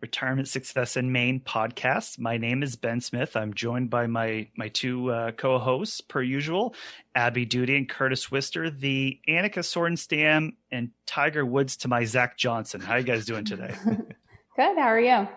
Retirement 0.00 0.46
Success 0.46 0.96
in 0.96 1.10
Maine 1.10 1.40
podcast. 1.40 2.18
My 2.18 2.36
name 2.36 2.62
is 2.62 2.76
Ben 2.76 3.00
Smith. 3.00 3.36
I'm 3.36 3.52
joined 3.52 3.90
by 3.90 4.06
my 4.06 4.48
my 4.56 4.68
two 4.68 5.10
uh, 5.10 5.32
co-hosts, 5.32 6.00
per 6.00 6.22
usual, 6.22 6.74
Abby 7.14 7.44
Duty 7.44 7.76
and 7.76 7.88
Curtis 7.88 8.30
Wister, 8.30 8.70
the 8.70 9.18
Annika 9.28 9.58
Sorenstam 9.58 10.52
and 10.70 10.90
Tiger 11.06 11.44
Woods 11.44 11.76
to 11.78 11.88
my 11.88 12.04
Zach 12.04 12.36
Johnson. 12.36 12.80
How 12.80 12.96
you 12.96 13.04
guys 13.04 13.26
doing 13.26 13.44
today? 13.44 13.74
Good. 13.84 14.76
How 14.76 14.88
are 14.88 15.00
you? 15.00 15.28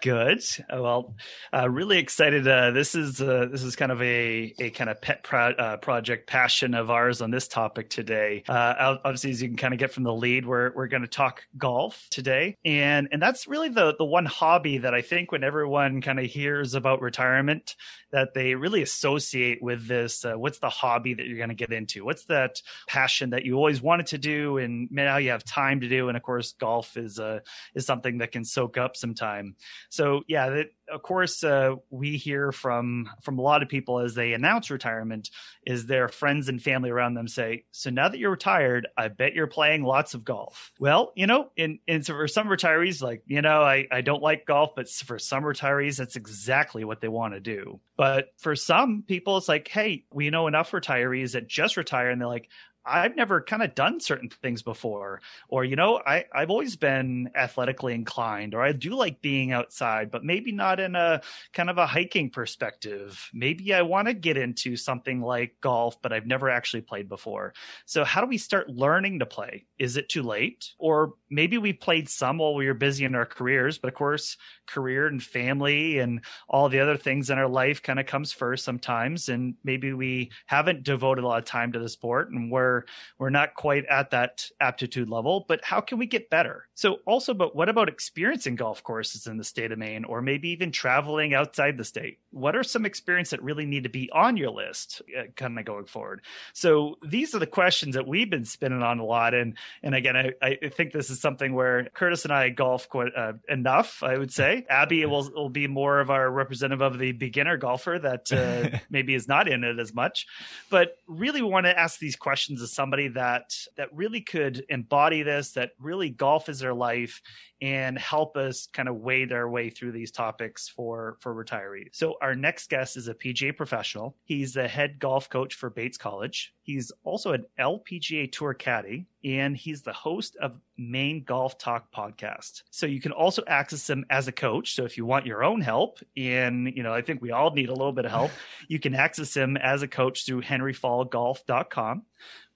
Good. 0.00 0.44
Well, 0.72 1.16
uh, 1.52 1.68
really 1.68 1.98
excited. 1.98 2.46
Uh, 2.46 2.70
this 2.70 2.94
is 2.94 3.20
uh, 3.20 3.46
this 3.50 3.64
is 3.64 3.74
kind 3.74 3.90
of 3.90 4.00
a 4.00 4.54
a 4.60 4.70
kind 4.70 4.88
of 4.88 5.00
pet 5.00 5.24
pro- 5.24 5.50
uh, 5.50 5.76
project 5.78 6.28
passion 6.28 6.74
of 6.74 6.88
ours 6.88 7.20
on 7.20 7.32
this 7.32 7.48
topic 7.48 7.90
today. 7.90 8.44
Uh, 8.48 8.96
obviously, 9.04 9.32
as 9.32 9.42
you 9.42 9.48
can 9.48 9.56
kind 9.56 9.74
of 9.74 9.80
get 9.80 9.92
from 9.92 10.04
the 10.04 10.14
lead, 10.14 10.46
we're 10.46 10.72
we're 10.76 10.86
going 10.86 11.02
to 11.02 11.08
talk 11.08 11.42
golf 11.56 12.06
today, 12.10 12.56
and 12.64 13.08
and 13.10 13.20
that's 13.20 13.48
really 13.48 13.70
the 13.70 13.96
the 13.98 14.04
one 14.04 14.24
hobby 14.24 14.78
that 14.78 14.94
I 14.94 15.02
think 15.02 15.32
when 15.32 15.42
everyone 15.42 16.00
kind 16.00 16.20
of 16.20 16.26
hears 16.26 16.74
about 16.74 17.02
retirement, 17.02 17.74
that 18.10 18.34
they 18.34 18.54
really 18.54 18.82
associate 18.82 19.62
with 19.62 19.86
this. 19.86 20.24
Uh, 20.24 20.34
what's 20.34 20.58
the 20.58 20.68
hobby 20.68 21.14
that 21.14 21.26
you're 21.26 21.36
going 21.36 21.48
to 21.48 21.54
get 21.54 21.72
into? 21.72 22.04
What's 22.04 22.24
that 22.26 22.62
passion 22.86 23.30
that 23.30 23.44
you 23.44 23.56
always 23.56 23.82
wanted 23.82 24.06
to 24.08 24.18
do, 24.18 24.58
and 24.58 24.88
now 24.90 25.18
you 25.18 25.30
have 25.30 25.44
time 25.44 25.80
to 25.80 25.88
do? 25.88 26.08
And 26.08 26.16
of 26.16 26.22
course, 26.22 26.52
golf 26.52 26.96
is 26.96 27.18
uh, 27.18 27.40
is 27.74 27.86
something 27.86 28.18
that 28.18 28.32
can 28.32 28.44
soak 28.44 28.76
up 28.76 28.96
some 28.96 29.14
time. 29.14 29.56
So 29.90 30.22
yeah, 30.28 30.48
that, 30.50 30.66
of 30.90 31.02
course, 31.02 31.44
uh, 31.44 31.76
we 31.90 32.16
hear 32.16 32.52
from 32.52 33.10
from 33.22 33.38
a 33.38 33.42
lot 33.42 33.62
of 33.62 33.68
people 33.68 34.00
as 34.00 34.14
they 34.14 34.32
announce 34.32 34.70
retirement 34.70 35.30
is 35.66 35.86
their 35.86 36.08
friends 36.08 36.48
and 36.48 36.62
family 36.62 36.90
around 36.90 37.14
them 37.14 37.28
say, 37.28 37.64
"So 37.70 37.90
now 37.90 38.08
that 38.08 38.18
you're 38.18 38.30
retired, 38.30 38.88
I 38.96 39.08
bet 39.08 39.34
you're 39.34 39.46
playing 39.46 39.84
lots 39.84 40.14
of 40.14 40.24
golf." 40.24 40.72
Well, 40.78 41.12
you 41.14 41.26
know, 41.26 41.50
in, 41.56 41.78
in 41.86 42.02
so 42.02 42.14
for 42.14 42.28
some 42.28 42.48
retirees, 42.48 43.02
like 43.02 43.22
you 43.26 43.42
know, 43.42 43.62
I 43.62 43.86
I 43.90 44.00
don't 44.00 44.22
like 44.22 44.46
golf, 44.46 44.70
but 44.74 44.88
for 44.88 45.18
some 45.18 45.44
retirees, 45.44 45.96
that's 45.96 46.16
exactly 46.16 46.84
what 46.84 47.00
they 47.00 47.08
want 47.08 47.34
to 47.34 47.40
do. 47.40 47.80
But 47.96 48.28
for 48.38 48.54
some 48.54 49.02
people, 49.02 49.36
it's 49.36 49.48
like, 49.48 49.66
hey, 49.66 50.04
we 50.12 50.30
know 50.30 50.46
enough 50.46 50.70
retirees 50.70 51.32
that 51.32 51.48
just 51.48 51.76
retire 51.76 52.10
and 52.10 52.20
they're 52.20 52.28
like, 52.28 52.48
I've 52.88 53.16
never 53.16 53.40
kind 53.40 53.62
of 53.62 53.74
done 53.74 54.00
certain 54.00 54.28
things 54.28 54.62
before, 54.62 55.20
or 55.48 55.64
you 55.64 55.76
know, 55.76 56.00
I 56.04 56.24
I've 56.32 56.50
always 56.50 56.76
been 56.76 57.30
athletically 57.34 57.94
inclined, 57.94 58.54
or 58.54 58.62
I 58.62 58.72
do 58.72 58.94
like 58.94 59.20
being 59.20 59.52
outside, 59.52 60.10
but 60.10 60.24
maybe 60.24 60.52
not 60.52 60.80
in 60.80 60.96
a 60.96 61.20
kind 61.52 61.70
of 61.70 61.78
a 61.78 61.86
hiking 61.86 62.30
perspective. 62.30 63.30
Maybe 63.32 63.74
I 63.74 63.82
want 63.82 64.08
to 64.08 64.14
get 64.14 64.36
into 64.36 64.76
something 64.76 65.20
like 65.20 65.56
golf, 65.60 66.00
but 66.02 66.12
I've 66.12 66.26
never 66.26 66.48
actually 66.48 66.82
played 66.82 67.08
before. 67.08 67.54
So 67.86 68.04
how 68.04 68.20
do 68.20 68.26
we 68.26 68.38
start 68.38 68.68
learning 68.68 69.18
to 69.18 69.26
play? 69.26 69.66
Is 69.78 69.96
it 69.96 70.08
too 70.08 70.22
late, 70.22 70.72
or 70.78 71.14
maybe 71.30 71.58
we 71.58 71.72
played 71.72 72.08
some 72.08 72.38
while 72.38 72.54
we 72.54 72.66
were 72.66 72.74
busy 72.74 73.04
in 73.04 73.14
our 73.14 73.26
careers, 73.26 73.78
but 73.78 73.88
of 73.88 73.94
course, 73.94 74.36
career 74.68 75.06
and 75.08 75.22
family 75.22 75.98
and 75.98 76.20
all 76.48 76.68
the 76.68 76.80
other 76.80 76.96
things 76.96 77.30
in 77.30 77.38
our 77.38 77.48
life 77.48 77.82
kind 77.82 77.98
of 77.98 78.06
comes 78.06 78.32
first 78.32 78.64
sometimes, 78.64 79.28
and 79.28 79.54
maybe 79.64 79.92
we 79.92 80.30
haven't 80.46 80.84
devoted 80.84 81.24
a 81.24 81.26
lot 81.26 81.38
of 81.38 81.44
time 81.44 81.72
to 81.72 81.78
the 81.78 81.88
sport, 81.88 82.30
and 82.30 82.52
we're 82.52 82.84
we're 83.18 83.30
not 83.30 83.54
quite 83.54 83.86
at 83.86 84.10
that 84.10 84.48
aptitude 84.60 85.08
level, 85.08 85.44
but 85.48 85.64
how 85.64 85.80
can 85.80 85.98
we 85.98 86.06
get 86.06 86.30
better? 86.30 86.68
So 86.74 86.98
also, 87.06 87.34
but 87.34 87.56
what 87.56 87.68
about 87.68 87.88
experiencing 87.88 88.54
golf 88.54 88.82
courses 88.82 89.26
in 89.26 89.36
the 89.36 89.44
state 89.44 89.72
of 89.72 89.78
Maine 89.78 90.04
or 90.04 90.22
maybe 90.22 90.50
even 90.50 90.70
traveling 90.70 91.34
outside 91.34 91.76
the 91.76 91.84
state? 91.84 92.18
What 92.30 92.54
are 92.54 92.62
some 92.62 92.86
experience 92.86 93.30
that 93.30 93.42
really 93.42 93.66
need 93.66 93.82
to 93.82 93.88
be 93.88 94.10
on 94.12 94.36
your 94.36 94.50
list 94.50 95.02
uh, 95.18 95.24
kind 95.34 95.58
of 95.58 95.64
going 95.64 95.86
forward? 95.86 96.20
So 96.52 96.98
these 97.04 97.34
are 97.34 97.38
the 97.38 97.46
questions 97.46 97.94
that 97.94 98.06
we've 98.06 98.30
been 98.30 98.44
spinning 98.44 98.82
on 98.82 98.98
a 98.98 99.04
lot. 99.04 99.34
And, 99.34 99.56
and 99.82 99.94
again, 99.94 100.16
I, 100.16 100.32
I 100.40 100.68
think 100.68 100.92
this 100.92 101.10
is 101.10 101.20
something 101.20 101.52
where 101.54 101.88
Curtis 101.94 102.24
and 102.24 102.32
I 102.32 102.50
golf 102.50 102.88
quite 102.88 103.12
uh, 103.16 103.34
enough, 103.48 104.02
I 104.02 104.18
would 104.18 104.32
say. 104.32 104.57
Abby 104.68 105.04
will, 105.06 105.30
will 105.34 105.48
be 105.48 105.66
more 105.66 106.00
of 106.00 106.10
our 106.10 106.30
representative 106.30 106.80
of 106.80 106.98
the 106.98 107.12
beginner 107.12 107.56
golfer 107.56 107.98
that 107.98 108.32
uh, 108.32 108.78
maybe 108.90 109.14
is 109.14 109.28
not 109.28 109.48
in 109.48 109.64
it 109.64 109.78
as 109.78 109.94
much, 109.94 110.26
but 110.70 110.96
really 111.06 111.42
want 111.42 111.66
to 111.66 111.78
ask 111.78 111.98
these 111.98 112.16
questions 112.16 112.62
of 112.62 112.68
somebody 112.68 113.08
that 113.08 113.54
that 113.76 113.88
really 113.94 114.20
could 114.20 114.64
embody 114.68 115.22
this 115.22 115.52
that 115.52 115.72
really 115.80 116.10
golf 116.10 116.48
is 116.48 116.60
their 116.60 116.74
life 116.74 117.20
and 117.60 117.98
help 117.98 118.36
us 118.36 118.68
kind 118.72 118.88
of 118.88 118.96
wade 118.96 119.32
our 119.32 119.48
way 119.48 119.70
through 119.70 119.92
these 119.92 120.10
topics 120.10 120.68
for 120.68 121.16
for 121.20 121.34
retirees. 121.34 121.88
So 121.92 122.16
our 122.20 122.34
next 122.34 122.70
guest 122.70 122.96
is 122.96 123.08
a 123.08 123.14
PGA 123.14 123.56
professional. 123.56 124.16
He's 124.24 124.54
the 124.54 124.68
head 124.68 124.98
golf 124.98 125.28
coach 125.28 125.54
for 125.54 125.70
Bates 125.70 125.98
College. 125.98 126.54
He's 126.62 126.92
also 127.02 127.32
an 127.32 127.46
LPGA 127.58 128.30
Tour 128.30 128.54
caddy 128.54 129.06
and 129.24 129.56
he's 129.56 129.82
the 129.82 129.92
host 129.92 130.36
of 130.36 130.60
Maine 130.76 131.24
Golf 131.24 131.58
Talk 131.58 131.92
podcast. 131.92 132.62
So 132.70 132.86
you 132.86 133.00
can 133.00 133.12
also 133.12 133.42
access 133.48 133.88
him 133.90 134.04
as 134.10 134.28
a 134.28 134.32
coach. 134.32 134.74
So 134.74 134.84
if 134.84 134.96
you 134.96 135.04
want 135.04 135.26
your 135.26 135.42
own 135.42 135.60
help, 135.60 135.98
and 136.16 136.72
you 136.76 136.82
know, 136.82 136.92
I 136.92 137.02
think 137.02 137.20
we 137.20 137.32
all 137.32 137.50
need 137.50 137.68
a 137.68 137.74
little 137.74 137.92
bit 137.92 138.04
of 138.04 138.12
help, 138.12 138.30
you 138.68 138.78
can 138.78 138.94
access 138.94 139.34
him 139.36 139.56
as 139.56 139.82
a 139.82 139.88
coach 139.88 140.24
through 140.24 140.42
henryfallgolf.com 140.42 142.02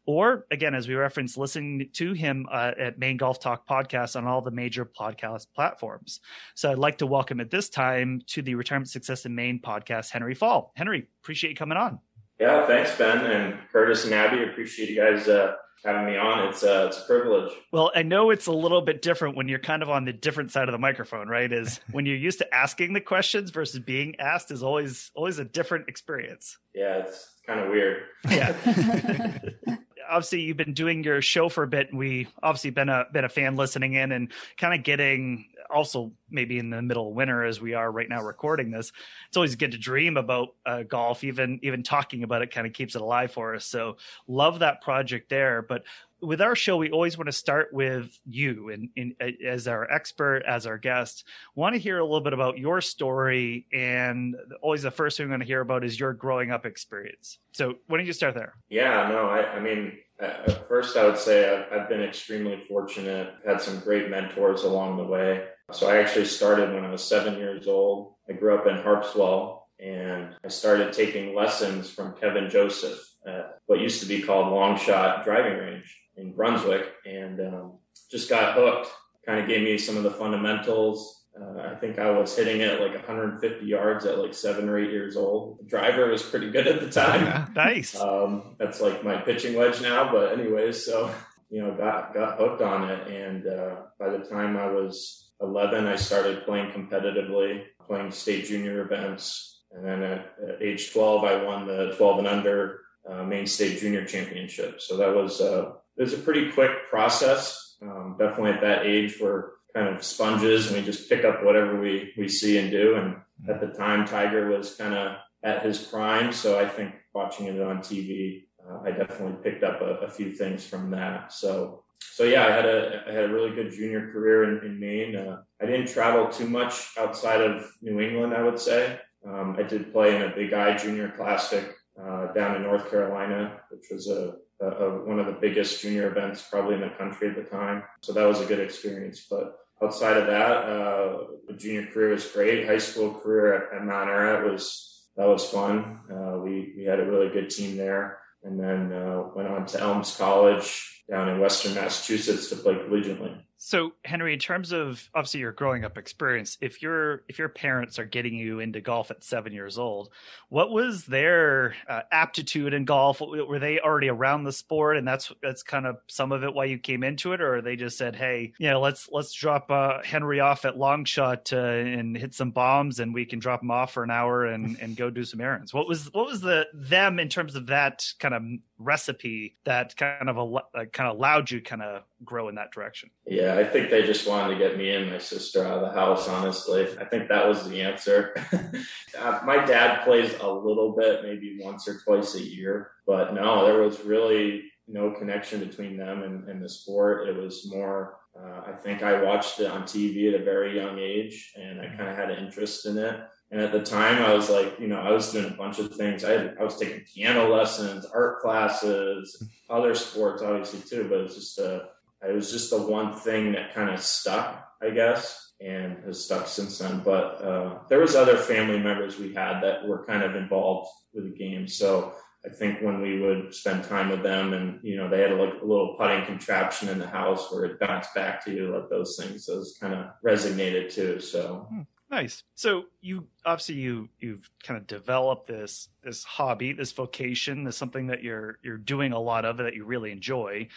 or 0.06 0.46
again, 0.50 0.74
as 0.74 0.88
we 0.88 0.94
referenced, 0.94 1.38
listening 1.38 1.90
to 1.94 2.12
him 2.12 2.46
uh, 2.50 2.72
at 2.78 2.98
Maine 2.98 3.16
Golf 3.16 3.40
Talk 3.40 3.66
podcast 3.66 4.16
on 4.16 4.26
all 4.26 4.40
the 4.40 4.50
major 4.50 4.84
podcast 4.84 5.46
platforms. 5.54 6.20
So 6.54 6.70
I'd 6.70 6.78
like 6.78 6.98
to 6.98 7.06
welcome 7.06 7.40
at 7.40 7.50
this 7.50 7.68
time 7.68 8.22
to 8.28 8.42
the 8.42 8.54
Retirement 8.54 8.90
Success 8.90 9.24
in 9.26 9.34
Maine 9.34 9.60
podcast, 9.60 10.10
Henry 10.10 10.34
Fall. 10.34 10.72
Henry, 10.76 11.06
appreciate 11.22 11.50
you 11.50 11.56
coming 11.56 11.78
on. 11.78 12.00
Yeah, 12.40 12.66
thanks, 12.66 12.96
Ben 12.96 13.18
and 13.24 13.58
Curtis 13.70 14.04
and 14.04 14.12
Abby. 14.12 14.42
Appreciate 14.42 14.90
you 14.90 14.96
guys 14.96 15.28
uh, 15.28 15.54
having 15.84 16.06
me 16.06 16.16
on. 16.16 16.48
It's 16.48 16.64
uh, 16.64 16.86
it's 16.88 16.98
a 16.98 17.06
privilege. 17.06 17.52
Well, 17.72 17.92
I 17.94 18.02
know 18.02 18.30
it's 18.30 18.46
a 18.46 18.52
little 18.52 18.82
bit 18.82 19.02
different 19.02 19.36
when 19.36 19.48
you're 19.48 19.58
kind 19.58 19.82
of 19.82 19.90
on 19.90 20.04
the 20.04 20.12
different 20.12 20.50
side 20.50 20.68
of 20.68 20.72
the 20.72 20.78
microphone, 20.78 21.28
right? 21.28 21.52
Is 21.52 21.80
when 21.92 22.06
you're 22.06 22.16
used 22.16 22.38
to 22.38 22.54
asking 22.54 22.94
the 22.94 23.00
questions 23.00 23.50
versus 23.50 23.80
being 23.80 24.18
asked 24.18 24.50
is 24.50 24.62
always 24.62 25.10
always 25.14 25.38
a 25.38 25.44
different 25.44 25.88
experience. 25.88 26.58
Yeah, 26.74 26.98
it's 26.98 27.28
kind 27.46 27.60
of 27.60 27.68
weird. 27.68 28.02
Yeah. 28.28 29.38
obviously 30.08 30.40
you've 30.40 30.56
been 30.56 30.74
doing 30.74 31.04
your 31.04 31.22
show 31.22 31.48
for 31.48 31.62
a 31.62 31.66
bit 31.66 31.90
and 31.90 31.98
we 31.98 32.28
obviously 32.42 32.70
been 32.70 32.88
a 32.88 33.06
been 33.12 33.24
a 33.24 33.28
fan 33.28 33.56
listening 33.56 33.94
in 33.94 34.12
and 34.12 34.32
kind 34.56 34.74
of 34.74 34.84
getting 34.84 35.46
also 35.70 36.12
maybe 36.30 36.58
in 36.58 36.70
the 36.70 36.82
middle 36.82 37.08
of 37.08 37.14
winter 37.14 37.44
as 37.44 37.60
we 37.60 37.74
are 37.74 37.90
right 37.90 38.08
now 38.08 38.22
recording 38.22 38.70
this 38.70 38.92
it's 39.28 39.36
always 39.36 39.56
good 39.56 39.72
to 39.72 39.78
dream 39.78 40.16
about 40.16 40.54
uh, 40.66 40.82
golf 40.82 41.24
even 41.24 41.58
even 41.62 41.82
talking 41.82 42.22
about 42.22 42.42
it 42.42 42.50
kind 42.50 42.66
of 42.66 42.72
keeps 42.72 42.94
it 42.94 43.02
alive 43.02 43.32
for 43.32 43.54
us 43.54 43.64
so 43.64 43.96
love 44.26 44.58
that 44.58 44.82
project 44.82 45.28
there 45.28 45.62
but 45.62 45.82
with 46.22 46.40
our 46.40 46.54
show, 46.54 46.76
we 46.76 46.90
always 46.90 47.18
want 47.18 47.26
to 47.26 47.32
start 47.32 47.72
with 47.72 48.16
you 48.24 48.70
and, 48.70 48.88
and, 48.96 49.14
as 49.44 49.66
our 49.66 49.90
expert, 49.90 50.44
as 50.46 50.66
our 50.66 50.78
guest. 50.78 51.24
Want 51.56 51.74
to 51.74 51.80
hear 51.80 51.98
a 51.98 52.04
little 52.04 52.20
bit 52.20 52.32
about 52.32 52.58
your 52.58 52.80
story, 52.80 53.66
and 53.72 54.36
always 54.62 54.82
the 54.82 54.90
first 54.90 55.16
thing 55.16 55.26
we're 55.26 55.30
going 55.30 55.40
to 55.40 55.46
hear 55.46 55.60
about 55.60 55.84
is 55.84 55.98
your 55.98 56.12
growing 56.12 56.52
up 56.52 56.64
experience. 56.64 57.38
So, 57.50 57.74
why 57.88 57.98
don't 57.98 58.06
you 58.06 58.12
start 58.12 58.34
there? 58.34 58.54
Yeah, 58.70 59.08
no, 59.08 59.26
I, 59.26 59.56
I 59.56 59.60
mean, 59.60 59.91
at 60.20 60.68
first, 60.68 60.96
I 60.96 61.04
would 61.04 61.18
say 61.18 61.48
I've, 61.48 61.72
I've 61.72 61.88
been 61.88 62.02
extremely 62.02 62.62
fortunate. 62.68 63.34
Had 63.46 63.60
some 63.60 63.80
great 63.80 64.08
mentors 64.08 64.62
along 64.62 64.96
the 64.96 65.04
way. 65.04 65.44
So, 65.72 65.88
I 65.88 65.98
actually 65.98 66.26
started 66.26 66.74
when 66.74 66.84
I 66.84 66.90
was 66.90 67.02
seven 67.02 67.38
years 67.38 67.66
old. 67.66 68.14
I 68.28 68.34
grew 68.34 68.54
up 68.54 68.66
in 68.66 68.76
Harpswell, 68.76 69.62
and 69.80 70.34
I 70.44 70.48
started 70.48 70.92
taking 70.92 71.34
lessons 71.34 71.90
from 71.90 72.14
Kevin 72.20 72.50
Joseph 72.50 72.98
at 73.26 73.58
what 73.66 73.80
used 73.80 74.00
to 74.00 74.06
be 74.06 74.22
called 74.22 74.52
Long 74.52 74.76
Shot 74.76 75.24
Driving 75.24 75.58
Range 75.58 76.00
in 76.16 76.32
Brunswick 76.32 76.86
and 77.04 77.40
um, 77.40 77.72
just 78.10 78.28
got 78.28 78.54
hooked. 78.54 78.88
Kind 79.26 79.40
of 79.40 79.48
gave 79.48 79.62
me 79.62 79.78
some 79.78 79.96
of 79.96 80.02
the 80.02 80.10
fundamentals. 80.10 81.21
Uh, 81.40 81.60
I 81.60 81.74
think 81.76 81.98
I 81.98 82.10
was 82.10 82.36
hitting 82.36 82.60
it 82.60 82.80
like 82.80 82.94
150 82.94 83.64
yards 83.64 84.04
at 84.04 84.18
like 84.18 84.34
seven 84.34 84.68
or 84.68 84.78
eight 84.78 84.90
years 84.90 85.16
old. 85.16 85.58
The 85.60 85.64
driver 85.64 86.08
was 86.10 86.22
pretty 86.22 86.50
good 86.50 86.66
at 86.66 86.80
the 86.80 86.90
time. 86.90 87.52
nice. 87.56 87.98
Um, 87.98 88.54
that's 88.58 88.80
like 88.80 89.02
my 89.02 89.16
pitching 89.16 89.56
wedge 89.56 89.80
now. 89.80 90.12
But 90.12 90.38
anyways, 90.38 90.84
so 90.84 91.12
you 91.50 91.62
know, 91.62 91.74
got 91.74 92.14
got 92.14 92.38
hooked 92.38 92.62
on 92.62 92.90
it, 92.90 93.08
and 93.08 93.46
uh, 93.46 93.76
by 93.98 94.10
the 94.10 94.24
time 94.24 94.56
I 94.56 94.66
was 94.66 95.30
11, 95.40 95.86
I 95.86 95.96
started 95.96 96.44
playing 96.44 96.70
competitively, 96.70 97.64
playing 97.86 98.10
state 98.10 98.46
junior 98.46 98.82
events, 98.82 99.62
and 99.72 99.84
then 99.84 100.02
at, 100.02 100.34
at 100.48 100.62
age 100.62 100.92
12, 100.92 101.24
I 101.24 101.44
won 101.44 101.66
the 101.66 101.94
12 101.96 102.18
and 102.18 102.28
under 102.28 102.80
uh, 103.08 103.22
Maine 103.24 103.46
State 103.46 103.80
Junior 103.80 104.04
Championship. 104.04 104.80
So 104.80 104.96
that 104.98 105.14
was 105.14 105.40
uh, 105.40 105.72
it 105.96 106.02
was 106.02 106.14
a 106.14 106.18
pretty 106.18 106.50
quick 106.52 106.88
process. 106.90 107.76
Um, 107.82 108.16
definitely 108.18 108.52
at 108.52 108.60
that 108.60 108.86
age, 108.86 109.16
we're 109.20 109.50
kind 109.74 109.88
of 109.88 110.04
sponges 110.04 110.68
and 110.68 110.76
we 110.76 110.82
just 110.84 111.08
pick 111.08 111.24
up 111.24 111.44
whatever 111.44 111.80
we, 111.80 112.12
we 112.16 112.28
see 112.28 112.58
and 112.58 112.70
do. 112.70 112.96
And 112.96 113.16
At 113.48 113.60
the 113.60 113.76
time, 113.76 114.06
Tiger 114.06 114.48
was 114.48 114.74
kind 114.74 114.94
of 114.94 115.16
at 115.42 115.64
his 115.64 115.78
prime. 115.78 116.32
So 116.32 116.58
I 116.58 116.68
think 116.68 116.94
watching 117.14 117.46
it 117.46 117.60
on 117.60 117.78
TV, 117.78 118.44
uh, 118.64 118.80
I 118.84 118.92
definitely 118.92 119.42
picked 119.42 119.64
up 119.64 119.80
a, 119.80 120.06
a, 120.06 120.08
few 120.08 120.32
things 120.32 120.64
from 120.64 120.90
that. 120.92 121.32
So, 121.32 121.84
so 122.00 122.24
yeah, 122.24 122.46
I 122.46 122.50
had 122.50 122.66
a, 122.66 123.02
I 123.08 123.12
had 123.12 123.24
a 123.24 123.32
really 123.32 123.54
good 123.54 123.72
junior 123.72 124.12
career 124.12 124.44
in, 124.44 124.66
in 124.66 124.80
Maine. 124.80 125.16
Uh, 125.16 125.42
I 125.60 125.66
didn't 125.66 125.88
travel 125.88 126.28
too 126.28 126.48
much 126.48 126.90
outside 126.98 127.40
of 127.40 127.64
New 127.80 128.00
England, 128.00 128.34
I 128.34 128.42
would 128.42 128.60
say. 128.60 129.00
Um, 129.26 129.56
I 129.58 129.62
did 129.62 129.92
play 129.92 130.16
in 130.16 130.22
a 130.22 130.34
Big 130.34 130.52
I 130.52 130.76
Junior 130.76 131.08
Classic 131.16 131.74
uh, 132.00 132.32
down 132.32 132.56
in 132.56 132.62
North 132.62 132.90
Carolina, 132.90 133.60
which 133.70 133.86
was 133.90 134.08
a, 134.08 134.34
a, 134.60 134.66
a, 134.66 135.04
one 135.04 135.18
of 135.18 135.26
the 135.26 135.32
biggest 135.40 135.80
junior 135.80 136.08
events 136.08 136.42
probably 136.48 136.74
in 136.74 136.80
the 136.80 136.90
country 136.90 137.28
at 137.28 137.36
the 137.36 137.42
time. 137.42 137.82
So 138.02 138.12
that 138.12 138.24
was 138.24 138.40
a 138.40 138.46
good 138.46 138.60
experience. 138.60 139.26
But 139.28 139.56
outside 139.82 140.16
of 140.16 140.26
that, 140.26 140.56
uh, 140.68 141.18
junior 141.56 141.86
career 141.86 142.10
was 142.10 142.26
great. 142.30 142.66
High 142.66 142.78
school 142.78 143.12
career 143.12 143.54
at, 143.54 143.76
at 143.76 143.84
Mount 143.84 144.08
Ararat 144.08 144.50
was 144.50 145.06
that 145.16 145.28
was 145.28 145.48
fun. 145.48 146.00
Uh, 146.10 146.38
we 146.38 146.74
we 146.76 146.84
had 146.84 147.00
a 147.00 147.06
really 147.06 147.30
good 147.30 147.50
team 147.50 147.76
there, 147.76 148.18
and 148.42 148.58
then 148.58 148.92
uh, 148.92 149.24
went 149.34 149.48
on 149.48 149.66
to 149.66 149.80
Elms 149.80 150.16
College 150.16 151.02
down 151.10 151.28
in 151.28 151.40
Western 151.40 151.74
Massachusetts 151.74 152.48
to 152.48 152.56
play 152.56 152.74
collegiately. 152.74 153.40
So, 153.64 153.92
Henry, 154.04 154.32
in 154.32 154.40
terms 154.40 154.72
of 154.72 155.08
obviously 155.14 155.38
your 155.38 155.52
growing 155.52 155.84
up 155.84 155.96
experience, 155.96 156.58
if 156.60 156.82
your 156.82 157.22
if 157.28 157.38
your 157.38 157.48
parents 157.48 157.96
are 158.00 158.04
getting 158.04 158.34
you 158.34 158.58
into 158.58 158.80
golf 158.80 159.12
at 159.12 159.22
seven 159.22 159.52
years 159.52 159.78
old, 159.78 160.10
what 160.48 160.72
was 160.72 161.06
their 161.06 161.76
uh, 161.88 162.00
aptitude 162.10 162.74
in 162.74 162.84
golf? 162.84 163.20
Were 163.20 163.60
they 163.60 163.78
already 163.78 164.08
around 164.08 164.42
the 164.42 164.52
sport, 164.52 164.96
and 164.96 165.06
that's 165.06 165.30
that's 165.40 165.62
kind 165.62 165.86
of 165.86 165.98
some 166.08 166.32
of 166.32 166.42
it 166.42 166.52
why 166.52 166.64
you 166.64 166.76
came 166.76 167.04
into 167.04 167.34
it, 167.34 167.40
or 167.40 167.62
they 167.62 167.76
just 167.76 167.96
said, 167.96 168.16
"Hey, 168.16 168.52
you 168.58 168.68
know, 168.68 168.80
let's 168.80 169.08
let's 169.12 169.32
drop 169.32 169.70
uh, 169.70 170.02
Henry 170.02 170.40
off 170.40 170.64
at 170.64 170.76
long 170.76 171.04
shot 171.04 171.52
uh, 171.52 171.58
and 171.58 172.16
hit 172.16 172.34
some 172.34 172.50
bombs, 172.50 172.98
and 172.98 173.14
we 173.14 173.24
can 173.24 173.38
drop 173.38 173.62
him 173.62 173.70
off 173.70 173.92
for 173.92 174.02
an 174.02 174.10
hour 174.10 174.44
and 174.44 174.76
and 174.80 174.96
go 174.96 175.08
do 175.08 175.22
some 175.22 175.40
errands." 175.40 175.72
What 175.72 175.86
was 175.86 176.12
what 176.12 176.26
was 176.26 176.40
the 176.40 176.66
them 176.74 177.20
in 177.20 177.28
terms 177.28 177.54
of 177.54 177.68
that 177.68 178.12
kind 178.18 178.34
of 178.34 178.42
recipe 178.84 179.56
that 179.64 179.96
kind 179.96 180.28
of 180.28 180.36
a, 180.36 180.86
kind 180.86 181.08
of 181.08 181.16
allowed 181.16 181.50
you 181.50 181.60
kind 181.60 181.82
of 181.82 182.02
grow 182.24 182.48
in 182.48 182.54
that 182.56 182.72
direction? 182.72 183.10
Yeah, 183.26 183.56
I 183.56 183.64
think 183.64 183.90
they 183.90 184.02
just 184.02 184.28
wanted 184.28 184.54
to 184.54 184.58
get 184.58 184.76
me 184.76 184.90
and 184.90 185.10
my 185.10 185.18
sister 185.18 185.64
out 185.64 185.82
of 185.82 185.88
the 185.88 185.98
house. 185.98 186.28
Honestly, 186.28 186.86
I 187.00 187.04
think 187.04 187.28
that 187.28 187.46
was 187.46 187.68
the 187.68 187.82
answer. 187.82 188.34
uh, 189.18 189.40
my 189.44 189.64
dad 189.64 190.04
plays 190.04 190.34
a 190.40 190.50
little 190.50 190.94
bit, 190.96 191.22
maybe 191.22 191.58
once 191.60 191.88
or 191.88 192.00
twice 192.00 192.34
a 192.34 192.42
year, 192.42 192.90
but 193.06 193.34
no, 193.34 193.64
there 193.66 193.82
was 193.82 194.00
really 194.04 194.64
no 194.88 195.10
connection 195.12 195.60
between 195.60 195.96
them 195.96 196.22
and, 196.22 196.48
and 196.48 196.62
the 196.62 196.68
sport. 196.68 197.28
It 197.28 197.36
was 197.36 197.70
more. 197.70 198.18
Uh, 198.38 198.62
I 198.66 198.72
think 198.72 199.02
I 199.02 199.22
watched 199.22 199.60
it 199.60 199.70
on 199.70 199.82
TV 199.82 200.32
at 200.32 200.40
a 200.40 200.44
very 200.44 200.76
young 200.76 200.98
age, 200.98 201.52
and 201.56 201.80
I 201.80 201.86
kind 201.86 202.08
of 202.08 202.16
had 202.16 202.30
an 202.30 202.44
interest 202.44 202.86
in 202.86 202.96
it. 202.98 203.20
And 203.52 203.60
at 203.60 203.70
the 203.70 203.82
time, 203.82 204.22
I 204.22 204.32
was 204.32 204.48
like, 204.48 204.80
you 204.80 204.88
know, 204.88 204.98
I 204.98 205.10
was 205.10 205.30
doing 205.30 205.44
a 205.44 205.54
bunch 205.54 205.78
of 205.78 205.94
things. 205.94 206.24
I, 206.24 206.30
had, 206.30 206.56
I 206.58 206.64
was 206.64 206.78
taking 206.78 207.04
piano 207.04 207.54
lessons, 207.54 208.06
art 208.06 208.40
classes, 208.40 209.46
other 209.68 209.94
sports, 209.94 210.42
obviously 210.42 210.80
too. 210.80 211.06
But 211.06 211.20
it's 211.20 211.34
just 211.34 211.58
a, 211.58 211.90
it 212.26 212.34
was 212.34 212.50
just 212.50 212.70
the 212.70 212.80
one 212.80 213.12
thing 213.12 213.52
that 213.52 213.74
kind 213.74 213.90
of 213.90 214.00
stuck, 214.00 214.66
I 214.80 214.88
guess, 214.88 215.52
and 215.60 215.98
has 216.06 216.24
stuck 216.24 216.46
since 216.46 216.78
then. 216.78 217.02
But 217.04 217.44
uh, 217.44 217.78
there 217.90 218.00
was 218.00 218.16
other 218.16 218.38
family 218.38 218.78
members 218.78 219.18
we 219.18 219.34
had 219.34 219.60
that 219.60 219.86
were 219.86 220.06
kind 220.06 220.22
of 220.22 220.34
involved 220.34 220.88
with 221.12 221.24
the 221.24 221.38
game. 221.38 221.68
So 221.68 222.14
I 222.46 222.48
think 222.48 222.80
when 222.80 223.02
we 223.02 223.20
would 223.20 223.54
spend 223.54 223.84
time 223.84 224.08
with 224.08 224.22
them, 224.22 224.54
and 224.54 224.80
you 224.82 224.96
know, 224.96 225.10
they 225.10 225.20
had 225.20 225.32
a, 225.32 225.36
like 225.36 225.60
a 225.60 225.66
little 225.66 225.94
putting 225.98 226.24
contraption 226.24 226.88
in 226.88 226.98
the 226.98 227.06
house 227.06 227.52
where 227.52 227.66
it 227.66 227.78
bounced 227.78 228.14
back 228.14 228.42
to 228.46 228.50
you, 228.50 228.74
like 228.74 228.88
those 228.88 229.14
things, 229.20 229.44
those 229.44 229.76
kind 229.78 229.92
of 229.92 230.06
resonated 230.24 230.90
too. 230.90 231.20
So. 231.20 231.68
Nice. 232.12 232.42
So 232.54 232.84
you 233.00 233.26
obviously 233.46 233.76
you 233.76 234.10
you've 234.20 234.50
kind 234.62 234.78
of 234.78 234.86
developed 234.86 235.46
this 235.46 235.88
this 236.04 236.22
hobby, 236.24 236.74
this 236.74 236.92
vocation, 236.92 237.64
this 237.64 237.78
something 237.78 238.06
that 238.08 238.22
you're 238.22 238.58
you're 238.62 238.76
doing 238.76 239.12
a 239.12 239.18
lot 239.18 239.46
of 239.46 239.56
that 239.56 239.74
you 239.74 239.86
really 239.86 240.12
enjoy. 240.12 240.68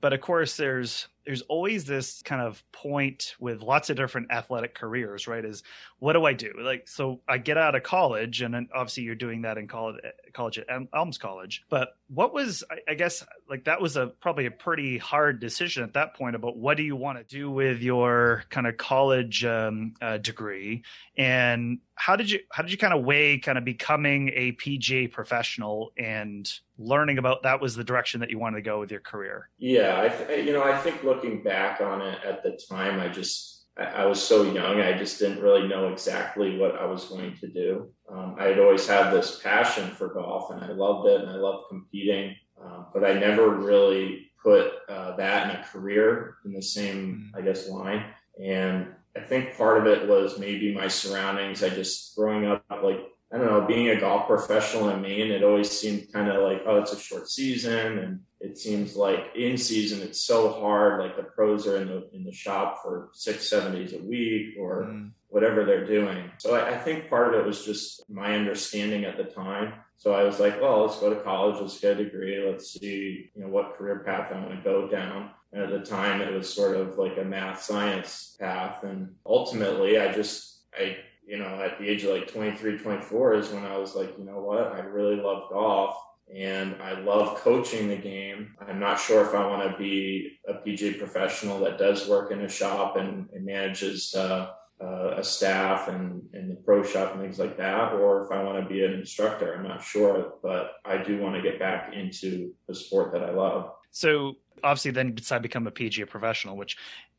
But 0.00 0.12
of 0.12 0.20
course 0.20 0.56
there's 0.56 1.08
there's 1.26 1.42
always 1.42 1.84
this 1.84 2.22
kind 2.22 2.42
of 2.42 2.62
point 2.72 3.34
with 3.38 3.62
lots 3.62 3.90
of 3.90 3.96
different 3.96 4.30
athletic 4.30 4.74
careers, 4.74 5.26
right? 5.26 5.44
Is 5.44 5.62
what 5.98 6.12
do 6.12 6.24
I 6.24 6.34
do? 6.34 6.52
Like, 6.58 6.86
so 6.86 7.20
I 7.26 7.38
get 7.38 7.56
out 7.56 7.74
of 7.74 7.82
college, 7.82 8.42
and 8.42 8.54
obviously 8.74 9.04
you're 9.04 9.14
doing 9.14 9.42
that 9.42 9.56
in 9.56 9.66
college, 9.66 9.96
college 10.32 10.58
at 10.58 10.66
Elms 10.94 11.18
College. 11.18 11.64
But 11.70 11.96
what 12.08 12.34
was, 12.34 12.62
I 12.88 12.94
guess, 12.94 13.24
like 13.48 13.64
that 13.64 13.80
was 13.80 13.96
a 13.96 14.08
probably 14.08 14.46
a 14.46 14.50
pretty 14.50 14.98
hard 14.98 15.40
decision 15.40 15.82
at 15.82 15.94
that 15.94 16.14
point 16.14 16.36
about 16.36 16.56
what 16.56 16.76
do 16.76 16.82
you 16.82 16.96
want 16.96 17.18
to 17.18 17.24
do 17.24 17.50
with 17.50 17.80
your 17.80 18.44
kind 18.50 18.66
of 18.66 18.76
college 18.76 19.44
um, 19.44 19.94
uh, 20.02 20.18
degree, 20.18 20.82
and 21.16 21.78
how 21.96 22.16
did 22.16 22.30
you 22.30 22.40
how 22.50 22.62
did 22.62 22.72
you 22.72 22.78
kind 22.78 22.92
of 22.92 23.04
weigh 23.04 23.38
kind 23.38 23.56
of 23.56 23.64
becoming 23.64 24.30
a 24.34 24.52
PGA 24.52 25.10
professional 25.10 25.92
and 25.96 26.50
learning 26.78 27.18
about 27.18 27.42
that 27.44 27.60
was 27.60 27.76
the 27.76 27.84
direction 27.84 28.20
that 28.20 28.30
you 28.30 28.38
wanted 28.38 28.56
to 28.56 28.62
go 28.62 28.80
with 28.80 28.90
your 28.90 29.00
career? 29.00 29.48
Yeah, 29.58 30.00
I 30.00 30.08
th- 30.08 30.46
you 30.46 30.52
know 30.52 30.62
I 30.62 30.76
think 30.78 31.02
looking 31.02 31.42
back 31.42 31.80
on 31.80 32.02
it 32.02 32.18
at 32.24 32.42
the 32.42 32.58
time, 32.68 33.00
I 33.00 33.08
just 33.08 33.66
I, 33.76 33.84
I, 33.84 34.06
was 34.06 34.22
so 34.22 34.42
young, 34.42 34.80
I 34.80 34.96
just 34.96 35.18
didn't 35.18 35.42
really 35.42 35.66
know 35.66 35.88
exactly 35.88 36.58
what 36.58 36.76
I 36.76 36.86
was 36.86 37.06
going 37.06 37.36
to 37.38 37.48
do. 37.48 37.90
Um, 38.10 38.36
I 38.38 38.44
had 38.44 38.58
always 38.58 38.86
had 38.86 39.10
this 39.10 39.40
passion 39.40 39.90
for 39.90 40.08
golf, 40.08 40.50
and 40.50 40.62
I 40.62 40.72
loved 40.72 41.08
it, 41.08 41.20
and 41.20 41.30
I 41.30 41.36
loved 41.36 41.68
competing, 41.68 42.36
um, 42.62 42.86
but 42.92 43.04
I 43.04 43.14
never 43.14 43.50
really 43.50 44.30
put 44.42 44.72
uh, 44.88 45.16
that 45.16 45.50
in 45.50 45.60
a 45.60 45.64
career 45.64 46.36
in 46.44 46.52
the 46.52 46.62
same, 46.62 47.30
mm-hmm. 47.32 47.36
I 47.36 47.40
guess, 47.40 47.68
line. 47.68 48.04
And 48.42 48.88
I 49.16 49.20
think 49.20 49.56
part 49.56 49.78
of 49.78 49.86
it 49.86 50.08
was 50.08 50.38
maybe 50.38 50.74
my 50.74 50.88
surroundings. 50.88 51.62
I 51.62 51.68
just 51.68 52.16
growing 52.16 52.46
up 52.46 52.64
like 52.82 53.00
I 53.34 53.38
don't 53.38 53.46
know, 53.46 53.66
being 53.66 53.88
a 53.88 53.98
golf 53.98 54.28
professional 54.28 54.90
in 54.90 55.02
Maine, 55.02 55.32
it 55.32 55.42
always 55.42 55.68
seemed 55.68 56.12
kind 56.12 56.28
of 56.28 56.44
like, 56.44 56.62
oh, 56.66 56.76
it's 56.76 56.92
a 56.92 56.98
short 56.98 57.28
season, 57.28 57.98
and 57.98 58.20
it 58.38 58.56
seems 58.58 58.94
like 58.94 59.32
in 59.34 59.58
season 59.58 60.02
it's 60.02 60.20
so 60.20 60.52
hard. 60.52 61.00
Like 61.00 61.16
the 61.16 61.24
pros 61.24 61.66
are 61.66 61.76
in 61.78 61.88
the 61.88 62.08
in 62.12 62.22
the 62.22 62.32
shop 62.32 62.82
for 62.82 63.08
six, 63.12 63.50
seven 63.50 63.72
days 63.72 63.92
a 63.92 63.98
week, 63.98 64.54
or 64.56 64.84
mm. 64.84 65.10
whatever 65.28 65.64
they're 65.64 65.86
doing. 65.86 66.30
So 66.38 66.54
I, 66.54 66.74
I, 66.74 66.78
think 66.78 67.08
part 67.08 67.34
of 67.34 67.40
it 67.40 67.46
was 67.46 67.64
just 67.64 68.08
my 68.08 68.36
understanding 68.36 69.04
at 69.04 69.16
the 69.16 69.24
time. 69.24 69.72
So 69.96 70.12
I 70.14 70.22
was 70.22 70.38
like, 70.38 70.60
well, 70.60 70.82
let's 70.82 71.00
go 71.00 71.12
to 71.12 71.20
college, 71.20 71.60
let's 71.60 71.80
get 71.80 71.98
a 71.98 72.04
degree, 72.04 72.44
let's 72.46 72.72
see, 72.72 73.30
you 73.34 73.42
know, 73.42 73.48
what 73.48 73.76
career 73.76 74.00
path 74.00 74.30
I 74.32 74.38
want 74.38 74.50
to 74.50 74.62
go 74.62 74.86
down. 74.86 75.30
And 75.54 75.62
at 75.62 75.70
the 75.70 75.86
time, 75.86 76.20
it 76.20 76.34
was 76.34 76.52
sort 76.52 76.76
of 76.76 76.98
like 76.98 77.16
a 77.16 77.24
math 77.24 77.62
science 77.62 78.36
path, 78.38 78.82
and 78.82 79.14
ultimately, 79.24 79.98
I 79.98 80.12
just 80.12 80.64
I 80.76 80.96
you 81.26 81.38
know, 81.38 81.62
at 81.62 81.78
the 81.78 81.88
age 81.88 82.04
of 82.04 82.10
like 82.10 82.30
23, 82.30 82.78
24 82.78 83.34
is 83.34 83.48
when 83.50 83.64
I 83.64 83.78
was 83.78 83.94
like, 83.94 84.16
you 84.18 84.24
know 84.24 84.40
what, 84.40 84.72
I 84.72 84.80
really 84.80 85.16
love 85.16 85.50
golf 85.50 85.96
and 86.34 86.76
I 86.82 86.98
love 87.00 87.38
coaching 87.38 87.88
the 87.88 87.96
game. 87.96 88.54
I'm 88.66 88.80
not 88.80 88.98
sure 88.98 89.24
if 89.26 89.34
I 89.34 89.46
want 89.46 89.70
to 89.70 89.78
be 89.78 90.38
a 90.48 90.54
PGA 90.54 90.98
professional 90.98 91.60
that 91.60 91.78
does 91.78 92.08
work 92.08 92.30
in 92.30 92.42
a 92.42 92.48
shop 92.48 92.96
and, 92.96 93.28
and 93.32 93.44
manages 93.44 94.14
uh, 94.14 94.50
uh, 94.82 95.14
a 95.16 95.24
staff 95.24 95.88
and, 95.88 96.22
and 96.32 96.50
the 96.50 96.56
pro 96.56 96.82
shop 96.82 97.12
and 97.12 97.22
things 97.22 97.38
like 97.38 97.56
that, 97.56 97.92
or 97.92 98.24
if 98.24 98.32
I 98.32 98.42
want 98.42 98.62
to 98.62 98.68
be 98.68 98.84
an 98.84 98.94
instructor. 98.94 99.54
I'm 99.54 99.66
not 99.66 99.82
sure, 99.82 100.34
but 100.42 100.72
I 100.84 100.98
do 100.98 101.20
want 101.20 101.36
to 101.36 101.42
get 101.42 101.58
back 101.58 101.94
into 101.94 102.52
the 102.68 102.74
sport 102.74 103.12
that 103.12 103.22
I 103.22 103.30
love. 103.30 103.70
So 103.90 104.34
obviously 104.62 104.90
then 104.90 105.14
decide 105.14 105.38
to 105.38 105.42
become 105.42 105.66
a 105.66 105.70
PGA 105.70 106.08
professional, 106.08 106.56
which 106.56 106.76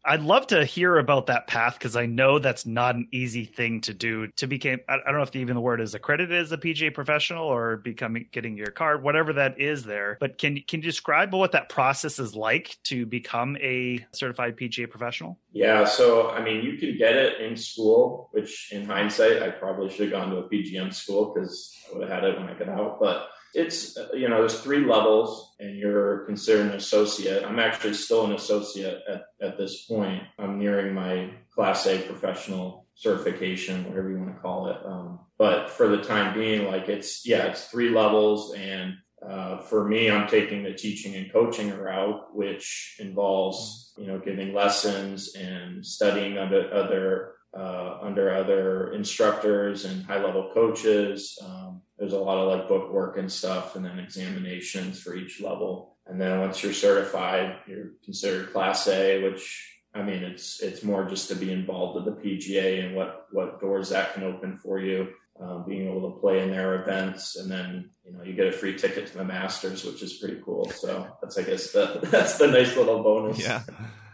I'd 0.08 0.22
love 0.22 0.48
to 0.48 0.64
hear 0.66 1.00
about 1.00 1.26
that 1.28 1.48
path 1.48 1.74
because 1.80 1.96
I 1.96 2.06
know 2.06 2.38
that's 2.38 2.66
not 2.66 2.96
an 2.96 3.08
easy 3.12 3.44
thing 3.44 3.82
to 3.82 3.94
do. 3.94 4.28
To 4.28 4.46
become, 4.46 4.80
I 4.88 4.98
don't 4.98 5.16
know 5.16 5.24
if 5.24 5.36
even 5.36 5.56
the 5.56 5.62
word 5.62 5.82
is 5.82 5.96
accredited 5.96 6.40
as 6.40 6.52
a 6.52 6.58
PGA 6.58 6.94
professional 6.94 7.46
or 7.46 7.78
becoming 7.78 8.28
getting 8.32 8.56
your 8.56 8.68
card, 8.68 9.02
whatever 9.02 9.34
that 9.34 9.60
is 9.60 9.84
there. 9.84 10.18
But 10.20 10.38
can 10.38 10.62
can 10.68 10.82
you 10.82 10.84
describe 10.84 11.34
what 11.34 11.54
that 11.54 11.70
process 11.70 12.20
is 12.20 12.36
like 12.36 12.78
to 12.84 13.06
become 13.08 13.58
a 13.58 14.06
certified 14.12 14.58
PGA 14.58 14.88
professional? 14.88 15.40
Yeah, 15.52 15.86
so 15.86 16.30
I 16.30 16.44
mean, 16.44 16.64
you 16.64 16.78
can 16.78 16.98
get 16.98 17.16
it 17.16 17.42
in 17.42 17.58
school, 17.58 18.30
which 18.32 18.72
in 18.72 18.86
hindsight, 18.86 19.42
I 19.42 19.50
probably 19.50 19.90
should 19.90 20.12
have 20.12 20.22
gone 20.22 20.30
to 20.30 20.38
a 20.38 20.50
PGM 20.50 20.94
school 20.94 21.34
because 21.34 21.76
I 21.90 21.98
would 21.98 22.08
have 22.08 22.22
had 22.22 22.30
it 22.30 22.40
when 22.40 22.48
I 22.48 22.54
got 22.54 22.70
out, 22.70 23.00
but 23.00 23.30
it's 23.56 23.98
you 24.14 24.28
know 24.30 24.40
there's 24.40 24.60
three 24.60 24.86
levels 24.86 25.56
and 25.60 25.78
you're 25.78 26.26
considered 26.26 26.68
an 26.68 26.74
associate. 26.74 27.44
I'm 27.44 27.60
actually 27.60 27.94
still 27.94 28.26
an 28.26 28.34
associate 28.34 29.02
at, 29.08 29.24
at 29.42 29.58
this 29.58 29.86
point. 29.86 30.24
I'm 30.38 30.60
nearing 30.60 30.94
my 30.94 31.32
class 31.54 31.88
a 31.88 32.00
professional 32.00 32.86
certification 32.96 33.86
whatever 33.86 34.10
you 34.10 34.18
want 34.18 34.36
to 34.36 34.42
call 34.42 34.68
it. 34.68 34.78
Um, 34.86 35.20
but 35.38 35.70
for 35.70 35.88
the 35.90 36.02
time 36.02 36.34
being 36.34 36.68
like 36.68 36.88
it's 36.88 37.26
yeah 37.26 37.46
it's 37.46 37.66
three 37.66 37.90
levels 37.90 38.54
and 38.54 38.94
uh, 39.28 39.58
for 39.60 39.88
me 39.88 40.10
i'm 40.10 40.28
taking 40.28 40.64
the 40.64 40.74
teaching 40.74 41.16
and 41.16 41.32
coaching 41.32 41.76
route 41.76 42.34
which 42.34 42.96
involves 43.00 43.94
you 43.98 44.08
know 44.08 44.20
giving 44.20 44.54
lessons 44.54 45.36
and 45.36 45.86
studying 45.86 46.38
under 46.38 46.74
other 46.74 47.35
uh, 47.56 48.00
under 48.02 48.34
other 48.34 48.92
instructors 48.94 49.86
and 49.86 50.06
high 50.06 50.22
level 50.22 50.52
coaches 50.54 51.40
um, 51.44 51.82
there's 51.98 52.14
a 52.14 52.20
lot 52.20 52.38
of 52.38 52.50
like 52.50 52.68
book 52.68 52.92
work 52.92 53.18
and 53.18 53.32
stuff, 53.32 53.76
and 53.76 53.86
then 53.86 54.00
examinations 54.00 55.02
for 55.02 55.16
each 55.16 55.42
level. 55.42 55.96
And 56.08 56.20
then 56.20 56.40
once 56.40 56.62
you're 56.62 56.74
certified, 56.74 57.58
you're 57.68 57.92
considered 58.04 58.52
Class 58.52 58.88
A, 58.88 59.24
which 59.24 59.80
I 59.94 60.04
mean, 60.04 60.24
it's 60.24 60.62
it's 60.62 60.84
more 60.84 61.06
just 61.06 61.30
to 61.30 61.36
be 61.36 61.52
involved 61.52 61.96
with 61.96 62.06
the 62.06 62.22
PGA 62.22 62.86
and 62.86 62.96
what 62.96 63.28
what 63.32 63.62
doors 63.62 63.90
that 63.90 64.14
can 64.14 64.24
open 64.24 64.58
for 64.58 64.80
you. 64.80 65.10
Um, 65.38 65.66
being 65.68 65.90
able 65.90 66.14
to 66.14 66.20
play 66.20 66.42
in 66.44 66.52
their 66.52 66.82
events, 66.82 67.36
and 67.36 67.52
then 67.52 67.90
you 68.06 68.14
know 68.14 68.24
you 68.24 68.34
get 68.34 68.48
a 68.48 68.52
free 68.54 68.78
ticket 68.78 69.08
to 69.08 69.18
the 69.18 69.24
Masters, 69.26 69.84
which 69.84 70.02
is 70.02 70.14
pretty 70.14 70.42
cool. 70.44 70.70
So 70.70 71.08
that's 71.22 71.38
I 71.38 71.44
guess 71.44 71.72
the 71.72 72.00
that's 72.04 72.38
the 72.38 72.48
nice 72.48 72.76
little 72.76 73.04
bonus. 73.04 73.40
Yeah. 73.40 73.64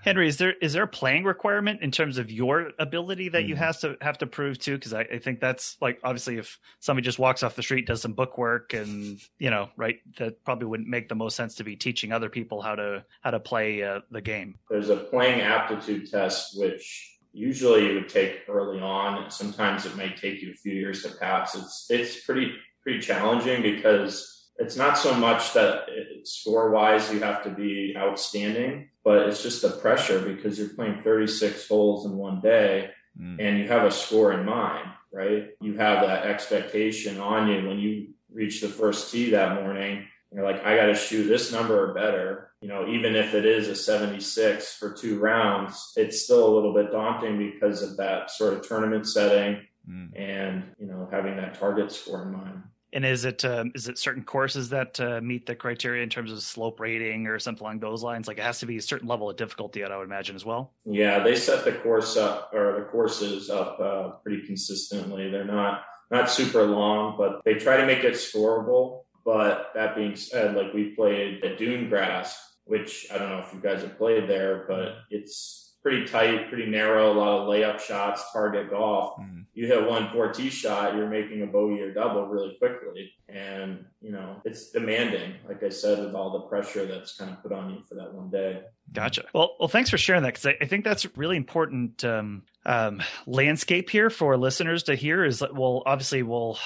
Henry, 0.04 0.28
is 0.28 0.38
there 0.38 0.54
is 0.62 0.74
there 0.74 0.84
a 0.84 0.88
playing 0.88 1.24
requirement 1.24 1.82
in 1.82 1.92
terms 1.92 2.18
of 2.18 2.32
your 2.32 2.72
ability 2.80 3.30
that 3.30 3.46
you 3.46 3.56
Mm. 3.56 3.60
have 3.60 3.80
to 3.82 3.98
have 4.02 4.18
to 4.20 4.28
prove 4.28 4.60
too? 4.60 4.76
Because 4.76 4.94
I, 4.94 5.02
I 5.02 5.20
think 5.20 5.40
that's 5.40 5.78
like 5.82 6.00
obviously 6.04 6.38
if 6.38 6.60
somebody 6.80 7.06
just 7.06 7.20
walks 7.20 7.44
off 7.44 7.56
the 7.56 7.64
street, 7.64 7.86
does 7.88 8.02
some 8.02 8.14
book 8.14 8.38
work, 8.38 8.74
and 8.74 9.20
you 9.40 9.50
know, 9.50 9.70
right, 9.78 10.00
that 10.18 10.44
probably 10.44 10.66
wouldn't 10.68 10.90
make 10.90 11.10
the 11.10 11.16
most 11.16 11.36
sense 11.36 11.56
to 11.56 11.64
be 11.64 11.76
teaching 11.76 12.12
other 12.12 12.30
people 12.30 12.62
how 12.62 12.76
to 12.76 13.06
how 13.22 13.32
to 13.32 13.40
play 13.40 13.84
uh, 13.84 14.02
the 14.10 14.22
game. 14.22 14.56
There's 14.70 14.90
a 14.90 14.98
playing 14.98 15.42
aptitude 15.42 16.10
test, 16.10 16.60
which 16.60 17.18
usually 17.34 17.88
you 17.88 17.94
would 17.96 18.10
take 18.10 18.42
early 18.50 18.82
on. 18.82 19.30
Sometimes 19.32 19.86
it 19.86 19.96
might 19.96 20.18
take 20.18 20.42
you 20.42 20.52
a 20.52 20.56
few 20.56 20.74
years 20.74 21.04
to 21.04 21.10
pass. 21.18 21.56
It's 21.56 21.88
it's 21.90 22.26
pretty 22.26 22.54
pretty 22.84 23.00
challenging 23.00 23.62
because 23.62 24.41
it's 24.62 24.76
not 24.78 24.98
so 24.98 25.14
much 25.16 25.54
that 25.54 25.88
score 26.24 26.70
wise 26.72 27.12
you 27.12 27.20
have 27.20 27.44
to 27.44 27.50
be 27.50 27.94
outstanding, 27.98 28.90
but 29.04 29.28
it's 29.28 29.42
just 29.44 29.62
the 29.62 29.70
pressure 29.70 30.20
because 30.22 30.58
you're 30.60 30.70
playing 30.70 31.02
36 31.04 31.68
holes 31.68 32.06
in 32.06 32.18
one 32.18 32.40
day 32.42 32.92
Mm. 33.20 33.38
and 33.42 33.60
you 33.60 33.68
have 33.68 33.84
a 33.84 33.92
score 33.92 34.32
in 34.32 34.46
mind, 34.46 34.88
right? 35.12 35.50
You 35.60 35.74
have 35.78 36.08
that 36.08 36.26
expectation 36.26 37.20
on 37.20 37.50
you 37.50 37.68
when 37.68 37.78
you 37.78 38.14
reach 38.34 38.62
the 38.62 38.70
first 38.70 39.12
tee 39.12 39.32
that 39.32 39.62
morning. 39.62 40.08
You're 40.34 40.46
like, 40.46 40.64
I 40.64 40.78
got 40.78 40.86
to 40.86 40.96
shoot 40.96 41.26
this 41.28 41.52
number 41.52 41.78
or 41.90 41.94
better. 41.94 42.52
You 42.62 42.70
know, 42.70 42.88
even 42.88 43.18
if 43.18 43.34
it 43.34 43.46
is 43.46 43.68
a 43.68 43.76
76 43.76 44.76
for 44.78 44.94
two 44.94 45.20
rounds, 45.20 45.92
it's 45.98 46.22
still 46.24 46.48
a 46.48 46.54
little 46.56 46.74
bit 46.74 46.90
daunting 46.94 47.38
because 47.38 47.82
of 47.84 47.98
that 47.98 48.32
sort 48.32 48.54
of 48.54 48.62
tournament 48.66 49.06
setting 49.08 49.68
Mm. 49.90 50.10
and, 50.16 50.64
you 50.80 50.86
know, 50.86 51.10
having 51.12 51.36
that 51.38 51.56
target 51.60 51.92
score 51.92 52.22
in 52.22 52.32
mind. 52.32 52.62
And 52.94 53.06
is 53.06 53.24
it 53.24 53.46
um, 53.46 53.72
is 53.74 53.88
it 53.88 53.98
certain 53.98 54.24
courses 54.24 54.70
that 54.70 55.00
uh, 55.00 55.22
meet 55.22 55.46
the 55.46 55.56
criteria 55.56 56.04
in 56.04 56.10
terms 56.10 56.32
of 56.32 56.42
slope 56.42 56.80
rating 56.80 57.28
or 57.28 57.40
something 57.40 57.64
along 57.66 57.80
those 57.80 58.04
lines? 58.04 58.28
Like 58.28 58.38
it 58.38 58.44
has 58.44 58.60
to 58.60 58.66
be 58.66 58.78
a 58.78 58.82
certain 58.82 59.08
level 59.08 59.30
of 59.30 59.38
difficulty, 59.38 59.84
I 59.84 59.96
would 59.96 60.04
imagine 60.04 60.36
as 60.36 60.46
well. 60.46 60.74
Yeah, 60.86 61.24
they 61.24 61.36
set 61.36 61.64
the 61.64 61.72
course 61.72 62.18
up 62.18 62.52
or 62.54 62.80
the 62.80 62.86
courses 62.92 63.50
up 63.50 63.80
uh, 63.80 64.10
pretty 64.24 64.46
consistently. 64.46 65.30
They're 65.30 65.46
not 65.46 65.84
not 66.10 66.30
super 66.30 66.64
long, 66.64 67.16
but 67.18 67.42
they 67.46 67.54
try 67.54 67.78
to 67.78 67.86
make 67.86 68.04
it 68.04 68.14
scoreable. 68.14 69.04
But 69.24 69.72
that 69.76 69.96
being 69.96 70.16
said, 70.16 70.56
like 70.56 70.74
we 70.74 70.90
played 70.96 71.44
at 71.44 71.58
Dunegrass, 71.58 72.36
which 72.66 73.08
I 73.12 73.18
don't 73.18 73.30
know 73.30 73.40
if 73.40 73.54
you 73.54 73.60
guys 73.62 73.82
have 73.82 73.98
played 73.98 74.28
there, 74.28 74.66
but 74.68 74.96
it's 75.10 75.71
pretty 75.82 76.06
tight, 76.06 76.50
pretty 76.50 76.68
narrow, 76.68 77.12
a 77.12 77.14
lot 77.14 77.42
of 77.42 77.48
layup 77.48 77.80
shots, 77.80 78.32
target 78.32 78.70
golf. 78.70 79.20
Mm. 79.20 79.46
You 79.54 79.68
hit 79.68 79.86
one 79.86 80.08
poor 80.10 80.32
tee 80.32 80.50
shot, 80.50 80.96
you're 80.96 81.10
making 81.10 81.42
a 81.42 81.48
bogey 81.48 81.82
or 81.82 81.94
double 81.94 82.28
really 82.28 82.56
quickly. 82.58 83.12
And, 83.28 83.86
you 84.00 84.12
know, 84.12 84.42
it's 84.46 84.72
demanding, 84.72 85.34
like 85.48 85.64
I 85.64 85.70
said, 85.70 86.00
with 86.00 86.14
all 86.14 86.32
the 86.32 86.42
pressure 86.42 86.86
that's 86.86 87.18
kind 87.18 87.32
of 87.32 87.42
put 87.42 87.52
on 87.52 87.72
you 87.72 87.82
for 87.82 87.96
that 87.96 88.14
one 88.14 88.30
day. 88.30 88.62
Gotcha. 88.94 89.26
Well, 89.34 89.56
well, 89.60 89.68
thanks 89.68 89.90
for 89.90 89.98
sharing 89.98 90.24
that 90.24 90.36
because 90.36 90.46
I, 90.46 90.58
I 90.62 90.66
think 90.66 90.84
that's 90.84 91.06
a 91.06 91.10
really 91.16 91.38
important 91.38 92.04
um, 92.04 92.44
um, 92.66 93.02
landscape 93.26 93.90
here 93.90 94.10
for 94.10 94.38
listeners 94.38 94.84
to 94.84 94.96
hear. 94.96 95.26
Is 95.26 95.40
that 95.40 95.56
well, 95.56 95.84
obviously, 95.86 96.24
well, 96.24 96.60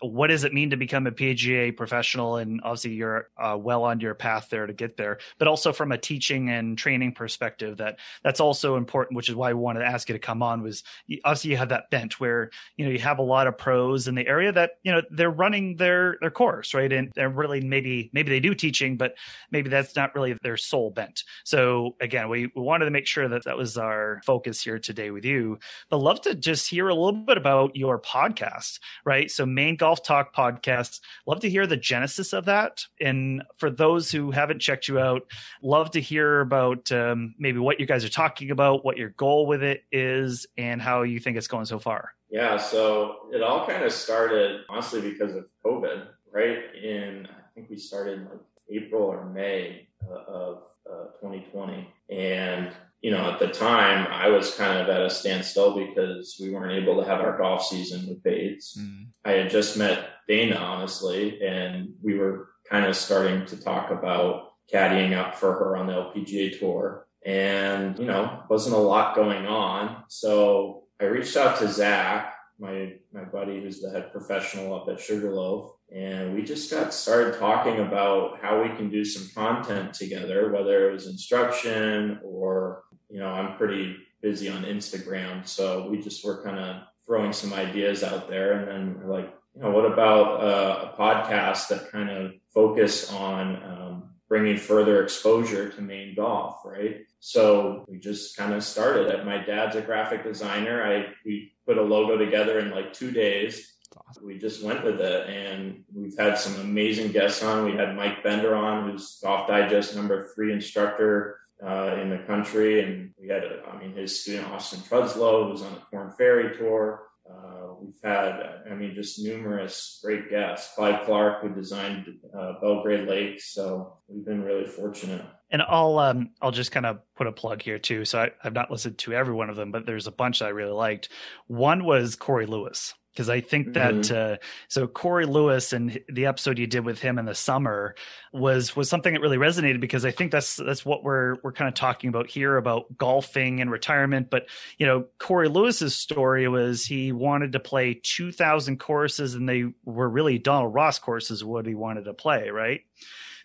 what 0.00 0.28
does 0.28 0.44
it 0.44 0.52
mean 0.54 0.70
to 0.70 0.76
become 0.76 1.06
a 1.06 1.12
PGA 1.12 1.76
professional? 1.76 2.36
And 2.36 2.60
obviously, 2.62 2.92
you're 2.92 3.28
uh, 3.36 3.56
well 3.58 3.84
on 3.84 4.00
your 4.00 4.14
path 4.14 4.48
there 4.50 4.66
to 4.66 4.72
get 4.72 4.96
there. 4.96 5.18
But 5.38 5.48
also 5.48 5.72
from 5.72 5.92
a 5.92 5.98
teaching 5.98 6.50
and 6.50 6.76
training 6.76 7.12
perspective, 7.12 7.78
that 7.78 7.98
that's 8.22 8.40
also 8.40 8.76
important. 8.76 9.16
Which 9.16 9.28
is 9.28 9.34
why 9.34 9.52
we 9.52 9.60
wanted 9.60 9.80
to 9.80 9.86
ask 9.86 10.08
you 10.08 10.14
to 10.14 10.18
come 10.18 10.42
on. 10.42 10.62
Was 10.62 10.82
obviously 11.24 11.50
you 11.50 11.56
have 11.56 11.70
that 11.70 11.90
bent 11.90 12.20
where 12.20 12.50
you 12.76 12.84
know 12.84 12.90
you 12.90 12.98
have 13.00 13.18
a 13.18 13.22
lot 13.22 13.46
of 13.46 13.58
pros 13.58 14.08
in 14.08 14.14
the 14.14 14.26
area 14.26 14.52
that 14.52 14.72
you 14.82 14.92
know 14.92 15.02
they're 15.10 15.30
running 15.30 15.76
their 15.76 16.16
their 16.20 16.30
course 16.30 16.74
right, 16.74 16.92
and 16.92 17.10
they're 17.14 17.28
really 17.28 17.60
maybe 17.60 18.10
maybe 18.12 18.30
they 18.30 18.40
do 18.40 18.54
teaching, 18.54 18.96
but 18.96 19.14
maybe 19.50 19.68
that's 19.68 19.96
not 19.96 20.14
really 20.14 20.36
their 20.42 20.56
sole 20.56 20.90
bent. 20.90 21.24
So 21.44 21.96
again, 22.00 22.28
we, 22.28 22.46
we 22.54 22.62
wanted 22.62 22.86
to 22.86 22.90
make 22.90 23.06
sure 23.06 23.28
that 23.28 23.44
that 23.44 23.56
was 23.56 23.76
our 23.76 24.20
focus 24.24 24.62
here 24.62 24.78
today 24.78 25.10
with 25.10 25.24
you. 25.24 25.58
But 25.88 25.98
love 25.98 26.20
to 26.22 26.34
just 26.34 26.68
hear 26.68 26.88
a 26.88 26.94
little 26.94 27.24
bit 27.24 27.36
about 27.36 27.76
your 27.76 28.00
podcast, 28.00 28.80
right? 29.04 29.30
So 29.30 29.46
Maine 29.46 29.76
Golf 29.76 29.89
Talk 29.96 30.34
podcast. 30.34 31.00
Love 31.26 31.40
to 31.40 31.50
hear 31.50 31.66
the 31.66 31.76
genesis 31.76 32.32
of 32.32 32.44
that. 32.46 32.84
And 33.00 33.42
for 33.56 33.70
those 33.70 34.10
who 34.10 34.30
haven't 34.30 34.60
checked 34.60 34.88
you 34.88 34.98
out, 34.98 35.22
love 35.62 35.90
to 35.92 36.00
hear 36.00 36.40
about 36.40 36.90
um, 36.92 37.34
maybe 37.38 37.58
what 37.58 37.80
you 37.80 37.86
guys 37.86 38.04
are 38.04 38.10
talking 38.10 38.50
about, 38.50 38.84
what 38.84 38.96
your 38.96 39.10
goal 39.10 39.46
with 39.46 39.62
it 39.62 39.84
is, 39.90 40.46
and 40.56 40.80
how 40.80 41.02
you 41.02 41.18
think 41.18 41.36
it's 41.36 41.48
going 41.48 41.66
so 41.66 41.78
far. 41.78 42.12
Yeah, 42.30 42.56
so 42.56 43.28
it 43.32 43.42
all 43.42 43.66
kind 43.66 43.82
of 43.82 43.92
started 43.92 44.60
honestly 44.68 45.00
because 45.00 45.34
of 45.34 45.46
COVID, 45.64 46.06
right? 46.32 46.74
In 46.76 47.26
I 47.26 47.54
think 47.54 47.68
we 47.68 47.76
started 47.76 48.28
like 48.30 48.40
April 48.70 49.02
or 49.02 49.24
May 49.24 49.88
uh, 50.08 50.32
of 50.32 50.62
uh, 50.88 51.06
2020, 51.20 51.88
and 52.08 52.70
you 53.00 53.10
know 53.10 53.30
at 53.30 53.38
the 53.38 53.48
time 53.48 54.06
I 54.10 54.28
was 54.28 54.54
kind 54.54 54.78
of 54.78 54.88
at 54.88 55.02
a 55.02 55.10
standstill 55.10 55.74
because 55.74 56.36
we 56.40 56.50
weren't 56.50 56.82
able 56.82 57.02
to 57.02 57.08
have 57.08 57.20
our 57.20 57.38
golf 57.38 57.64
season 57.64 58.08
with 58.08 58.22
Bates. 58.22 58.76
Mm. 58.78 59.06
I 59.24 59.32
had 59.32 59.50
just 59.50 59.76
met 59.76 60.08
Dana, 60.28 60.56
honestly, 60.56 61.42
and 61.42 61.90
we 62.02 62.18
were 62.18 62.50
kind 62.70 62.86
of 62.86 62.96
starting 62.96 63.44
to 63.46 63.56
talk 63.56 63.90
about 63.90 64.52
caddying 64.72 65.16
up 65.16 65.34
for 65.34 65.52
her 65.54 65.76
on 65.76 65.86
the 65.86 65.92
LPGA 65.92 66.58
tour. 66.58 67.06
And, 67.26 67.98
you 67.98 68.06
know, 68.06 68.42
wasn't 68.48 68.76
a 68.76 68.78
lot 68.78 69.14
going 69.14 69.46
on. 69.46 70.04
So 70.08 70.84
I 71.00 71.04
reached 71.04 71.36
out 71.36 71.58
to 71.58 71.68
Zach, 71.68 72.34
my, 72.58 72.94
my 73.12 73.24
buddy 73.24 73.60
who's 73.60 73.80
the 73.80 73.90
head 73.90 74.12
professional 74.12 74.74
up 74.74 74.88
at 74.88 75.00
Sugarloaf. 75.00 75.72
And 75.94 76.34
we 76.34 76.42
just 76.42 76.70
got 76.70 76.94
started 76.94 77.38
talking 77.38 77.80
about 77.80 78.38
how 78.40 78.62
we 78.62 78.68
can 78.76 78.90
do 78.90 79.04
some 79.04 79.28
content 79.34 79.92
together, 79.92 80.52
whether 80.52 80.88
it 80.88 80.92
was 80.92 81.08
instruction 81.08 82.20
or, 82.22 82.84
you 83.10 83.18
know, 83.18 83.28
I'm 83.28 83.56
pretty 83.56 83.96
busy 84.22 84.48
on 84.48 84.64
Instagram. 84.64 85.46
So 85.46 85.88
we 85.88 86.00
just 86.00 86.24
were 86.24 86.42
kind 86.42 86.58
of 86.58 86.82
throwing 87.06 87.32
some 87.32 87.52
ideas 87.52 88.02
out 88.02 88.28
there. 88.28 88.52
And 88.52 88.68
then 88.68 89.00
we're 89.00 89.12
like, 89.12 89.34
you 89.54 89.62
know, 89.62 89.70
what 89.70 89.84
about 89.84 90.40
uh, 90.40 90.90
a 90.92 91.00
podcast 91.00 91.68
that 91.68 91.90
kind 91.90 92.08
of 92.08 92.32
focus 92.54 93.12
on 93.12 93.56
um, 93.62 94.10
bringing 94.28 94.56
further 94.56 95.02
exposure 95.02 95.68
to 95.70 95.82
Maine 95.82 96.14
golf, 96.14 96.60
right? 96.64 97.04
So 97.18 97.84
we 97.88 97.98
just 97.98 98.36
kind 98.36 98.54
of 98.54 98.62
started 98.62 99.08
it. 99.08 99.26
My 99.26 99.38
dad's 99.38 99.76
a 99.76 99.82
graphic 99.82 100.22
designer. 100.22 100.82
I 100.84 101.12
we 101.26 101.52
put 101.66 101.78
a 101.78 101.82
logo 101.82 102.16
together 102.16 102.60
in 102.60 102.70
like 102.70 102.92
two 102.92 103.10
days. 103.10 103.76
We 104.22 104.38
just 104.38 104.62
went 104.62 104.84
with 104.84 105.00
it, 105.00 105.28
and 105.28 105.82
we've 105.92 106.16
had 106.16 106.38
some 106.38 106.60
amazing 106.60 107.10
guests 107.10 107.42
on. 107.42 107.64
We 107.64 107.72
had 107.72 107.96
Mike 107.96 108.22
Bender 108.22 108.54
on, 108.54 108.88
who's 108.88 109.18
Golf 109.22 109.48
Digest 109.48 109.96
number 109.96 110.30
three 110.34 110.52
instructor 110.52 111.40
uh, 111.64 111.98
in 112.00 112.10
the 112.10 112.18
country, 112.18 112.82
and 112.82 113.12
we 113.20 113.28
had, 113.28 113.42
I 113.70 113.78
mean, 113.78 113.94
his 113.94 114.20
student 114.20 114.48
Austin 114.48 114.80
Truslow, 114.88 115.50
was 115.50 115.62
on 115.62 115.74
the 115.74 115.80
Korn 115.90 116.10
Ferry 116.16 116.56
tour. 116.56 117.06
Uh, 117.30 117.74
we've 117.80 117.94
had, 118.02 118.62
I 118.70 118.74
mean, 118.74 118.94
just 118.94 119.22
numerous 119.22 120.00
great 120.02 120.30
guests. 120.30 120.74
Clive 120.74 121.04
Clark, 121.04 121.42
who 121.42 121.50
designed 121.50 122.06
uh, 122.36 122.54
Belgrade 122.60 123.08
Lake. 123.08 123.40
So 123.40 123.98
we've 124.08 124.24
been 124.24 124.42
really 124.42 124.66
fortunate. 124.66 125.24
And 125.52 125.62
I'll 125.62 125.98
um 125.98 126.30
I'll 126.40 126.52
just 126.52 126.70
kind 126.72 126.86
of 126.86 127.00
put 127.16 127.26
a 127.26 127.32
plug 127.32 127.60
here 127.62 127.78
too. 127.78 128.04
So 128.04 128.20
I, 128.20 128.30
I've 128.42 128.52
not 128.52 128.70
listened 128.70 128.98
to 128.98 129.12
every 129.12 129.34
one 129.34 129.50
of 129.50 129.56
them, 129.56 129.72
but 129.72 129.84
there's 129.84 130.06
a 130.06 130.12
bunch 130.12 130.38
that 130.38 130.46
I 130.46 130.48
really 130.50 130.72
liked. 130.72 131.08
One 131.46 131.84
was 131.84 132.16
Corey 132.16 132.46
Lewis 132.46 132.94
because 133.12 133.28
I 133.28 133.40
think 133.40 133.74
that 133.74 134.10
uh, 134.10 134.36
so 134.68 134.86
Corey 134.86 135.26
Lewis 135.26 135.72
and 135.72 136.00
the 136.08 136.26
episode 136.26 136.58
you 136.58 136.66
did 136.66 136.84
with 136.84 137.00
him 137.00 137.18
in 137.18 137.24
the 137.24 137.34
summer 137.34 137.94
was 138.32 138.76
was 138.76 138.88
something 138.88 139.14
that 139.14 139.20
really 139.20 139.36
resonated 139.36 139.80
because 139.80 140.04
I 140.04 140.10
think 140.10 140.30
that's 140.30 140.56
that's 140.56 140.84
what 140.84 141.02
we're 141.02 141.36
we're 141.42 141.52
kind 141.52 141.68
of 141.68 141.74
talking 141.74 142.08
about 142.08 142.30
here 142.30 142.56
about 142.56 142.96
golfing 142.96 143.60
and 143.60 143.70
retirement. 143.70 144.30
But 144.30 144.46
you 144.78 144.86
know, 144.86 145.06
Corey 145.18 145.48
Lewis's 145.48 145.96
story 145.96 146.46
was 146.48 146.84
he 146.84 147.12
wanted 147.12 147.52
to 147.52 147.60
play 147.60 148.00
two 148.02 148.32
thousand 148.32 148.78
courses, 148.78 149.34
and 149.34 149.48
they 149.48 149.64
were 149.84 150.08
really 150.08 150.38
Donald 150.38 150.74
Ross 150.74 150.98
courses 150.98 151.44
what 151.44 151.66
he 151.66 151.74
wanted 151.74 152.04
to 152.04 152.14
play, 152.14 152.50
right? 152.50 152.82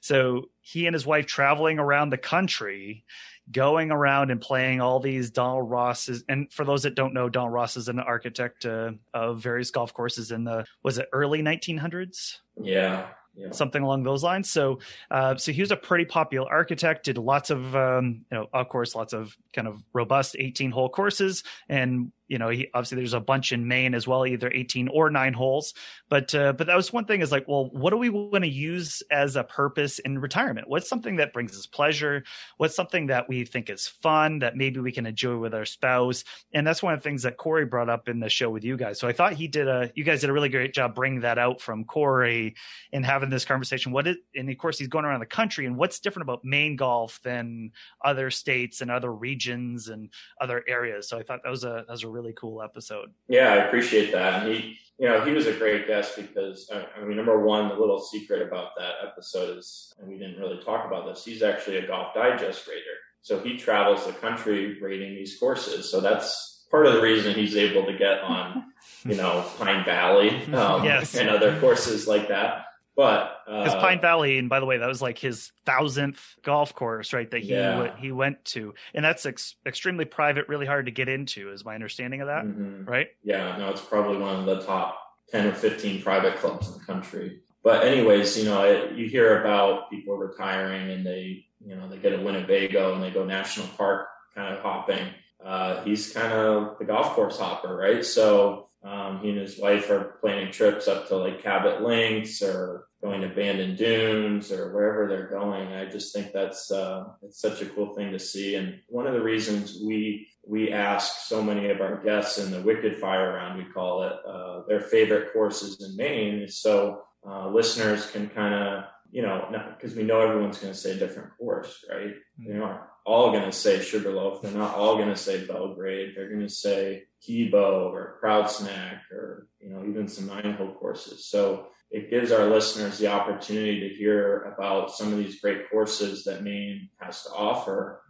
So 0.01 0.50
he 0.62 0.86
and 0.86 0.93
his 0.93 1.05
wife 1.07 1.25
traveling 1.25 1.79
around 1.79 2.12
the 2.12 2.17
country, 2.17 3.05
going 3.52 3.92
around 3.92 4.32
and 4.32 4.42
playing 4.42 4.82
all 4.82 5.00
these 5.00 5.30
Donald 5.32 5.70
Rosses. 5.70 6.24
And 6.28 6.52
for 6.52 6.66
those 6.66 6.84
that 6.84 6.96
don't 6.96 7.14
know, 7.14 7.30
Donald 7.30 7.54
Ross 7.54 7.78
is 7.78 7.88
an 7.88 8.00
architect 8.00 8.66
uh, 8.66 8.92
of 9.14 9.40
various 9.40 9.72
golf 9.72 9.94
courses 9.94 10.32
in 10.32 10.44
the 10.44 10.66
was 10.84 10.98
it 10.98 11.08
early 11.14 11.42
1900s, 11.42 12.38
Yeah. 12.62 13.08
Yeah. 13.38 13.52
something 13.52 13.84
along 13.84 14.04
those 14.04 14.24
lines. 14.24 14.50
So, 14.50 14.80
uh, 15.12 15.36
so 15.36 15.52
he 15.52 15.62
was 15.62 15.72
a 15.72 15.75
pretty 15.75 16.06
popular 16.06 16.50
architect. 16.50 17.04
Did 17.04 17.18
lots 17.18 17.50
of, 17.50 17.75
um, 17.75 18.24
you 18.32 18.38
know, 18.38 18.48
of 18.54 18.70
course, 18.70 18.96
lots 18.96 19.12
of 19.12 19.36
kind 19.54 19.68
of 19.68 19.84
robust 19.92 20.38
18 20.40 20.72
hole 20.72 20.88
courses, 20.88 21.44
and 21.68 22.14
you 22.27 22.38
know, 22.38 22.50
he, 22.50 22.67
obviously 22.74 22.98
there's 22.98 23.13
a 23.13 23.20
bunch 23.20 23.51
in 23.51 23.67
Maine 23.67 23.94
as 23.94 24.08
well, 24.08 24.25
either 24.25 24.51
18 24.51 24.88
or 24.89 25.10
nine 25.10 25.34
holes. 25.34 25.74
But 26.10 26.34
uh, 26.34 26.53
but 26.53 26.67
that 26.67 26.75
was 26.75 26.91
one 26.91 27.05
thing 27.05 27.22
is 27.22 27.32
like, 27.32 27.48
well, 27.48 27.70
what 27.72 27.91
do 27.91 27.98
we 27.98 28.10
want 28.10 28.44
to 28.44 28.50
use 28.50 29.03
as 29.12 29.36
a 29.36 29.44
purpose 29.44 30.00
in 30.00 30.20
retirement? 30.20 30.67
What's 30.67 30.89
something 30.89 31.17
that 31.17 31.34
brings 31.34 31.58
us 31.58 31.65
pleasure? 31.65 32.24
What's 32.58 32.75
something 32.75 33.08
that 33.08 33.29
we 33.29 33.46
think 33.46 33.70
is 33.70 33.88
fun 33.88 34.39
that 34.39 34.55
maybe 34.55 34.79
we 34.79 34.91
can 34.91 35.05
enjoy 35.05 35.38
with 35.38 35.53
our 35.53 35.65
spouse? 35.65 36.24
And 36.53 36.65
that's 36.65 36.84
one 36.84 36.94
of 36.94 37.00
the 37.00 37.03
things 37.03 37.24
that 37.24 37.38
Corey 37.38 37.65
brought 37.65 37.89
up 37.89 38.08
in 38.08 38.20
the 38.20 38.29
show 38.29 38.50
with 38.50 38.63
you 38.63 38.77
guys. 38.77 39.00
So 39.00 39.08
I 39.08 39.13
thought 39.13 39.34
he 39.34 39.48
did 39.48 39.67
a, 39.67 39.91
you 39.96 40.03
guys 40.03 40.22
did 40.22 40.29
a 40.29 40.34
really 40.34 40.50
great 40.50 40.74
job 40.74 40.96
bringing 40.96 41.22
that 41.22 41.38
out 41.38 41.62
from 41.62 41.84
Corey 41.86 42.55
and 42.91 43.05
having 43.05 43.29
this 43.29 43.46
conversation. 43.46 43.91
What 43.91 44.08
is, 44.08 44.17
and 44.36 44.50
of 44.50 44.58
course 44.58 44.79
he's 44.79 44.88
going 44.88 45.05
around 45.05 45.20
the 45.20 45.25
country 45.25 45.65
and 45.65 45.77
what's 45.77 46.00
different 46.00 46.27
about 46.27 46.44
Maine 46.44 46.75
golf 46.75 47.20
than 47.24 47.72
other 48.03 48.32
states 48.32 48.82
and 48.82 48.89
other 48.89 49.12
regions 49.12 49.89
and 49.89 50.10
other 50.39 50.63
areas. 50.67 51.10
So 51.10 51.17
I 51.17 51.24
thought 51.24 51.41
that 51.44 51.50
was 51.50 51.63
a, 51.63 51.84
that 51.88 51.89
was 51.89 52.03
a 52.03 52.14
really 52.15 52.34
cool 52.34 52.62
episode. 52.62 53.12
Yeah, 53.27 53.53
I 53.53 53.55
appreciate 53.57 54.12
that. 54.13 54.43
And 54.43 54.53
he, 54.53 54.77
you 54.98 55.07
know, 55.07 55.24
he 55.25 55.31
was 55.31 55.48
a 55.48 55.53
great 55.53 55.88
guest 55.88 56.15
because, 56.15 56.72
I 56.72 57.03
mean, 57.03 57.17
number 57.17 57.45
one, 57.45 57.69
the 57.69 57.75
little 57.75 58.00
secret 58.00 58.41
about 58.41 58.69
that 58.77 58.93
episode 59.05 59.57
is, 59.57 59.93
and 60.00 60.07
we 60.07 60.17
didn't 60.17 60.39
really 60.39 60.63
talk 60.63 60.88
about 60.88 61.05
this, 61.05 61.25
he's 61.25 61.43
actually 61.43 61.77
a 61.77 61.88
Golf 61.88 62.13
Digest 62.13 62.67
rater. 62.67 62.98
So 63.22 63.39
he 63.39 63.57
travels 63.57 64.05
the 64.05 64.13
country 64.13 64.79
rating 64.81 65.15
these 65.15 65.38
courses. 65.38 65.91
So 65.91 66.00
that's 66.00 66.65
part 66.72 66.86
of 66.86 66.93
the 66.93 67.01
reason 67.01 67.34
he's 67.34 67.55
able 67.55 67.86
to 67.86 67.98
get 67.98 68.22
on, 68.22 68.65
you 69.03 69.15
know, 69.15 69.45
Pine 69.57 69.84
Valley 69.84 70.29
um, 70.53 70.84
yes. 70.84 71.15
and 71.15 71.29
other 71.29 71.60
courses 71.60 72.07
like 72.07 72.27
that. 72.29 72.65
But 72.96 73.42
because 73.46 73.74
uh, 73.74 73.80
Pine 73.82 74.00
Valley, 74.00 74.38
and 74.38 74.48
by 74.48 74.62
the 74.62 74.66
way, 74.66 74.78
that 74.78 74.88
was 74.88 75.02
like 75.02 75.18
his 75.18 75.52
thousandth 75.66 76.36
golf 76.44 76.74
course, 76.74 77.12
right? 77.12 77.30
That 77.30 77.42
he 77.42 77.52
yeah. 77.52 77.72
w- 77.72 77.94
he 77.98 78.12
went 78.14 78.46
to, 78.46 78.74
and 78.94 79.04
that's 79.04 79.25
ex- 79.25 79.56
extremely 79.66 80.06
private, 80.06 80.48
really 80.48 80.66
hard 80.66 80.86
to 80.86 80.92
get 80.92 81.10
into, 81.10 81.52
is 81.52 81.66
my 81.66 81.75
understanding 81.75 82.22
of 82.22 82.28
that, 82.28 82.46
mm-hmm. 82.46 82.86
right? 82.86 83.08
Yeah, 83.24 83.58
no, 83.58 83.70
it's 83.70 83.82
probably 83.82 84.18
one 84.18 84.40
of 84.40 84.46
the 84.46 84.62
top 84.66 84.98
ten 85.30 85.46
or 85.46 85.54
fifteen 85.54 86.02
private 86.02 86.38
clubs 86.38 86.68
in 86.68 86.80
the 86.80 86.86
country. 86.86 87.42
But 87.64 87.84
anyways, 87.84 88.38
you 88.38 88.46
know, 88.46 88.64
it, 88.64 88.94
you 88.94 89.08
hear 89.08 89.42
about 89.42 89.90
people 89.90 90.16
retiring 90.18 90.92
and 90.92 91.06
they, 91.06 91.48
you 91.66 91.75
know, 91.75 91.90
they 91.90 91.98
get 91.98 92.14
a 92.14 92.22
Winnebago 92.22 92.94
and 92.94 93.04
they 93.04 93.10
go 93.10 93.25
national 93.25 93.68
park 93.70 94.08
kind 94.36 94.54
of 94.54 94.62
hopping. 94.62 95.08
Uh, 95.44 95.84
he's 95.84 96.14
kind 96.14 96.32
of 96.32 96.78
the 96.78 96.86
golf 96.86 97.14
course 97.14 97.40
hopper, 97.40 97.75
right? 97.75 98.06
So 98.06 98.70
um, 98.86 99.20
he 99.22 99.30
and 99.30 99.39
his 99.39 99.58
wife 99.58 99.89
are 99.89 100.18
planning 100.22 100.51
trips 100.51 100.88
up 100.88 101.08
to 101.08 101.18
like 101.18 101.42
Cabot 101.42 101.82
Links 101.82 102.42
or 102.44 102.88
going 103.01 103.22
to 103.22 103.30
Bandon 103.30 103.75
Dunes 103.75 104.51
or 104.51 104.72
wherever 104.74 105.08
they're 105.08 105.30
going. 105.30 105.74
I 105.74 105.86
just 105.86 106.13
think 106.13 106.32
that's 106.32 106.72
uh, 106.72 107.06
it's 107.24 107.42
such 107.42 107.62
a 107.62 107.65
cool 107.65 107.96
thing 107.96 108.12
to 108.12 108.20
see. 108.20 108.56
And 108.56 108.80
one 108.88 109.08
of 109.08 109.13
the 109.13 109.22
reasons 109.22 109.80
we 109.84 110.27
we 110.48 110.72
ask 110.72 111.25
so 111.25 111.42
many 111.42 111.70
of 111.70 111.82
our 111.82 112.04
guests 112.04 112.38
in 112.38 112.51
the 112.51 112.62
Wicked 112.62 112.98
Fire 112.98 113.34
Round, 113.34 113.58
we 113.58 113.72
call 113.72 114.04
it, 114.04 114.13
uh, 114.27 114.62
their 114.68 114.82
favorite 114.82 115.34
courses 115.34 115.82
in 115.82 115.96
Maine, 115.96 116.48
so 116.48 117.01
uh, 117.27 117.50
listeners 117.50 118.12
can 118.12 118.30
kind 118.30 118.54
of 118.54 118.84
you 119.15 119.22
know 119.22 119.48
because 119.74 119.95
we 119.95 120.03
know 120.03 120.19
everyone's 120.19 120.57
going 120.57 120.74
to 120.74 120.77
say 120.77 120.91
a 120.91 120.98
different 120.98 121.29
course, 121.38 121.86
right? 121.89 122.15
Mm-hmm. 122.38 122.51
They 122.51 122.60
aren't 122.60 122.81
all 123.05 123.31
going 123.31 123.45
to 123.45 123.51
say 123.53 123.81
Sugarloaf. 123.81 124.41
They're 124.41 124.51
not 124.51 124.75
all 124.75 124.98
going 124.98 125.07
to 125.07 125.15
say 125.15 125.45
Belgrade. 125.45 126.13
They're 126.13 126.27
going 126.27 126.45
to 126.45 126.50
say 126.50 127.03
Kebo 127.25 127.93
or 127.93 128.17
Crowd 128.19 128.51
Snack 128.51 129.03
or 129.13 129.48
you 129.62 129.69
know 129.69 129.86
even 129.88 130.10
some 130.10 130.27
nine 130.27 130.55
hole 130.55 130.74
courses. 130.74 131.29
So 131.29 131.67
it 131.91 132.10
gives 132.10 132.34
our 132.34 132.48
listeners 132.48 132.98
the 132.98 133.07
opportunity 133.07 133.88
to 133.88 133.95
hear 133.95 134.53
about 134.53 134.91
some 134.91 135.13
of 135.13 135.17
these 135.17 135.39
great 135.39 135.69
courses 135.72 136.25
that 136.25 136.43
Maine 136.43 136.89
has 137.00 137.24
to 137.24 137.29
offer 137.29 138.01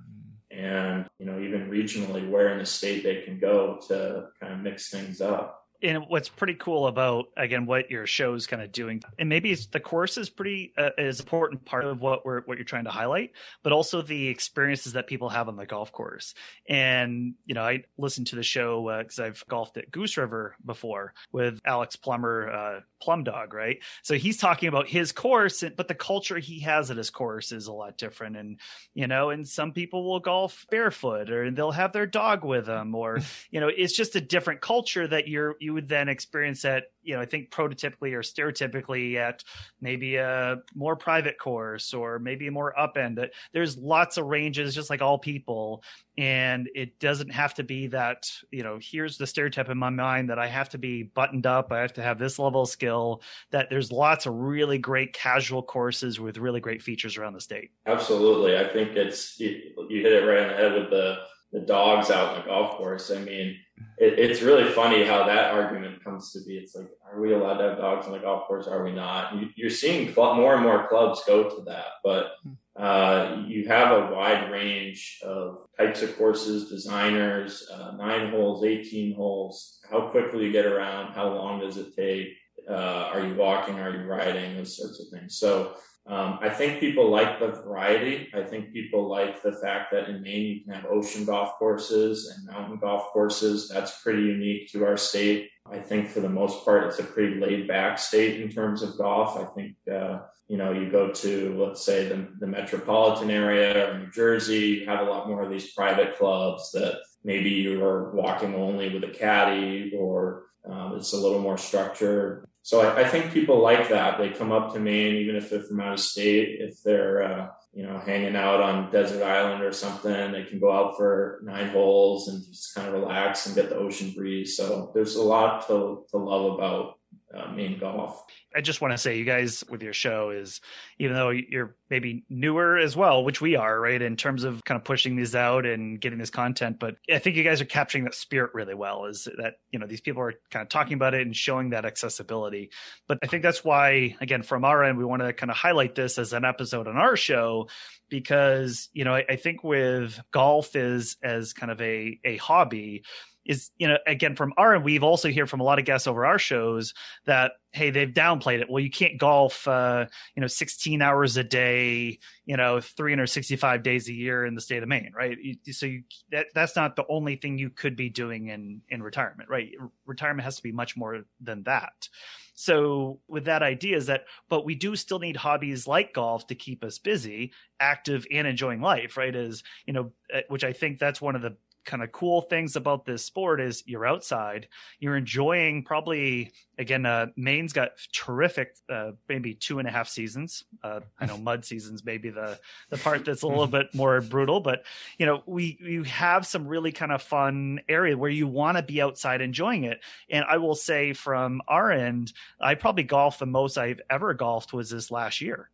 and 0.50 1.06
you 1.20 1.28
know 1.28 1.40
even 1.40 1.70
regionally 1.70 2.28
where 2.28 2.50
in 2.50 2.58
the 2.58 2.66
state 2.66 3.04
they 3.04 3.22
can 3.22 3.38
go 3.38 3.80
to 3.90 4.26
kind 4.40 4.54
of 4.54 4.60
mix 4.60 4.90
things 4.90 5.22
up 5.22 5.65
and 5.82 6.06
what's 6.08 6.30
pretty 6.30 6.56
cool 6.56 6.88
about 6.88 7.26
again 7.38 7.66
what 7.66 7.92
your 7.92 8.08
show 8.08 8.34
is 8.34 8.48
kind 8.48 8.62
of 8.62 8.72
doing 8.72 9.02
and 9.20 9.30
maybe 9.30 9.54
the 9.72 9.80
course 9.80 10.18
is 10.18 10.30
pretty 10.30 10.74
uh, 10.78 10.90
is 10.98 11.20
important 11.20 11.64
part 11.66 11.86
of 11.86 12.02
what 12.02 12.26
we're 12.26 12.42
what 12.42 12.58
you're 12.58 12.66
trying 12.66 12.86
to 12.86 12.90
highlight 12.90 13.32
but 13.64 13.72
also 13.72 14.02
the 14.02 14.28
experiences 14.28 14.94
that 14.94 15.08
people 15.08 15.30
have 15.30 15.48
on 15.48 15.56
the 15.56 15.66
golf 15.66 15.92
course. 15.92 16.34
And 16.68 17.36
you 17.46 17.56
know 17.56 17.64
i 17.64 17.84
listened 17.98 18.28
to 18.28 18.36
the 18.36 18.44
show 18.44 19.00
because 19.00 19.20
uh, 19.20 19.26
i've 19.26 19.44
golfed 19.48 19.78
at 19.78 19.92
goose 19.92 20.18
river 20.18 20.56
before 20.66 21.14
with 21.32 21.60
alex 21.66 21.96
plummer 21.96 22.50
uh, 22.50 22.80
plum 23.02 23.24
dog 23.24 23.54
right? 23.54 23.80
So 24.02 24.16
he's 24.16 24.38
talking 24.38 24.70
about 24.70 24.88
his 24.88 25.12
course 25.12 25.64
but 25.76 25.88
the 25.88 25.96
culture 25.96 26.40
he 26.40 26.62
has 26.62 26.90
at 26.92 26.98
his 26.98 27.10
course 27.10 27.52
is 27.52 27.68
a 27.68 27.74
lot 27.74 27.98
different. 27.98 28.38
And 28.38 28.60
you 28.94 29.08
know 29.08 29.30
and 29.30 29.48
some 29.48 29.72
people 29.72 30.04
will 30.04 30.20
golf 30.20 30.66
barefoot 30.70 31.30
or 31.30 31.52
they'll 31.52 31.72
have 31.72 31.94
their 31.94 32.08
dog 32.08 32.44
with 32.44 32.66
them 32.66 32.96
or 32.96 33.20
you 33.52 33.60
know 33.60 33.68
it's 33.68 33.96
just 33.96 34.16
a 34.16 34.22
different 34.22 34.62
culture 34.62 35.08
that 35.08 35.28
you're 35.28 35.56
you 35.60 35.75
would 35.76 35.88
then 35.88 36.10
experience 36.10 36.64
that 36.64 36.86
you 37.04 37.16
know 37.16 37.22
i 37.22 37.26
think 37.26 37.52
prototypically 37.52 38.14
or 38.14 38.22
stereotypically 38.22 39.16
at 39.16 39.44
maybe 39.82 40.16
a 40.16 40.58
more 40.74 40.96
private 40.96 41.38
course 41.38 41.94
or 41.94 42.18
maybe 42.18 42.48
a 42.48 42.52
more 42.52 42.78
up 42.80 42.98
end 42.98 43.20
there's 43.54 43.78
lots 43.78 44.18
of 44.18 44.26
ranges 44.26 44.76
just 44.76 44.90
like 44.90 45.02
all 45.02 45.18
people. 45.18 45.84
And 46.18 46.70
it 46.74 47.00
doesn't 47.00 47.30
have 47.32 47.54
to 47.56 47.64
be 47.64 47.88
that 47.88 48.32
you 48.52 48.64
know 48.64 48.80
here's 48.82 49.18
the 49.18 49.28
stereotype 49.28 49.70
in 49.70 49.78
my 49.78 49.90
mind 49.90 50.30
that 50.30 50.40
i 50.40 50.48
have 50.48 50.70
to 50.70 50.78
be 50.78 51.04
buttoned 51.04 51.46
up 51.46 51.74
i 51.74 51.82
have 51.82 51.94
to 51.94 52.02
have 52.02 52.18
this 52.18 52.40
level 52.40 52.62
of 52.62 52.70
skill 52.70 53.22
that 53.52 53.70
there's 53.70 53.92
lots 53.92 54.26
of 54.26 54.34
really 54.34 54.78
great 54.78 55.12
casual 55.12 55.62
courses 55.62 56.20
with 56.20 56.38
really 56.38 56.62
great 56.62 56.82
features 56.82 57.18
around 57.18 57.34
the 57.34 57.42
state. 57.42 57.72
Absolutely. 57.86 58.58
I 58.58 58.68
think 58.68 58.96
it's 58.96 59.38
you, 59.40 59.62
you 59.90 60.02
hit 60.02 60.14
it 60.14 60.26
right 60.26 60.44
on 60.44 60.48
the 60.50 60.56
head 60.56 60.74
with 60.74 60.90
the 60.90 61.18
the 61.56 61.66
dogs 61.66 62.12
out 62.12 62.30
on 62.30 62.40
the 62.40 62.46
golf 62.46 62.78
course 62.78 63.12
i 63.12 63.20
mean 63.20 63.56
it, 63.98 64.20
it's 64.20 64.42
really 64.42 64.70
funny 64.72 65.04
how 65.04 65.26
that 65.26 65.54
argument 65.54 66.04
comes 66.04 66.32
to 66.34 66.40
be. 66.46 66.58
It's 66.58 66.76
like, 66.76 66.90
are 67.06 67.20
we 67.20 67.34
allowed 67.34 67.58
to 67.58 67.70
have 67.70 67.78
dogs 67.78 68.06
on 68.06 68.14
the 68.14 68.20
golf 68.20 68.48
course? 68.48 68.68
Are 68.68 68.84
we 68.84 68.92
not? 68.92 69.34
You, 69.56 69.68
are 69.68 69.70
seeing 69.70 70.14
club, 70.14 70.38
more 70.38 70.56
and 70.56 70.64
more 70.64 70.88
clubs 70.88 71.24
go 71.26 71.50
to 71.50 71.64
that, 71.64 71.86
but 72.04 72.32
uh, 72.76 73.44
you 73.48 73.68
have 73.68 73.92
a 73.92 74.14
wide 74.14 74.52
range 74.52 75.20
of 75.24 75.68
types 75.78 76.02
of 76.02 76.18
courses, 76.18 76.70
designers, 76.70 77.68
uh, 77.74 77.92
nine 77.98 78.32
holes, 78.32 78.66
18 78.66 79.16
holes, 79.16 79.80
how 79.90 80.10
quickly 80.10 80.46
you 80.46 80.52
get 80.52 80.66
around, 80.66 81.14
how 81.14 81.34
long 81.34 81.60
does 81.60 81.78
it 81.78 81.96
take? 81.96 82.28
Uh, 82.70 83.10
are 83.14 83.26
you 83.26 83.36
walking? 83.36 83.80
Are 83.80 83.96
you 83.96 84.06
riding? 84.06 84.56
Those 84.56 84.76
sorts 84.76 85.00
of 85.00 85.08
things. 85.10 85.38
So 85.38 85.76
um, 86.08 86.38
I 86.40 86.50
think 86.50 86.80
people 86.80 87.10
like 87.10 87.40
the 87.40 87.48
variety. 87.48 88.30
I 88.34 88.44
think 88.44 88.72
people 88.72 89.10
like 89.10 89.42
the 89.42 89.54
fact 89.54 89.92
that 89.92 90.08
in 90.08 90.22
Maine 90.22 90.46
you 90.46 90.64
can 90.64 90.74
have 90.74 90.86
ocean 90.86 91.26
golf 91.26 91.54
courses 91.58 92.32
and 92.32 92.46
mountain 92.46 92.78
golf 92.78 93.06
courses. 93.08 93.68
That's 93.68 94.02
pretty 94.04 94.22
unique 94.22 94.72
to 94.72 94.86
our 94.86 94.98
state. 94.98 95.50
I 95.72 95.80
think 95.80 96.10
for 96.10 96.20
the 96.20 96.30
most 96.30 96.64
part, 96.64 96.84
it's 96.84 97.00
a 97.00 97.04
pretty 97.04 97.40
laid 97.40 97.68
back 97.68 97.98
state 97.98 98.40
in 98.40 98.52
terms 98.52 98.84
of 98.84 98.98
golf. 99.00 99.36
I 99.36 99.46
think, 99.56 99.76
uh, 99.92 100.20
you 100.48 100.58
know, 100.58 100.72
you 100.72 100.92
go 100.92 101.12
to, 101.12 101.66
let's 101.66 101.84
say, 101.84 102.08
the, 102.08 102.28
the 102.40 102.46
metropolitan 102.46 103.32
area 103.32 103.90
or 103.90 103.98
New 103.98 104.12
Jersey, 104.12 104.60
you 104.60 104.86
have 104.86 105.08
a 105.08 105.10
lot 105.10 105.28
more 105.28 105.42
of 105.42 105.50
these 105.50 105.74
private 105.74 106.18
clubs 106.18 106.72
that 106.74 107.00
maybe 107.24 107.50
you 107.50 107.84
are 107.84 108.12
walking 108.12 108.54
only 108.54 108.94
with 108.94 109.04
a 109.04 109.12
caddy 109.12 109.92
or 109.98 110.44
um, 110.70 110.96
it's 110.96 111.14
a 111.14 111.18
little 111.18 111.40
more 111.40 111.58
structured. 111.58 112.48
So 112.66 112.82
I, 112.82 113.02
I, 113.02 113.08
think 113.08 113.32
people 113.32 113.62
like 113.62 113.90
that. 113.90 114.18
They 114.18 114.30
come 114.32 114.52
up 114.52 114.74
to 114.74 114.80
Maine, 114.80 115.18
even 115.18 115.36
if 115.36 115.52
they're 115.52 115.62
from 115.62 115.82
out 115.82 115.94
of 115.94 116.00
state, 116.00 116.62
if 116.62 116.82
they're, 116.82 117.22
uh, 117.22 117.48
you 117.76 117.84
know, 117.86 118.00
hanging 118.00 118.36
out 118.36 118.60
on 118.60 118.92
desert 118.92 119.24
island 119.24 119.62
or 119.62 119.72
something, 119.72 120.32
they 120.32 120.46
can 120.46 120.60
go 120.60 120.72
out 120.72 120.98
for 120.98 121.42
nine 121.44 121.70
holes 121.70 122.28
and 122.28 122.44
just 122.44 122.74
kind 122.74 122.88
of 122.88 122.96
relax 122.96 123.46
and 123.46 123.54
get 123.54 123.70
the 123.70 123.76
ocean 123.76 124.14
breeze. 124.16 124.58
So 124.58 124.90
there's 124.96 125.16
a 125.16 125.22
lot 125.22 125.68
to, 125.68 126.06
to 126.10 126.18
love 126.18 126.56
about 126.56 126.98
uh, 127.36 127.52
Maine 127.52 127.78
golf. 127.80 128.26
I 128.56 128.62
just 128.62 128.80
want 128.80 128.94
to 128.94 128.98
say, 128.98 129.18
you 129.18 129.26
guys 129.26 129.64
with 129.70 129.84
your 129.84 129.94
show 129.94 130.30
is, 130.30 130.62
even 130.98 131.16
though 131.16 131.30
you're 131.30 131.76
maybe 131.90 132.24
newer 132.30 132.78
as 132.78 132.96
well, 132.96 133.24
which 133.24 133.42
we 133.42 133.56
are, 133.58 133.80
right, 133.80 134.02
in 134.02 134.16
terms 134.16 134.46
of 134.46 134.64
kind 134.64 134.80
of 134.80 134.86
pushing 134.86 135.16
these 135.16 135.36
out 135.36 135.66
and 135.66 136.00
getting 136.00 136.20
this 136.20 136.30
content, 136.30 136.80
but 136.80 136.96
I 137.12 137.20
think 137.20 137.36
you 137.36 137.44
guys 137.44 137.60
are 137.60 137.66
capturing 137.66 138.06
that 138.06 138.16
spirit 138.16 138.52
really 138.54 138.74
well. 138.74 139.06
Is 139.06 139.28
that 139.38 139.56
you 139.72 139.80
know 139.80 139.88
these 139.88 140.02
people 140.02 140.22
are 140.22 140.34
kind 140.52 140.64
of 140.64 140.70
talking 140.70 140.94
about 140.94 141.14
it 141.14 141.22
and 141.22 141.36
showing 141.36 141.72
that 141.72 141.86
accessibility. 141.86 142.70
But 143.08 143.20
I 143.22 143.28
think 143.28 143.44
that's 143.44 143.64
why, 143.64 144.16
again, 144.22 144.44
from 144.44 144.64
our 144.64 144.84
end, 144.84 144.98
we 144.98 145.06
want 145.06 145.22
to 145.22 145.34
kind 145.34 145.52
of 145.52 145.58
highlight 145.58 145.96
this 145.96 146.18
as 146.18 146.32
an 146.32 146.46
episode 146.46 146.88
on 146.88 146.96
our 146.96 147.18
show 147.18 147.68
because 148.10 148.90
you 148.94 149.04
know 149.04 149.16
I, 149.16 149.26
I 149.30 149.36
think 149.36 149.64
with 149.64 150.20
golf 150.32 150.76
is 150.76 151.18
as 151.24 151.54
kind 151.54 151.72
of 151.72 151.82
a 151.82 152.20
a 152.24 152.38
hobby 152.38 153.04
is 153.46 153.72
you 153.78 153.88
know 153.88 153.98
again 154.08 154.36
from 154.36 154.54
our 154.58 154.76
end 154.76 154.84
we've 154.84 155.04
also 155.04 155.30
hear 155.30 155.46
from 155.46 155.60
a 155.60 155.64
lot 155.64 155.80
of 155.80 155.86
guests 155.86 156.08
over 156.08 156.26
our 156.26 156.40
shows 156.40 156.94
that 157.26 157.54
hey 157.72 157.90
they've 157.90 158.14
downplayed 158.14 158.62
it. 158.62 158.70
Well 158.70 158.82
you 158.82 158.90
can't 158.90 159.18
golf 159.18 159.68
uh, 159.68 160.06
you 160.36 160.42
know 160.42 160.48
16 160.48 161.02
hours 161.02 161.38
a 161.38 161.44
day 161.44 162.20
you 162.46 162.58
know 162.58 162.80
365 162.80 163.84
days 163.84 164.08
a 164.08 164.14
year 164.14 164.46
in 164.46 164.56
the 164.56 164.62
state 164.62 164.82
of 164.82 164.90
maine 164.90 165.12
right? 165.16 165.38
So 165.72 165.86
you, 165.86 166.04
that, 166.32 166.48
that's 166.56 166.76
not 166.76 166.96
the 166.96 167.06
only 167.10 167.36
thing 167.36 167.58
you 167.58 167.70
could 167.70 167.96
be 167.96 168.10
doing 168.10 168.48
in 168.48 168.82
in 168.90 169.04
retirement 169.04 169.50
right? 169.50 169.72
Retirement 170.06 170.46
has 170.46 170.56
to 170.58 170.64
be 170.64 170.72
much 170.72 170.98
more 170.98 171.26
than 171.42 171.64
that. 171.64 172.10
So 172.58 173.20
with 173.28 173.46
that 173.46 173.62
idea 173.62 173.98
is 173.98 174.06
that 174.06 174.26
but 174.48 174.66
we 174.66 174.76
do 174.76 174.96
still 174.96 175.20
need 175.20 175.36
hobbies 175.36 175.88
like 175.88 176.14
golf 176.14 176.48
to 176.48 176.56
keep 176.56 176.84
us 176.84 176.98
busy 176.98 177.52
active 177.82 178.26
and 178.32 178.48
enjoying 178.48 178.82
life 178.82 179.18
right? 179.18 179.36
Is 179.36 179.64
you 179.86 179.94
know 179.94 180.12
uh, 180.34 180.42
which 180.48 180.64
i 180.64 180.74
think 180.74 180.98
that's 180.98 181.22
one 181.22 181.36
of 181.36 181.44
the 181.44 181.56
kind 181.86 182.04
of 182.04 182.12
cool 182.12 182.42
things 182.42 182.76
about 182.76 183.06
this 183.06 183.24
sport 183.24 183.62
is 183.62 183.84
you're 183.86 184.06
outside, 184.06 184.68
you're 185.00 185.16
enjoying 185.16 185.84
probably 185.84 186.52
again. 186.78 187.06
Uh, 187.06 187.28
Maine's 187.36 187.74
got 187.74 187.92
terrific, 188.14 188.76
uh, 188.90 189.12
maybe 189.30 189.54
two 189.54 189.80
and 189.80 189.88
a 189.88 189.92
half 189.92 190.08
seasons. 190.08 190.64
Uh, 190.84 191.02
I 191.20 191.26
know 191.26 191.38
mud 191.38 191.64
seasons 191.66 192.04
maybe 192.04 192.30
the 192.30 192.60
the 192.90 192.98
part 192.98 193.26
that's 193.26 193.44
a 193.44 193.48
little 193.48 193.68
bit 193.68 193.94
more 193.94 194.20
brutal, 194.22 194.60
but 194.60 194.84
you 195.18 195.26
know 195.26 195.44
we 195.46 195.78
you 195.80 196.04
have 196.04 196.46
some 196.46 196.68
really 196.68 196.92
kind 196.92 197.12
of 197.12 197.22
fun 197.22 197.80
area 197.88 198.18
where 198.18 198.32
you 198.32 198.48
want 198.48 198.78
to 198.78 198.84
be 198.84 199.02
outside 199.02 199.42
enjoying 199.42 199.84
it. 199.84 200.00
And 200.30 200.46
I 200.50 200.58
will 200.58 200.76
say 200.76 201.14
from 201.14 201.62
our 201.68 201.92
end, 201.92 202.34
I 202.60 202.76
probably 202.76 203.04
golf 203.04 203.40
the 203.40 203.46
most 203.46 203.78
I've 203.78 204.02
ever 204.10 204.34
golfed 204.34 204.74
was 204.74 204.90
this 204.90 205.12
last 205.12 205.42
year 205.42 205.70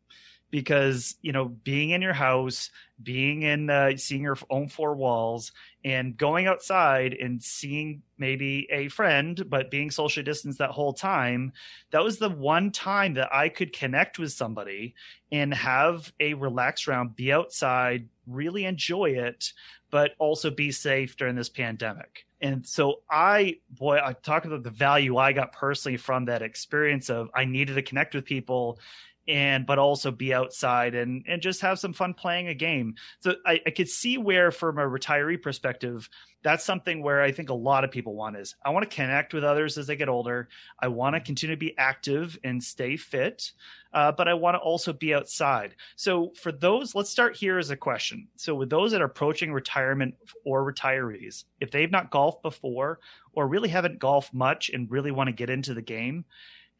because 0.52 1.16
you 1.22 1.32
know 1.32 1.46
being 1.46 1.90
in 1.90 2.02
your 2.02 2.14
house 2.14 2.70
being 3.02 3.42
in 3.42 3.70
uh, 3.70 3.98
seeing 3.98 4.22
your 4.22 4.38
own 4.52 4.68
four 4.68 4.96
walls 4.96 5.52
and 5.84 6.16
going 6.16 6.46
outside 6.46 7.14
and 7.14 7.42
seeing 7.42 8.04
maybe 8.20 8.68
a 8.70 8.88
friend 8.90 9.50
but 9.50 9.72
being 9.72 9.90
socially 9.90 10.24
distanced 10.24 10.60
that 10.60 10.70
whole 10.70 10.94
time 10.94 11.52
that 11.90 12.04
was 12.04 12.20
the 12.20 12.30
one 12.30 12.72
time 12.72 13.16
that 13.16 13.34
i 13.34 13.50
could 13.50 13.74
connect 13.74 14.20
with 14.20 14.32
somebody 14.32 14.94
and 15.32 15.54
have 15.54 16.14
a 16.20 16.36
relaxed 16.36 16.88
round 16.88 17.16
be 17.16 17.32
outside 17.32 18.08
really 18.28 18.66
enjoy 18.66 19.10
it 19.10 19.54
but 19.92 20.12
also 20.20 20.50
be 20.50 20.72
safe 20.72 21.18
during 21.18 21.36
this 21.36 21.50
pandemic. 21.50 22.26
And 22.40 22.66
so 22.66 23.02
i 23.10 23.58
boy 23.70 24.00
i 24.04 24.14
talk 24.14 24.46
about 24.46 24.64
the 24.64 24.72
value 24.72 25.18
i 25.18 25.32
got 25.32 25.52
personally 25.52 25.98
from 25.98 26.26
that 26.26 26.42
experience 26.42 27.10
of 27.10 27.30
i 27.36 27.46
needed 27.46 27.76
to 27.76 27.84
connect 27.84 28.16
with 28.16 28.26
people 28.26 28.80
and 29.28 29.66
but 29.66 29.80
also 29.80 30.12
be 30.12 30.34
outside 30.34 30.96
and 30.96 31.24
and 31.28 31.42
just 31.42 31.62
have 31.62 31.80
some 31.80 31.94
fun 31.94 32.14
playing 32.14 32.48
a 32.48 32.54
game. 32.54 32.96
So 33.20 33.36
I, 33.46 33.62
I 33.66 33.70
could 33.70 33.90
see 33.90 34.18
where, 34.18 34.52
from 34.52 34.78
a 34.78 34.82
retiree 34.82 35.42
perspective, 35.42 36.10
that's 36.44 36.66
something 36.66 37.04
where 37.04 37.22
I 37.22 37.32
think 37.32 37.50
a 37.50 37.54
lot 37.54 37.84
of 37.84 37.92
people 37.92 38.16
want 38.16 38.38
is 38.38 38.56
I 38.66 38.72
want 38.72 38.90
to 38.90 38.96
connect 38.96 39.34
with 39.34 39.44
others 39.44 39.78
as 39.78 39.88
they 39.88 39.96
get 39.96 40.10
older. 40.10 40.50
I 40.80 40.88
want 40.88 41.16
to 41.16 41.22
continue 41.22 41.56
to 41.56 41.60
be 41.60 41.78
active 41.78 42.38
and 42.44 42.64
stay 42.64 42.98
fit, 42.98 43.52
uh, 43.94 44.12
but 44.12 44.28
I 44.28 44.34
want 44.34 44.56
to 44.56 44.60
also 44.60 44.92
be 44.92 45.14
outside. 45.14 45.76
So 45.96 46.32
for 46.42 46.52
those, 46.52 46.96
let's 46.96 47.12
start 47.12 47.36
here 47.36 47.60
as 47.60 47.70
a 47.70 47.78
question. 47.78 48.28
So 48.38 48.56
with 48.56 48.70
those 48.70 48.92
that 48.92 49.02
are 49.02 49.06
approaching 49.06 49.54
retirement 49.54 50.16
or 50.44 50.70
retirees, 50.70 51.44
if 51.60 51.70
they've 51.70 51.92
not 51.92 52.12
golfed 52.12 52.42
before 52.42 53.00
or 53.34 53.48
really 53.48 53.70
haven't 53.70 54.00
golfed 54.00 54.34
much 54.34 54.70
and 54.70 54.90
really 54.90 55.12
want 55.12 55.28
to 55.28 55.34
get 55.34 55.50
into 55.50 55.74
the 55.74 55.82
game 55.82 56.26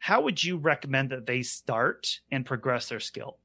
how 0.02 0.20
would 0.20 0.42
you 0.42 0.56
recommend 0.56 1.10
that 1.10 1.26
they 1.26 1.42
start 1.42 2.18
and 2.32 2.44
progress 2.44 2.88
their 2.88 2.98
skill? 2.98 3.38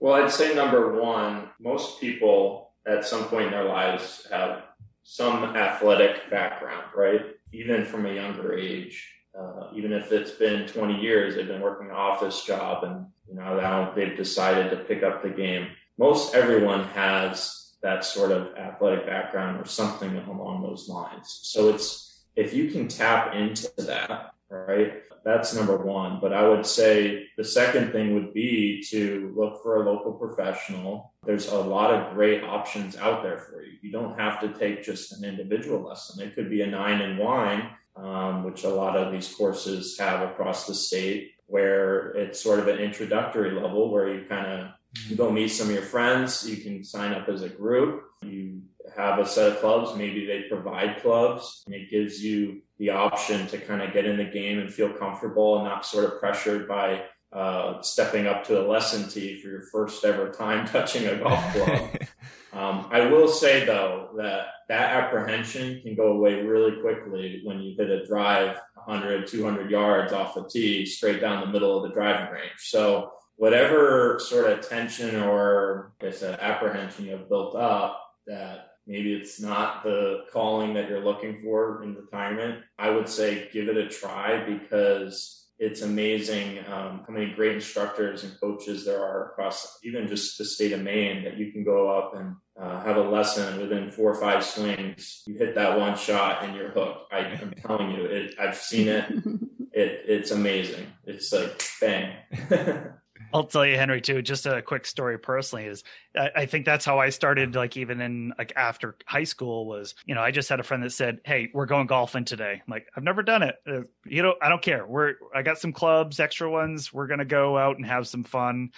Well, 0.00 0.14
I'd 0.14 0.30
say 0.30 0.54
number 0.54 0.98
one, 0.98 1.50
most 1.60 2.00
people 2.00 2.70
at 2.86 3.04
some 3.04 3.24
point 3.24 3.48
in 3.48 3.50
their 3.50 3.66
lives 3.66 4.26
have 4.30 4.62
some 5.02 5.54
athletic 5.54 6.30
background, 6.30 6.86
right? 6.96 7.36
Even 7.52 7.84
from 7.84 8.06
a 8.06 8.14
younger 8.14 8.56
age. 8.56 9.06
Uh, 9.38 9.68
even 9.74 9.92
if 9.92 10.10
it's 10.10 10.30
been 10.30 10.66
20 10.66 10.98
years, 10.98 11.34
they've 11.34 11.46
been 11.46 11.60
working 11.60 11.90
an 11.90 11.96
office 11.96 12.42
job 12.42 12.84
and 12.84 13.04
you 13.28 13.34
know 13.34 13.60
now 13.60 13.92
they've 13.94 14.16
decided 14.16 14.70
to 14.70 14.76
pick 14.76 15.02
up 15.02 15.22
the 15.22 15.28
game. 15.28 15.68
Most 15.98 16.34
everyone 16.34 16.84
has 16.84 17.74
that 17.82 18.02
sort 18.02 18.32
of 18.32 18.56
athletic 18.56 19.04
background 19.04 19.60
or 19.60 19.66
something 19.66 20.16
along 20.16 20.62
those 20.62 20.88
lines. 20.88 21.40
So 21.42 21.68
it's 21.68 22.24
if 22.34 22.54
you 22.54 22.70
can 22.70 22.88
tap 22.88 23.34
into 23.34 23.68
that, 23.76 24.32
right? 24.50 25.02
That's 25.24 25.54
number 25.54 25.76
one. 25.76 26.20
But 26.20 26.32
I 26.32 26.48
would 26.48 26.64
say 26.64 27.26
the 27.36 27.44
second 27.44 27.92
thing 27.92 28.14
would 28.14 28.32
be 28.32 28.82
to 28.90 29.32
look 29.36 29.62
for 29.62 29.82
a 29.82 29.90
local 29.90 30.12
professional. 30.12 31.12
There's 31.24 31.48
a 31.48 31.58
lot 31.58 31.92
of 31.92 32.14
great 32.14 32.42
options 32.42 32.96
out 32.96 33.22
there 33.22 33.38
for 33.38 33.62
you. 33.62 33.72
You 33.82 33.92
don't 33.92 34.18
have 34.18 34.40
to 34.40 34.48
take 34.58 34.82
just 34.82 35.12
an 35.12 35.24
individual 35.24 35.80
lesson. 35.80 36.26
It 36.26 36.34
could 36.34 36.48
be 36.48 36.62
a 36.62 36.66
nine 36.66 37.00
and 37.02 37.18
wine, 37.18 37.70
um, 37.96 38.44
which 38.44 38.64
a 38.64 38.70
lot 38.70 38.96
of 38.96 39.12
these 39.12 39.34
courses 39.34 39.98
have 39.98 40.22
across 40.28 40.66
the 40.66 40.74
state, 40.74 41.32
where 41.46 42.10
it's 42.12 42.40
sort 42.40 42.58
of 42.58 42.68
an 42.68 42.78
introductory 42.78 43.50
level 43.50 43.90
where 43.90 44.12
you 44.12 44.24
kind 44.28 44.46
of 44.46 44.68
you 45.06 45.16
go 45.16 45.30
meet 45.30 45.48
some 45.48 45.68
of 45.68 45.74
your 45.74 45.82
friends. 45.82 46.48
You 46.48 46.56
can 46.56 46.82
sign 46.82 47.12
up 47.12 47.28
as 47.28 47.42
a 47.42 47.48
group. 47.48 48.04
You 48.22 48.62
have 48.96 49.18
a 49.18 49.26
set 49.26 49.52
of 49.52 49.58
clubs. 49.60 49.96
Maybe 49.96 50.26
they 50.26 50.42
provide 50.42 51.00
clubs 51.00 51.62
and 51.66 51.74
it 51.74 51.90
gives 51.90 52.22
you 52.22 52.62
the 52.78 52.90
option 52.90 53.46
to 53.48 53.58
kind 53.58 53.82
of 53.82 53.92
get 53.92 54.06
in 54.06 54.16
the 54.16 54.24
game 54.24 54.58
and 54.58 54.72
feel 54.72 54.92
comfortable 54.92 55.56
and 55.56 55.64
not 55.64 55.84
sort 55.84 56.04
of 56.04 56.20
pressured 56.20 56.68
by 56.68 57.02
uh, 57.32 57.82
stepping 57.82 58.26
up 58.26 58.44
to 58.44 58.60
a 58.60 58.66
lesson 58.66 59.08
tee 59.08 59.40
for 59.40 59.48
your 59.48 59.62
first 59.72 60.04
ever 60.04 60.30
time 60.30 60.66
touching 60.72 61.06
a 61.06 61.16
golf 61.16 61.52
club. 61.52 61.90
um, 62.52 62.88
I 62.90 63.06
will 63.10 63.28
say 63.28 63.64
though 63.66 64.10
that 64.16 64.46
that 64.68 64.92
apprehension 64.92 65.80
can 65.82 65.94
go 65.94 66.12
away 66.12 66.42
really 66.42 66.80
quickly 66.80 67.40
when 67.44 67.60
you 67.60 67.74
hit 67.76 67.90
a 67.90 68.06
drive 68.06 68.58
100, 68.86 69.26
200 69.26 69.70
yards 69.70 70.12
off 70.12 70.34
the 70.34 70.48
tee 70.48 70.86
straight 70.86 71.20
down 71.20 71.40
the 71.40 71.52
middle 71.52 71.76
of 71.76 71.88
the 71.88 71.94
driving 71.94 72.32
range. 72.32 72.52
So 72.58 73.12
whatever 73.36 74.18
sort 74.20 74.50
of 74.50 74.66
tension 74.66 75.16
or 75.16 75.92
I 76.02 76.10
said 76.10 76.38
apprehension 76.40 77.06
you 77.06 77.12
have 77.12 77.28
built 77.28 77.54
up 77.54 78.02
that 78.26 78.67
maybe 78.88 79.12
it's 79.12 79.38
not 79.38 79.84
the 79.84 80.24
calling 80.32 80.74
that 80.74 80.88
you're 80.88 81.04
looking 81.04 81.40
for 81.42 81.82
in 81.84 81.94
retirement, 81.94 82.64
I 82.78 82.90
would 82.90 83.08
say 83.08 83.48
give 83.52 83.68
it 83.68 83.76
a 83.76 83.88
try 83.88 84.44
because 84.44 85.38
it's 85.58 85.82
amazing 85.82 86.60
um, 86.60 87.04
how 87.06 87.12
many 87.12 87.32
great 87.32 87.56
instructors 87.56 88.22
and 88.24 88.40
coaches 88.40 88.84
there 88.84 89.04
are 89.04 89.30
across 89.30 89.78
even 89.82 90.06
just 90.06 90.38
the 90.38 90.44
state 90.44 90.72
of 90.72 90.80
Maine 90.80 91.24
that 91.24 91.36
you 91.36 91.52
can 91.52 91.64
go 91.64 91.90
up 91.90 92.14
and 92.14 92.36
uh, 92.60 92.80
have 92.82 92.96
a 92.96 93.02
lesson 93.02 93.60
within 93.60 93.90
four 93.90 94.10
or 94.10 94.20
five 94.20 94.44
swings. 94.44 95.22
You 95.26 95.34
hit 95.34 95.54
that 95.56 95.78
one 95.78 95.96
shot 95.96 96.44
and 96.44 96.54
you're 96.54 96.70
hooked. 96.70 97.12
I, 97.12 97.18
am 97.18 97.52
telling 97.64 97.90
you, 97.90 98.04
it, 98.04 98.34
I've 98.38 98.56
seen 98.56 98.88
it. 98.88 99.10
it. 99.72 100.02
It's 100.06 100.30
amazing. 100.30 100.86
It's 101.04 101.32
like 101.32 101.62
bang. 101.80 102.14
I'll 103.32 103.44
tell 103.44 103.66
you, 103.66 103.76
Henry, 103.76 104.00
too. 104.00 104.22
Just 104.22 104.46
a 104.46 104.62
quick 104.62 104.86
story 104.86 105.18
personally 105.18 105.66
is 105.66 105.84
I, 106.16 106.30
I, 106.36 106.46
think 106.46 106.64
that's 106.64 106.84
how 106.84 106.98
I 106.98 107.10
started. 107.10 107.54
Like 107.54 107.76
even 107.76 108.00
in 108.00 108.32
like 108.38 108.52
after 108.56 108.96
high 109.06 109.24
school 109.24 109.66
was, 109.66 109.94
you 110.06 110.14
know, 110.14 110.22
I 110.22 110.30
just 110.30 110.48
had 110.48 110.60
a 110.60 110.62
friend 110.62 110.82
that 110.82 110.92
said, 110.92 111.20
"Hey, 111.24 111.50
we're 111.52 111.66
going 111.66 111.86
golfing 111.86 112.24
today." 112.24 112.54
I'm 112.54 112.70
like, 112.70 112.86
I've 112.96 113.04
never 113.04 113.22
done 113.22 113.42
it. 113.42 113.56
Uh, 113.66 113.80
you 114.06 114.22
know, 114.22 114.34
I 114.40 114.48
don't 114.48 114.62
care. 114.62 114.86
We're 114.86 115.14
I 115.34 115.42
got 115.42 115.58
some 115.58 115.72
clubs, 115.72 116.20
extra 116.20 116.50
ones. 116.50 116.92
We're 116.92 117.06
gonna 117.06 117.24
go 117.24 117.58
out 117.58 117.76
and 117.76 117.86
have 117.86 118.08
some 118.08 118.24
fun. 118.24 118.70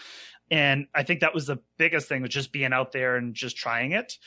And 0.50 0.86
I 0.94 1.04
think 1.04 1.20
that 1.20 1.34
was 1.34 1.46
the 1.46 1.58
biggest 1.78 2.08
thing 2.08 2.22
was 2.22 2.30
just 2.30 2.52
being 2.52 2.72
out 2.72 2.92
there 2.92 3.16
and 3.16 3.34
just 3.34 3.56
trying 3.56 3.92
it. 3.92 4.18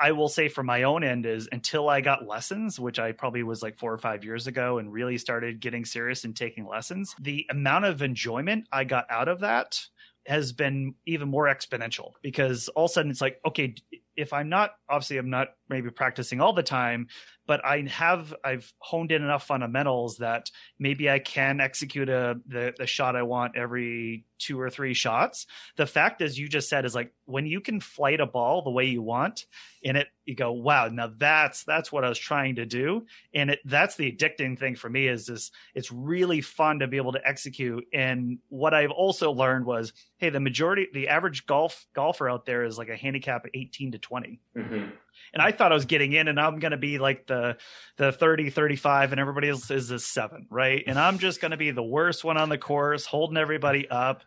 I 0.00 0.12
will 0.12 0.30
say 0.30 0.48
from 0.48 0.66
my 0.66 0.84
own 0.84 1.04
end 1.04 1.26
is 1.26 1.48
until 1.52 1.88
I 1.88 2.00
got 2.00 2.26
lessons, 2.26 2.80
which 2.80 2.98
I 2.98 3.12
probably 3.12 3.42
was 3.42 3.62
like 3.62 3.78
four 3.78 3.92
or 3.92 3.98
five 3.98 4.24
years 4.24 4.46
ago 4.46 4.78
and 4.78 4.90
really 4.90 5.18
started 5.18 5.60
getting 5.60 5.84
serious 5.84 6.24
and 6.24 6.34
taking 6.34 6.66
lessons, 6.66 7.14
the 7.20 7.46
amount 7.50 7.84
of 7.84 8.00
enjoyment 8.00 8.66
I 8.72 8.84
got 8.84 9.04
out 9.10 9.28
of 9.28 9.40
that 9.40 9.78
has 10.26 10.52
been 10.52 10.94
even 11.06 11.28
more 11.28 11.46
exponential 11.46 12.12
because 12.22 12.68
all 12.68 12.86
of 12.86 12.90
a 12.90 12.94
sudden 12.94 13.10
it's 13.10 13.20
like, 13.20 13.40
okay, 13.44 13.74
if 14.20 14.32
I'm 14.32 14.48
not, 14.48 14.72
obviously, 14.88 15.16
I'm 15.16 15.30
not 15.30 15.48
maybe 15.70 15.90
practicing 15.90 16.40
all 16.40 16.52
the 16.52 16.62
time, 16.62 17.06
but 17.46 17.64
I 17.64 17.82
have 17.88 18.34
I've 18.44 18.72
honed 18.78 19.12
in 19.12 19.22
enough 19.22 19.46
fundamentals 19.46 20.18
that 20.18 20.50
maybe 20.78 21.08
I 21.08 21.18
can 21.18 21.60
execute 21.60 22.08
a 22.08 22.38
the, 22.46 22.74
the 22.76 22.86
shot 22.86 23.16
I 23.16 23.22
want 23.22 23.56
every 23.56 24.24
two 24.38 24.60
or 24.60 24.70
three 24.70 24.94
shots. 24.94 25.46
The 25.76 25.86
fact, 25.86 26.22
as 26.22 26.38
you 26.38 26.48
just 26.48 26.68
said, 26.68 26.84
is 26.84 26.94
like 26.94 27.12
when 27.24 27.46
you 27.46 27.60
can 27.60 27.80
flight 27.80 28.20
a 28.20 28.26
ball 28.26 28.62
the 28.62 28.70
way 28.70 28.86
you 28.86 29.02
want, 29.02 29.46
and 29.84 29.96
it 29.96 30.08
you 30.26 30.36
go, 30.36 30.52
wow, 30.52 30.88
now 30.88 31.10
that's 31.16 31.64
that's 31.64 31.90
what 31.90 32.04
I 32.04 32.08
was 32.08 32.18
trying 32.18 32.56
to 32.56 32.66
do, 32.66 33.06
and 33.34 33.50
it 33.50 33.60
that's 33.64 33.96
the 33.96 34.12
addicting 34.12 34.58
thing 34.58 34.76
for 34.76 34.90
me 34.90 35.08
is 35.08 35.26
this. 35.26 35.50
It's 35.74 35.90
really 35.90 36.40
fun 36.40 36.80
to 36.80 36.88
be 36.88 36.98
able 36.98 37.12
to 37.12 37.26
execute. 37.26 37.84
And 37.92 38.38
what 38.48 38.74
I've 38.74 38.90
also 38.90 39.32
learned 39.32 39.66
was, 39.66 39.92
hey, 40.18 40.30
the 40.30 40.40
majority, 40.40 40.88
the 40.92 41.08
average 41.08 41.46
golf 41.46 41.86
golfer 41.94 42.28
out 42.28 42.44
there 42.44 42.64
is 42.64 42.78
like 42.78 42.90
a 42.90 42.96
handicap 42.96 43.44
of 43.44 43.50
eighteen 43.54 43.92
to 43.92 43.98
20 43.98 44.09
mm-hmm 44.56 44.90
and 45.32 45.42
I 45.42 45.52
thought 45.52 45.72
I 45.72 45.74
was 45.74 45.84
getting 45.84 46.12
in 46.12 46.28
and 46.28 46.40
I'm 46.40 46.58
going 46.58 46.72
to 46.72 46.76
be 46.76 46.98
like 46.98 47.26
the 47.26 47.56
the 47.96 48.12
30 48.12 48.50
35 48.50 49.12
and 49.12 49.20
everybody 49.20 49.48
else 49.48 49.70
is 49.70 49.90
a 49.90 49.98
7, 49.98 50.46
right? 50.50 50.82
And 50.86 50.98
I'm 50.98 51.18
just 51.18 51.40
going 51.40 51.50
to 51.50 51.56
be 51.56 51.70
the 51.70 51.82
worst 51.82 52.24
one 52.24 52.36
on 52.36 52.48
the 52.48 52.58
course, 52.58 53.04
holding 53.06 53.36
everybody 53.36 53.88
up. 53.88 54.22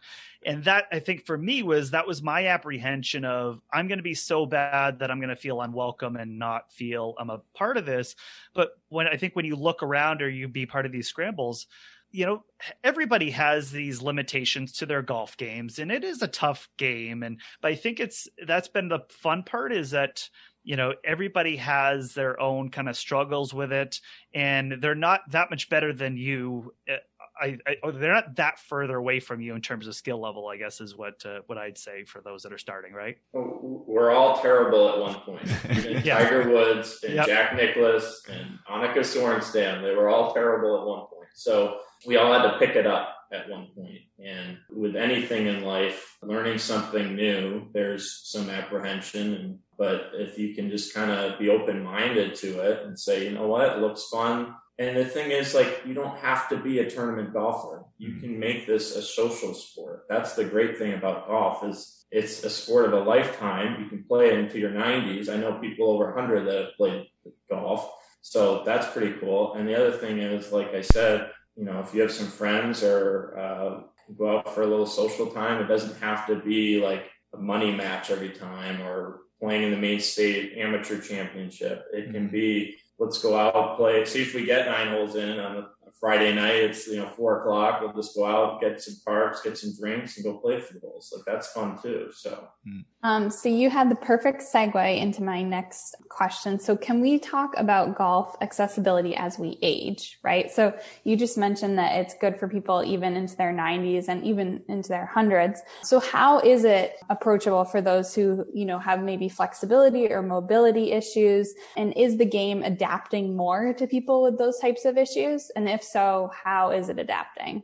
And 0.45 0.63
that 0.65 0.85
I 0.91 0.99
think 0.99 1.25
for 1.25 1.37
me 1.37 1.63
was 1.63 1.91
that 1.91 2.05
was 2.05 2.21
my 2.21 2.47
apprehension 2.47 3.23
of 3.23 3.61
I'm 3.71 3.87
going 3.87 3.99
to 3.99 4.03
be 4.03 4.13
so 4.13 4.45
bad 4.45 4.99
that 4.99 5.09
I'm 5.09 5.19
going 5.19 5.29
to 5.29 5.37
feel 5.37 5.61
unwelcome 5.61 6.17
and 6.17 6.37
not 6.37 6.71
feel 6.71 7.15
I'm 7.17 7.29
a 7.29 7.39
part 7.53 7.77
of 7.77 7.85
this. 7.85 8.15
But 8.53 8.71
when 8.89 9.07
I 9.07 9.15
think 9.15 9.35
when 9.35 9.45
you 9.45 9.55
look 9.55 9.83
around 9.83 10.21
or 10.21 10.29
you 10.29 10.47
be 10.47 10.65
part 10.65 10.85
of 10.85 10.91
these 10.91 11.07
scrambles, 11.07 11.67
you 12.13 12.25
know 12.25 12.43
everybody 12.83 13.31
has 13.31 13.71
these 13.71 14.01
limitations 14.01 14.71
to 14.71 14.85
their 14.85 15.01
golf 15.01 15.35
games 15.35 15.79
and 15.79 15.91
it 15.91 16.03
is 16.03 16.21
a 16.21 16.27
tough 16.27 16.69
game 16.77 17.23
and 17.23 17.41
but 17.61 17.71
i 17.71 17.75
think 17.75 17.99
it's 17.99 18.29
that's 18.45 18.69
been 18.69 18.87
the 18.87 18.99
fun 19.09 19.43
part 19.43 19.73
is 19.73 19.91
that 19.91 20.29
you 20.63 20.77
know 20.77 20.93
everybody 21.03 21.57
has 21.57 22.13
their 22.13 22.39
own 22.39 22.69
kind 22.69 22.87
of 22.87 22.95
struggles 22.95 23.53
with 23.53 23.73
it 23.73 23.99
and 24.33 24.75
they're 24.79 24.95
not 24.95 25.21
that 25.31 25.49
much 25.49 25.69
better 25.69 25.91
than 25.91 26.15
you 26.15 26.73
uh, 26.89 26.95
I, 27.41 27.57
I 27.65 27.91
they're 27.91 28.13
not 28.13 28.35
that 28.35 28.59
further 28.59 28.95
away 28.95 29.19
from 29.19 29.41
you 29.41 29.55
in 29.55 29.61
terms 29.61 29.87
of 29.87 29.95
skill 29.95 30.21
level. 30.21 30.47
I 30.47 30.57
guess 30.57 30.79
is 30.79 30.95
what 30.95 31.25
uh, 31.25 31.39
what 31.47 31.57
I'd 31.57 31.77
say 31.77 32.03
for 32.03 32.21
those 32.21 32.43
that 32.43 32.53
are 32.53 32.59
starting, 32.59 32.93
right? 32.93 33.17
We're 33.33 34.11
all 34.11 34.39
terrible 34.39 34.89
at 34.89 34.99
one 34.99 35.15
point. 35.15 36.05
yeah. 36.05 36.19
Tiger 36.19 36.49
Woods 36.49 36.99
and 37.03 37.15
yep. 37.15 37.25
Jack 37.25 37.55
Nicklaus 37.55 38.21
and 38.29 38.59
Annika 38.69 38.99
Sorenstam, 38.99 39.81
they 39.81 39.95
were 39.95 40.09
all 40.09 40.31
terrible 40.33 40.79
at 40.79 40.85
one 40.85 41.07
point. 41.07 41.29
So 41.33 41.79
we 42.05 42.17
all 42.17 42.33
had 42.33 42.43
to 42.43 42.59
pick 42.59 42.75
it 42.75 42.87
up 42.87 43.15
at 43.31 43.49
one 43.49 43.67
point. 43.75 43.99
And 44.23 44.57
with 44.69 44.95
anything 44.95 45.47
in 45.47 45.63
life, 45.63 46.17
learning 46.21 46.59
something 46.59 47.15
new, 47.15 47.67
there's 47.73 48.21
some 48.23 48.49
apprehension. 48.49 49.33
And, 49.33 49.59
but 49.77 50.11
if 50.13 50.37
you 50.37 50.53
can 50.53 50.69
just 50.69 50.93
kind 50.93 51.11
of 51.11 51.39
be 51.39 51.49
open 51.49 51.83
minded 51.83 52.35
to 52.35 52.59
it 52.61 52.85
and 52.85 52.97
say, 52.97 53.25
you 53.25 53.31
know 53.31 53.47
what, 53.47 53.75
it 53.75 53.81
looks 53.81 54.07
fun. 54.09 54.55
And 54.79 54.97
the 54.97 55.05
thing 55.05 55.31
is, 55.31 55.53
like, 55.53 55.83
you 55.85 55.93
don't 55.93 56.17
have 56.17 56.49
to 56.49 56.57
be 56.57 56.79
a 56.79 56.89
tournament 56.89 57.33
golfer. 57.33 57.85
You 57.97 58.09
mm-hmm. 58.09 58.19
can 58.21 58.39
make 58.39 58.65
this 58.65 58.95
a 58.95 59.01
social 59.01 59.53
sport. 59.53 60.05
That's 60.09 60.33
the 60.33 60.45
great 60.45 60.77
thing 60.77 60.93
about 60.93 61.27
golf 61.27 61.63
is 61.63 62.05
it's 62.11 62.43
a 62.43 62.49
sport 62.49 62.85
of 62.85 62.93
a 62.93 62.99
lifetime. 62.99 63.81
You 63.81 63.89
can 63.89 64.03
play 64.03 64.27
it 64.27 64.39
into 64.39 64.59
your 64.59 64.71
90s. 64.71 65.29
I 65.29 65.37
know 65.37 65.59
people 65.59 65.89
over 65.91 66.05
100 66.13 66.45
that 66.45 66.57
have 66.57 66.75
played 66.75 67.07
golf. 67.49 67.91
So 68.21 68.63
that's 68.63 68.91
pretty 68.93 69.19
cool. 69.19 69.53
And 69.53 69.67
the 69.67 69.75
other 69.75 69.91
thing 69.97 70.19
is, 70.19 70.51
like 70.51 70.73
I 70.73 70.81
said, 70.81 71.29
you 71.55 71.65
know, 71.65 71.79
if 71.79 71.93
you 71.93 72.01
have 72.01 72.11
some 72.11 72.27
friends 72.27 72.83
or 72.83 73.37
uh, 73.37 73.81
go 74.17 74.37
out 74.37 74.53
for 74.53 74.63
a 74.63 74.67
little 74.67 74.85
social 74.85 75.27
time, 75.27 75.61
it 75.61 75.67
doesn't 75.67 75.99
have 76.01 76.27
to 76.27 76.35
be 76.35 76.81
like 76.81 77.05
a 77.33 77.37
money 77.37 77.71
match 77.71 78.09
every 78.09 78.31
time 78.31 78.81
or 78.81 79.21
playing 79.39 79.63
in 79.63 79.71
the 79.71 79.77
Maine 79.77 79.99
state 79.99 80.57
amateur 80.57 80.99
championship. 80.99 81.85
It 81.93 82.05
can 82.11 82.25
mm-hmm. 82.25 82.33
be 82.33 82.75
let's 82.97 83.21
go 83.21 83.37
out 83.37 83.77
play. 83.77 84.03
See 84.05 84.21
if 84.21 84.33
we 84.33 84.45
get 84.45 84.67
nine 84.67 84.89
holes 84.89 85.15
in 85.15 85.39
on 85.39 85.65
Friday 85.99 86.33
night. 86.33 86.55
It's 86.55 86.87
you 86.87 86.97
know 86.97 87.07
four 87.07 87.41
o'clock. 87.41 87.79
We'll 87.81 87.93
just 87.93 88.15
go 88.15 88.25
out, 88.25 88.59
get 88.59 88.81
some 88.81 88.95
parks, 89.05 89.41
get 89.41 89.57
some 89.57 89.73
drinks, 89.79 90.17
and 90.17 90.25
go 90.25 90.37
play 90.37 90.57
a 90.57 90.61
few 90.61 90.79
holes. 90.79 91.13
Like 91.15 91.25
that's 91.25 91.51
fun 91.51 91.79
too. 91.81 92.09
So, 92.13 92.47
hmm. 92.65 92.79
um, 93.03 93.29
so 93.29 93.47
you 93.47 93.69
had 93.69 93.89
the 93.89 93.95
perfect 93.95 94.41
segue 94.41 94.97
into 94.97 95.23
my 95.23 95.43
next 95.43 95.95
question. 96.09 96.59
So, 96.59 96.75
can 96.75 96.99
we 96.99 97.19
talk 97.19 97.53
about 97.57 97.95
golf 97.95 98.35
accessibility 98.41 99.15
as 99.15 99.39
we 99.39 99.57
age? 99.61 100.19
Right. 100.23 100.51
So, 100.51 100.77
you 101.03 101.15
just 101.15 101.37
mentioned 101.37 101.77
that 101.77 101.95
it's 101.95 102.15
good 102.19 102.37
for 102.39 102.47
people 102.47 102.83
even 102.83 103.15
into 103.15 103.35
their 103.37 103.53
90s 103.53 104.07
and 104.07 104.23
even 104.25 104.61
into 104.67 104.89
their 104.89 105.05
hundreds. 105.05 105.61
So, 105.83 105.99
how 105.99 106.39
is 106.39 106.65
it 106.65 106.95
approachable 107.09 107.65
for 107.65 107.81
those 107.81 108.15
who 108.15 108.45
you 108.53 108.65
know 108.65 108.79
have 108.79 109.01
maybe 109.03 109.29
flexibility 109.29 110.11
or 110.11 110.21
mobility 110.21 110.91
issues? 110.91 111.53
And 111.77 111.95
is 111.95 112.17
the 112.17 112.25
game 112.25 112.63
adapting 112.63 113.37
more 113.37 113.73
to 113.73 113.87
people 113.87 114.23
with 114.23 114.37
those 114.37 114.59
types 114.59 114.85
of 114.85 114.97
issues? 114.97 115.51
And 115.55 115.69
if 115.69 115.82
so, 115.83 116.31
how 116.43 116.71
is 116.71 116.89
it 116.89 116.99
adapting? 116.99 117.63